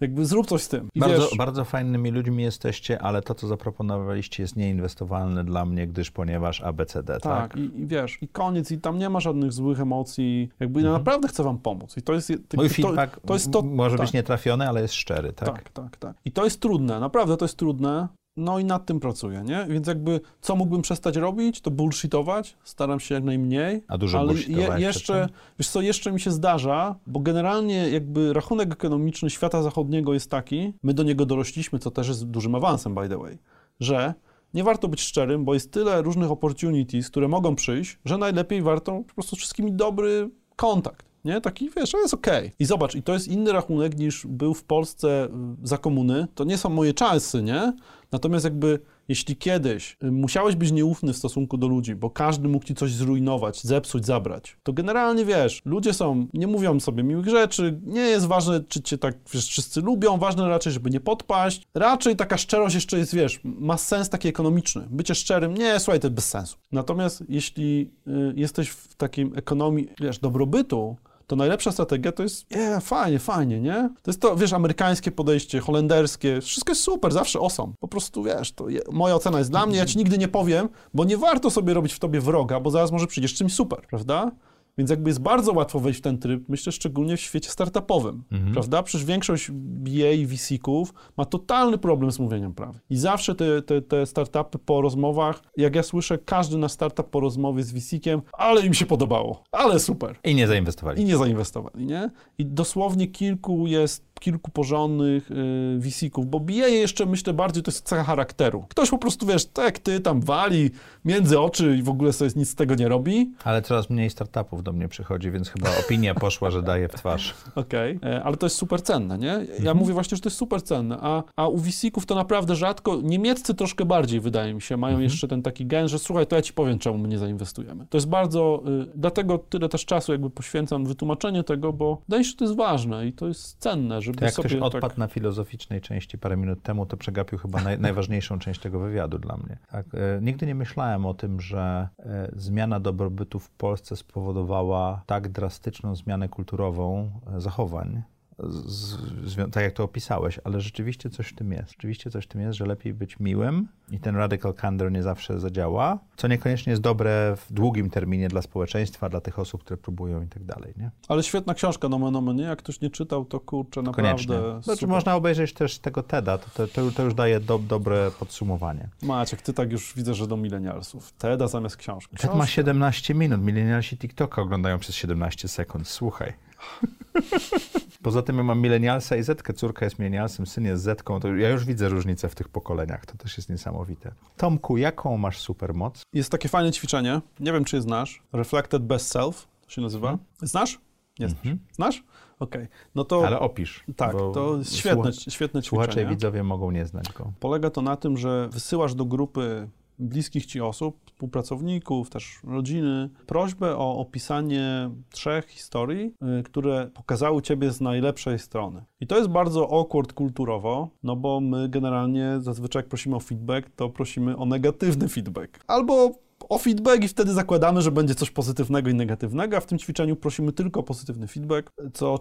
[0.00, 0.88] Jakby zrób coś z tym.
[0.94, 5.86] I Bardzo, wiesz, bardzo fajnymi ludźmi jesteście, ale to, co zaproponowaliście, jest nieinwestowalne dla mnie,
[5.86, 7.22] gdyż ponieważ ABCD, tak?
[7.22, 10.92] tak, i, i wiesz, i koniec, i tam nie ma żadnych złych emocji, jakby ja
[10.92, 11.96] naprawdę chcę wam pomóc.
[11.96, 12.32] I to jest...
[12.56, 15.48] Mój to, feedback to jest to, może tak, być nietrafiony, ale jest szczery, tak?
[15.48, 16.16] Tak, tak, tak.
[16.24, 18.08] I to jest trudne, naprawdę to jest trudne.
[18.36, 19.66] No i nad tym pracuję, nie?
[19.68, 23.84] Więc jakby, co mógłbym przestać robić, to bullshitować, staram się jak najmniej.
[23.88, 25.28] A dużo ale przed jeszcze,
[25.58, 30.72] wiesz co, jeszcze mi się zdarza, bo generalnie jakby rachunek ekonomiczny świata zachodniego jest taki,
[30.82, 33.38] my do niego dorośliśmy, co też jest dużym awansem, by the way,
[33.80, 34.14] że
[34.54, 39.02] nie warto być szczerym, bo jest tyle różnych opportunities, które mogą przyjść, że najlepiej warto
[39.08, 41.11] po prostu z wszystkimi dobry kontakt.
[41.24, 41.40] Nie?
[41.40, 42.52] Taki, wiesz, jest okej.
[42.58, 45.28] I zobacz, i to jest inny rachunek niż był w Polsce y,
[45.62, 46.26] za komuny.
[46.34, 47.72] To nie są moje czasy, nie?
[48.12, 48.78] Natomiast jakby,
[49.08, 52.92] jeśli kiedyś y, musiałeś być nieufny w stosunku do ludzi, bo każdy mógł ci coś
[52.92, 58.26] zrujnować, zepsuć, zabrać, to generalnie, wiesz, ludzie są, nie mówią sobie miłych rzeczy, nie jest
[58.26, 61.66] ważne, czy cię tak, wiesz, wszyscy lubią, ważne raczej, żeby nie podpaść.
[61.74, 64.86] Raczej taka szczerość jeszcze jest, wiesz, ma sens taki ekonomiczny.
[64.90, 66.56] Bycie szczerym, nie, słuchaj, to jest bez sensu.
[66.72, 70.96] Natomiast jeśli y, jesteś w takiej ekonomii, wiesz, dobrobytu,
[71.32, 73.90] to najlepsza strategia to jest, nie, fajnie, fajnie, nie?
[74.02, 77.72] To jest to, wiesz, amerykańskie podejście, holenderskie, wszystko jest super, zawsze awesome.
[77.80, 80.68] Po prostu, wiesz, to je, moja ocena jest dla mnie, ja ci nigdy nie powiem,
[80.94, 84.30] bo nie warto sobie robić w tobie wroga, bo zaraz może przyjdziesz czymś super, prawda?
[84.78, 88.52] Więc jakby jest bardzo łatwo wejść w ten tryb, myślę szczególnie w świecie startupowym, Mhm.
[88.52, 88.82] prawda?
[88.82, 92.80] Przecież większość BA i VC-ków ma totalny problem z mówieniem prawdy.
[92.90, 97.20] I zawsze te, te, te startupy po rozmowach, jak ja słyszę, każdy na startup po
[97.20, 100.16] rozmowie z VC-kiem, ale im się podobało, ale super.
[100.24, 101.02] I nie zainwestowali.
[101.02, 102.10] I nie zainwestowali, nie?
[102.38, 107.84] I dosłownie kilku jest, kilku porządnych y, VC-ków, bo BA jeszcze myślę bardziej to jest
[107.88, 108.64] cecha charakteru.
[108.68, 110.70] Ktoś po prostu, wiesz, tak jak ty, tam wali
[111.04, 114.62] między oczy i w ogóle sobie nic z tego nie robi, Ale coraz mniej startupów
[114.62, 117.34] do mnie przychodzi, więc chyba opinia poszła, że daje w twarz.
[117.54, 119.26] Okej, e, ale to jest super cenne, nie?
[119.26, 119.76] Ja Mhm.
[119.76, 123.54] mówię właśnie, że to jest super cenne, a, a u VC-ków to naprawdę rzadko, niemieccy
[123.54, 125.04] troszkę bardziej, wydaje mi się, mają Mhm.
[125.10, 127.86] jeszcze ten taki gen, że słuchaj, to ja ci powiem, czemu my nie zainwestujemy.
[127.90, 132.24] To jest bardzo, y, dlatego tyle też czasu jakby poświęcam wytłumaczenie tego, bo wydaje mi
[132.24, 134.88] się, że to jest ważne i to jest cenne, żeby To jak sobie ktoś odpadł
[134.88, 134.98] tak...
[134.98, 139.36] na filozoficznej części parę minut temu, to przegapił chyba naj, najważniejszą część tego wywiadu dla
[139.36, 139.58] mnie.
[139.70, 145.28] Tak, e, nigdy nie myślałem o tym, że e, zmiana dobrobytu w Polsce spowodowała tak
[145.28, 148.02] drastyczną zmianę kulturową e, zachowań.
[148.38, 151.68] Z, zwią- tak jak to opisałeś, ale rzeczywiście coś w tym jest.
[151.70, 155.40] Rzeczywiście coś w tym jest, że lepiej być miłym i ten radical candor nie zawsze
[155.40, 160.22] zadziała, co niekoniecznie jest dobre w długim terminie dla społeczeństwa, dla tych osób, które próbują
[160.22, 160.74] i tak dalej.
[160.76, 160.90] Nie?
[161.08, 162.42] Ale świetna książka, no no, no nie?
[162.42, 164.34] Jak ktoś nie czytał, to kurczę, Koniecznie.
[164.34, 164.88] naprawdę Znaczy, super.
[164.94, 168.88] można obejrzeć też tego TEDa, to, to, to, to już daje do, dobre podsumowanie.
[169.02, 171.12] Maciek, ty tak już widzę, że do milenialsów.
[171.12, 172.16] Teda zamiast książki.
[172.16, 176.32] TED ma 17 minut, milenialsi TikToka oglądają przez 17 sekund, słuchaj.
[178.02, 181.50] Poza tym ja mam milenialsa i Zetkę, córka jest milenialsem, syn jest Zetką, to ja
[181.50, 184.12] już widzę różnicę w tych pokoleniach, to też jest niesamowite.
[184.36, 186.02] Tomku, jaką masz supermoc?
[186.12, 188.22] Jest takie fajne ćwiczenie, nie wiem, czy je znasz.
[188.32, 190.18] Reflected Best Self to się nazywa.
[190.42, 190.80] Znasz?
[191.18, 191.38] Nie znasz.
[191.38, 191.58] Mhm.
[191.72, 192.04] Znasz?
[192.38, 192.66] Okej.
[192.94, 193.84] No to Ale opisz.
[193.96, 196.10] tak, to jest świetne, świetne Słuchacze i ćwiczenie.
[196.10, 197.32] widzowie mogą nie znać go.
[197.40, 199.68] Polega to na tym, że wysyłasz do grupy
[200.02, 207.72] bliskich ci osób, współpracowników, też rodziny, prośbę o opisanie trzech historii, y, które pokazały ciebie
[207.72, 208.84] z najlepszej strony.
[209.00, 213.70] I to jest bardzo awkward kulturowo, no bo my generalnie zazwyczaj jak prosimy o feedback,
[213.76, 215.64] to prosimy o negatywny feedback.
[215.66, 216.10] Albo
[216.48, 220.16] o feedback i wtedy zakładamy, że będzie coś pozytywnego i negatywnego, a w tym ćwiczeniu
[220.16, 222.18] prosimy tylko o pozytywny feedback, co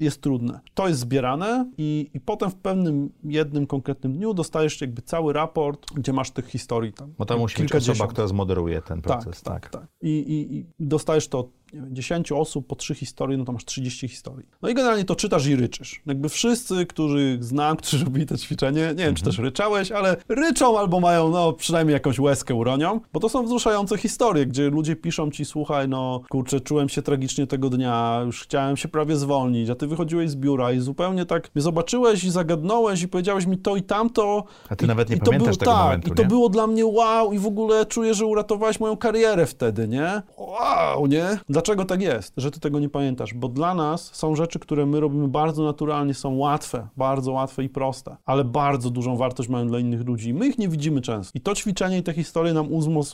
[0.00, 0.60] jest trudne.
[0.74, 5.86] To jest zbierane i, i potem w pewnym jednym konkretnym dniu dostajesz jakby cały raport,
[5.94, 7.14] gdzie masz tych historii tam.
[7.18, 9.42] Bo to musi być osoba, która zmoderuje ten proces.
[9.42, 9.90] Tak, tak, tak.
[10.02, 14.08] I, i, i dostajesz to wiem, 10 osób po 3 historie, no to masz 30
[14.08, 14.46] historii.
[14.62, 16.02] No i generalnie to czytasz i ryczysz.
[16.06, 20.78] Jakby wszyscy, których znam, którzy robili to ćwiczenie, nie wiem, czy też ryczałeś, ale ryczą
[20.78, 25.30] albo mają, no, przynajmniej jakąś łezkę uronią, bo to są wzruszające historie, gdzie ludzie piszą
[25.30, 29.74] ci, słuchaj, no, kurczę, czułem się tragicznie tego dnia, już chciałem się prawie zwolnić, a
[29.74, 33.76] ty wychodziłeś z biura i zupełnie tak mnie zobaczyłeś i zagadnąłeś i powiedziałeś mi to
[33.76, 34.44] i tamto.
[34.68, 36.28] A ty I, nawet nie i pamiętasz było, tego tak, momentu, I to nie?
[36.28, 40.22] było dla mnie wow i w ogóle czuję, że uratowałeś moją karierę wtedy, nie?
[40.38, 41.38] Wow, nie?
[41.60, 43.34] Dlaczego tak jest, że ty tego nie pamiętasz?
[43.34, 47.68] Bo dla nas są rzeczy, które my robimy bardzo naturalnie, są łatwe, bardzo łatwe i
[47.68, 50.34] proste, ale bardzo dużą wartość mają dla innych ludzi.
[50.34, 51.38] My ich nie widzimy często.
[51.38, 52.68] I to ćwiczenie i te historie nam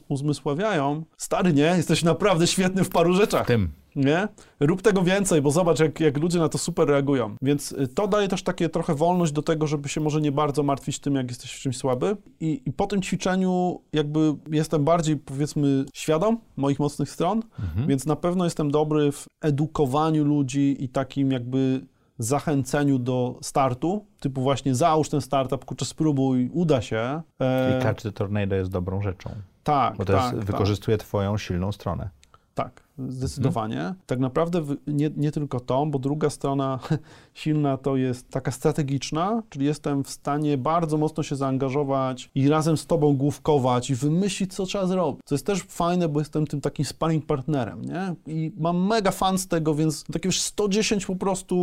[0.09, 1.05] uzmysławiają.
[1.16, 1.62] Stary, nie?
[1.77, 3.47] Jesteś naprawdę świetny w paru rzeczach.
[3.47, 3.68] Tym.
[3.97, 4.28] Nie?
[4.60, 7.35] Rób tego więcej, bo zobacz, jak, jak ludzie na to super reagują.
[7.43, 10.62] Więc y, to daje też takie trochę wolność do tego, żeby się może nie bardzo
[10.62, 12.16] martwić tym, jak jesteś w czymś słaby.
[12.40, 17.43] I, i po tym ćwiczeniu jakby jestem bardziej, powiedzmy, świadom moich mocnych stron,
[17.89, 21.81] więc na pewno jestem dobry w edukowaniu ludzi i takim jakby
[22.18, 27.23] zachęceniu do startu, typu właśnie załóż ten startup, kurczę, spróbuj, uda się.
[27.40, 29.31] E, I the tornado jest dobrą rzeczą,
[29.64, 30.44] tak, bo to tak, jest, tak.
[30.44, 32.10] wykorzystuje twoją silną stronę.
[32.57, 33.95] Tak, zdecydowanie.
[34.07, 36.78] Tak naprawdę nie, nie tylko to, bo druga strona
[37.35, 42.77] silna to jest taka strategiczna, czyli jestem w stanie bardzo mocno się zaangażować i razem
[42.77, 45.20] z tobą główkować i wymyślić, co trzeba zrobić.
[45.24, 48.15] Co jest też fajne, bo jestem tym takim sparring partnerem, nie?
[48.27, 51.57] I mam mega fan z tego, więc takie już 110 po prostu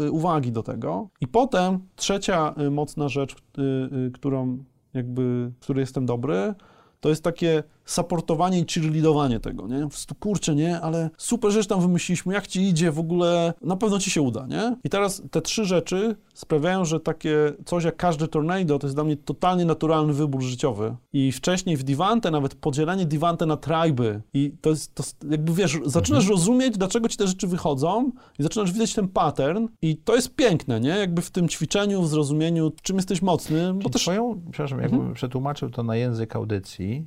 [0.00, 1.08] y, uwagi do tego.
[1.20, 4.58] I potem trzecia y, mocna rzecz, y, którą
[4.94, 6.54] jakby, w której jestem dobry,
[7.00, 9.78] to jest takie supportowanie i cheerleadowanie tego, nie?
[9.88, 10.80] Prostu, kurczę, nie?
[10.80, 14.46] Ale super rzecz tam wymyśliliśmy, jak ci idzie w ogóle, na pewno ci się uda,
[14.46, 14.76] nie?
[14.84, 19.04] I teraz te trzy rzeczy sprawiają, że takie coś jak każde tornado to jest dla
[19.04, 20.96] mnie totalnie naturalny wybór życiowy.
[21.12, 25.78] I wcześniej w Divante nawet podzielenie Divante na triby i to jest, to jakby, wiesz,
[25.84, 30.34] zaczynasz rozumieć, dlaczego ci te rzeczy wychodzą i zaczynasz widzieć ten pattern i to jest
[30.34, 30.88] piękne, nie?
[30.88, 34.02] Jakby w tym ćwiczeniu, w zrozumieniu, czym jesteś mocny, bo Czyli też...
[34.02, 37.06] twoją, przepraszam, jakbym przetłumaczył to na język audycji,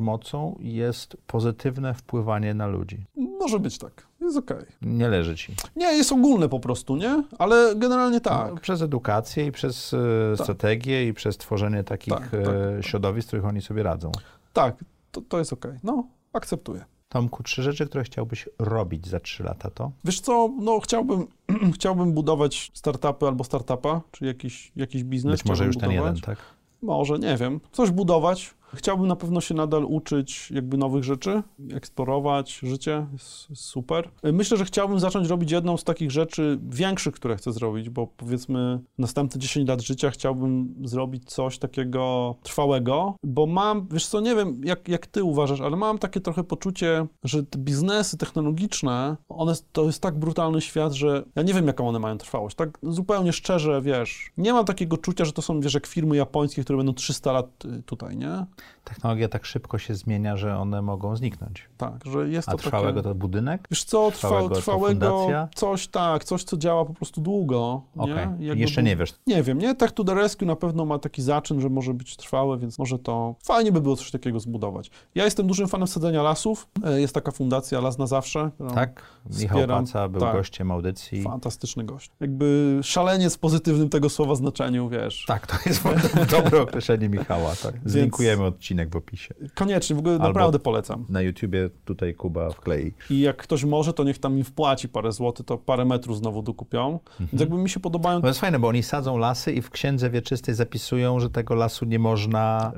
[0.00, 3.04] supermocą jest pozytywne wpływanie na ludzi.
[3.16, 4.66] Może być tak, jest okej.
[4.82, 5.54] Nie leży ci.
[5.76, 7.22] Nie, jest ogólne po prostu, nie?
[7.38, 8.50] Ale generalnie tak.
[8.54, 12.84] No, przez edukację i przez e, strategię i przez tworzenie takich Tak, e, tak, tak.
[12.84, 14.12] środowisk, w których oni sobie radzą.
[14.52, 15.72] Tak, to, to jest okej.
[15.82, 16.84] No, akceptuję.
[17.08, 19.90] Tomku, trzy rzeczy, które chciałbyś robić za trzy lata, to?
[20.04, 21.26] Wiesz co, no chciałbym,
[21.74, 25.32] chciałbym budować startupy albo startupa, czyli jakiś, jakiś biznes.
[25.32, 25.96] Być może już budować.
[25.96, 26.38] ten jeden, tak?
[26.82, 27.60] Może, nie wiem.
[27.72, 28.54] Coś budować.
[28.74, 31.42] Chciałbym na pewno się nadal uczyć jakby nowych rzeczy,
[31.72, 33.06] eksplorować życie,
[33.54, 34.10] super.
[34.22, 38.80] Myślę, że chciałbym zacząć robić jedną z takich rzeczy większych, które chcę zrobić, bo powiedzmy
[38.98, 44.60] następne 10 lat życia chciałbym zrobić coś takiego trwałego, bo mam, wiesz co, nie wiem
[44.64, 49.84] jak, jak ty uważasz, ale mam takie trochę poczucie, że te biznesy technologiczne, one, to
[49.84, 52.56] jest tak brutalny świat, że ja nie wiem jaką one mają trwałość.
[52.56, 56.64] Tak zupełnie szczerze, wiesz, nie mam takiego czucia, że to są, wiesz, jak firmy japońskie,
[56.64, 58.46] które będą 300 lat y, tutaj, nie?
[58.84, 61.68] Technologia tak szybko się zmienia, że one mogą zniknąć.
[61.76, 63.08] Tak, że jest A to trwałego takie...
[63.08, 63.68] to budynek?
[63.70, 67.82] Wiesz co, trwałego trwałego, coś tak, coś, co działa po prostu długo.
[67.96, 68.46] Okej, nie?
[68.46, 69.14] Jeszcze nie wiesz.
[69.26, 69.74] Nie wiem, nie?
[69.74, 72.98] Tak to the Rescue na pewno ma taki zaczyn, że może być trwałe, więc może
[72.98, 74.90] to fajnie by było coś takiego zbudować.
[75.14, 76.68] Ja jestem dużym fanem sadzenia lasów.
[76.84, 78.50] E, Jest taka fundacja Las na Zawsze.
[78.74, 79.02] Tak?
[79.26, 79.84] Michał Wspieram.
[79.84, 80.32] Paca był Tak.
[80.36, 81.22] gościem audycji.
[81.22, 82.10] Fantastyczny gość.
[82.20, 85.24] Jakby szaleniec w pozytywnym tego słowa znaczeniu, wiesz.
[85.26, 85.82] Tak, to jest
[86.30, 87.52] dobre określenie Michała.
[87.62, 87.74] Tak.
[87.84, 89.34] Zlinkujemy odcinek w opisie.
[89.54, 91.06] Koniecznie, w ogóle Albo- naprawdę polecam.
[91.08, 92.92] Na YouTubie tutaj Kuba wklei.
[93.10, 96.42] I jak ktoś może, to niech tam im wpłaci parę złotych, to parę metrów znowu
[96.42, 96.92] dokupią.
[96.92, 97.28] Mhm.
[97.32, 100.10] Więc jakby mi się podobają To jest fajne, bo oni sadzą lasy i w księdze
[100.10, 102.72] wieczystej zapisują, że tego lasu nie można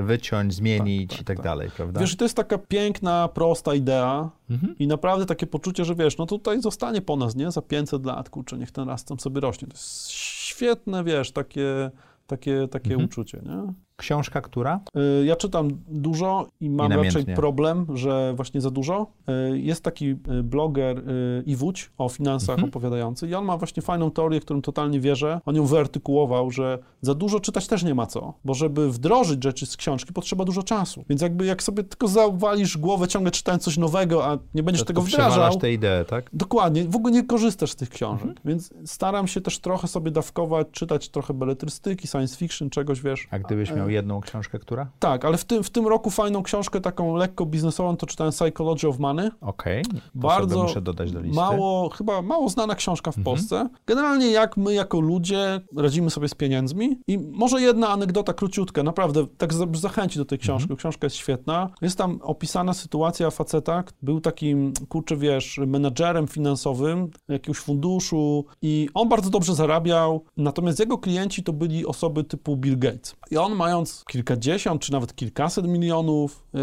[0.00, 1.44] y, wyciąć, zmienić Tak, tak, i tak, tak.
[1.44, 2.00] dalej, prawda?
[2.00, 4.74] Wiesz, to jest taka piękna, prosta idea Mhm.
[4.78, 7.50] i naprawdę takie poczucie, że wiesz, no tutaj zostanie po nas, nie?
[7.50, 9.68] Za 500 lat, kurczę, niech ten las tam sobie rośnie.
[9.68, 11.90] To jest świetne, wiesz, takie,
[12.26, 13.04] takie, takie Mhm.
[13.04, 13.72] uczucie, nie?
[13.98, 14.80] Książka która?
[15.20, 19.06] Y, Ja czytam dużo i mam I raczej problem, że właśnie za dużo.
[19.52, 21.02] Y, Jest taki y, bloger
[21.46, 22.68] Iwódź o finansach Mhm.
[22.68, 25.40] opowiadający i on ma właśnie fajną teorię, którą totalnie wierzę.
[25.46, 29.66] On ją wyartykułował, że za dużo czytać też nie ma co, bo żeby wdrożyć rzeczy
[29.66, 31.04] z książki potrzeba dużo czasu.
[31.08, 34.86] Więc jakby jak sobie tylko zawalisz głowę ciągle czytając coś nowego, a nie będziesz To
[34.86, 36.30] tego wdrażał, tę ideę, tak?
[36.32, 38.38] Dokładnie, w ogóle nie korzystasz z tych książek, Mhm.
[38.44, 43.28] więc staram się też trochę sobie dawkować, czytać trochę beletrystyki, science fiction, czegoś, wiesz.
[43.30, 44.86] A gdybyś miał jedną książkę, która?
[44.98, 48.88] Tak, ale w tym, w tym roku fajną książkę taką lekko biznesową to czytałem Psychology
[48.88, 49.30] of Money.
[49.40, 49.84] Okej.
[49.84, 51.36] To Bardzo muszę dodać do listy.
[51.36, 53.24] Mało, chyba mało znana książka w Mhm.
[53.36, 53.68] Polsce.
[53.86, 56.98] Generalnie jak my jako ludzie radzimy sobie z pieniędzmi.
[57.08, 60.64] I może jedna anegdota króciutka, naprawdę tak za- zachęci do tej książki.
[60.64, 60.76] Mhm.
[60.78, 61.70] Książka jest świetna.
[61.82, 69.08] Jest tam opisana sytuacja faceta, był takim, kurczę wiesz, menadżerem finansowym jakiegoś funduszu i on
[69.08, 73.16] bardzo dobrze zarabiał, natomiast jego klienci to byli osoby typu Bill Gates.
[73.30, 76.58] I on mając kilkadziesiąt czy nawet kilkaset milionów y,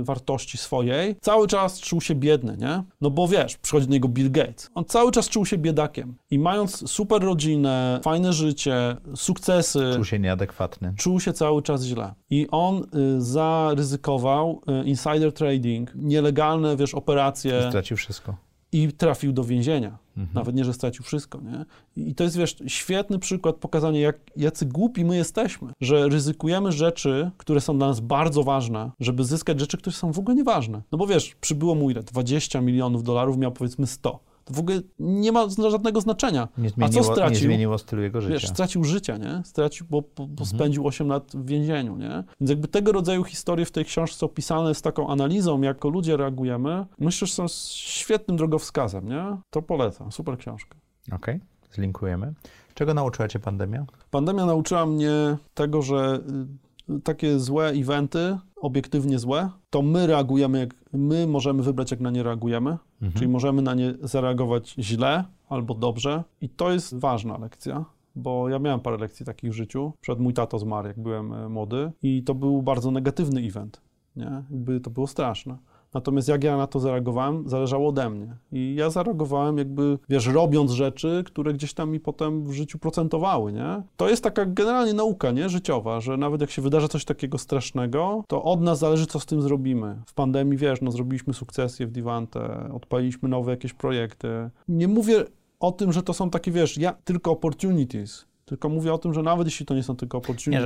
[0.00, 2.82] y, wartości swojej, cały czas czuł się biedny, nie?
[3.00, 4.70] No bo wiesz, przychodzi do niego Bill Gates.
[4.74, 6.14] On cały czas czuł się biedakiem.
[6.30, 10.94] I mając super rodzinę, fajne życie, sukcesy, Czuł się nieadekwatny.
[10.98, 12.14] czuł się cały czas źle.
[12.30, 18.36] I on y, zaryzykował y, insider trading, nielegalne, wiesz, operacje Stracił wszystko.
[18.72, 19.98] i trafił do więzienia.
[20.16, 20.34] Mhm.
[20.34, 21.64] Nawet nie, że stracił wszystko, nie?
[21.96, 27.30] I to jest, wiesz, świetny przykład pokazania, jak, jacy głupi my jesteśmy, że ryzykujemy rzeczy,
[27.36, 30.82] które są dla nas bardzo ważne, żeby zyskać rzeczy, które są w ogóle nieważne.
[30.92, 32.02] No bo wiesz, przybyło mu ile?
[32.02, 34.33] 20 milionów dolarów, miał powiedzmy 100.
[34.44, 36.48] To w ogóle nie ma żadnego znaczenia.
[36.58, 37.46] Nie A co zmieniło, nie stracił?
[37.46, 38.32] zmieniło stylu jego życia.
[38.34, 39.42] Wiesz, stracił życie, nie?
[39.44, 40.46] Stracił, bo, bo, Mhm.
[40.46, 42.24] spędził 8 lat w więzieniu, nie?
[42.40, 46.16] Więc jakby tego rodzaju historie w tej książce opisane z taką analizą, jak jako ludzie
[46.16, 47.46] reagujemy, myślę, że są
[47.84, 49.36] świetnym drogowskazem, nie?
[49.50, 50.76] To polecam, super książka.
[51.12, 51.40] Okej,
[51.72, 52.34] zlinkujemy.
[52.74, 53.84] Czego nauczyła cię pandemia?
[54.10, 56.63] Pandemia nauczyła mnie tego, że y,
[57.04, 62.22] takie złe eventy, obiektywnie złe, to my reagujemy, jak my możemy wybrać, jak na nie
[62.22, 63.12] reagujemy, Mhm.
[63.12, 67.84] czyli możemy na nie zareagować źle albo dobrze i to jest ważna lekcja.
[68.16, 69.92] Bo ja miałem parę lekcji takich w życiu.
[70.00, 73.80] Przed mój tato zmarł, jak byłem e, młody, i to był bardzo negatywny event.
[74.16, 74.42] Nie?
[74.50, 75.56] Jakby to było straszne.
[75.94, 78.36] Natomiast jak ja na to zareagowałem, zależało ode mnie.
[78.52, 83.52] I ja zareagowałem jakby, wiesz, robiąc rzeczy, które gdzieś tam mi potem w życiu procentowały,
[83.52, 83.82] nie?
[83.96, 85.48] To jest taka generalnie nauka, nie?
[85.48, 89.26] Życiowa, że nawet jak się wydarza coś takiego strasznego, to od nas zależy, co z
[89.26, 90.02] tym zrobimy.
[90.06, 94.50] W pandemii, wiesz, no zrobiliśmy sukcesję w Divante, odpaliliśmy nowe jakieś projekty.
[94.68, 95.24] Nie mówię
[95.60, 98.26] o tym, że to są takie, wiesz, ja, tylko opportunities.
[98.44, 100.18] Tylko mówię o tym, że nawet jeśli to nie są tylko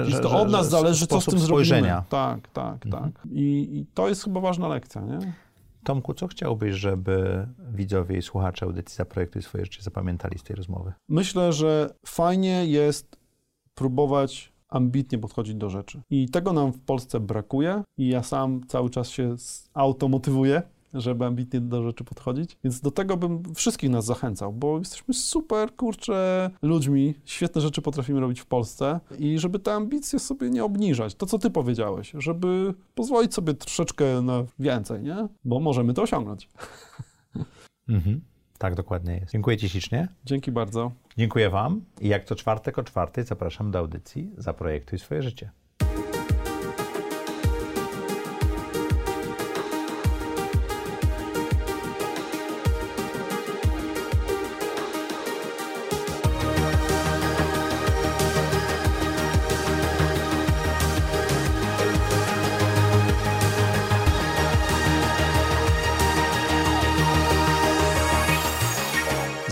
[0.05, 1.47] że- to że- od nas że zależy, co z tym zrobimy.
[1.47, 2.05] spojrzenia.
[2.09, 3.05] Tak, tak, Mhm.
[3.13, 3.23] tak.
[3.31, 5.19] I, I to jest chyba ważna lekcja, nie?
[5.85, 10.93] Tomku, co chciałbyś, żeby widzowie i słuchacze audycji Zaprojektuj swoje życie zapamiętali z tej rozmowy?
[11.09, 13.17] Myślę, że fajnie jest
[13.75, 16.01] próbować ambitnie podchodzić do rzeczy.
[16.11, 19.37] I tego nam w Polsce brakuje i ja sam cały czas się
[19.75, 20.63] automotywuję,
[20.95, 22.57] żeby ambitnie do rzeczy podchodzić.
[22.65, 28.21] Więc do tego bym wszystkich nas zachęcał, bo jesteśmy super, kurczę, ludźmi, świetne rzeczy potrafimy
[28.21, 31.15] robić w Polsce i żeby te ambicje sobie nie obniżać.
[31.15, 35.29] To, co ty powiedziałeś, żeby pozwolić sobie troszeczkę na więcej, nie?
[35.45, 36.49] Bo możemy to osiągnąć.
[37.89, 38.21] Mhm.
[38.59, 39.33] Tak, dokładnie jest.
[39.33, 40.09] Dziękuję Ci ślicznie.
[40.25, 40.93] Dzięki bardzo.
[41.17, 45.51] Dziękuję Wam i jak co czwartek o czwartej zapraszam do audycji Zaprojektuj swoje życie.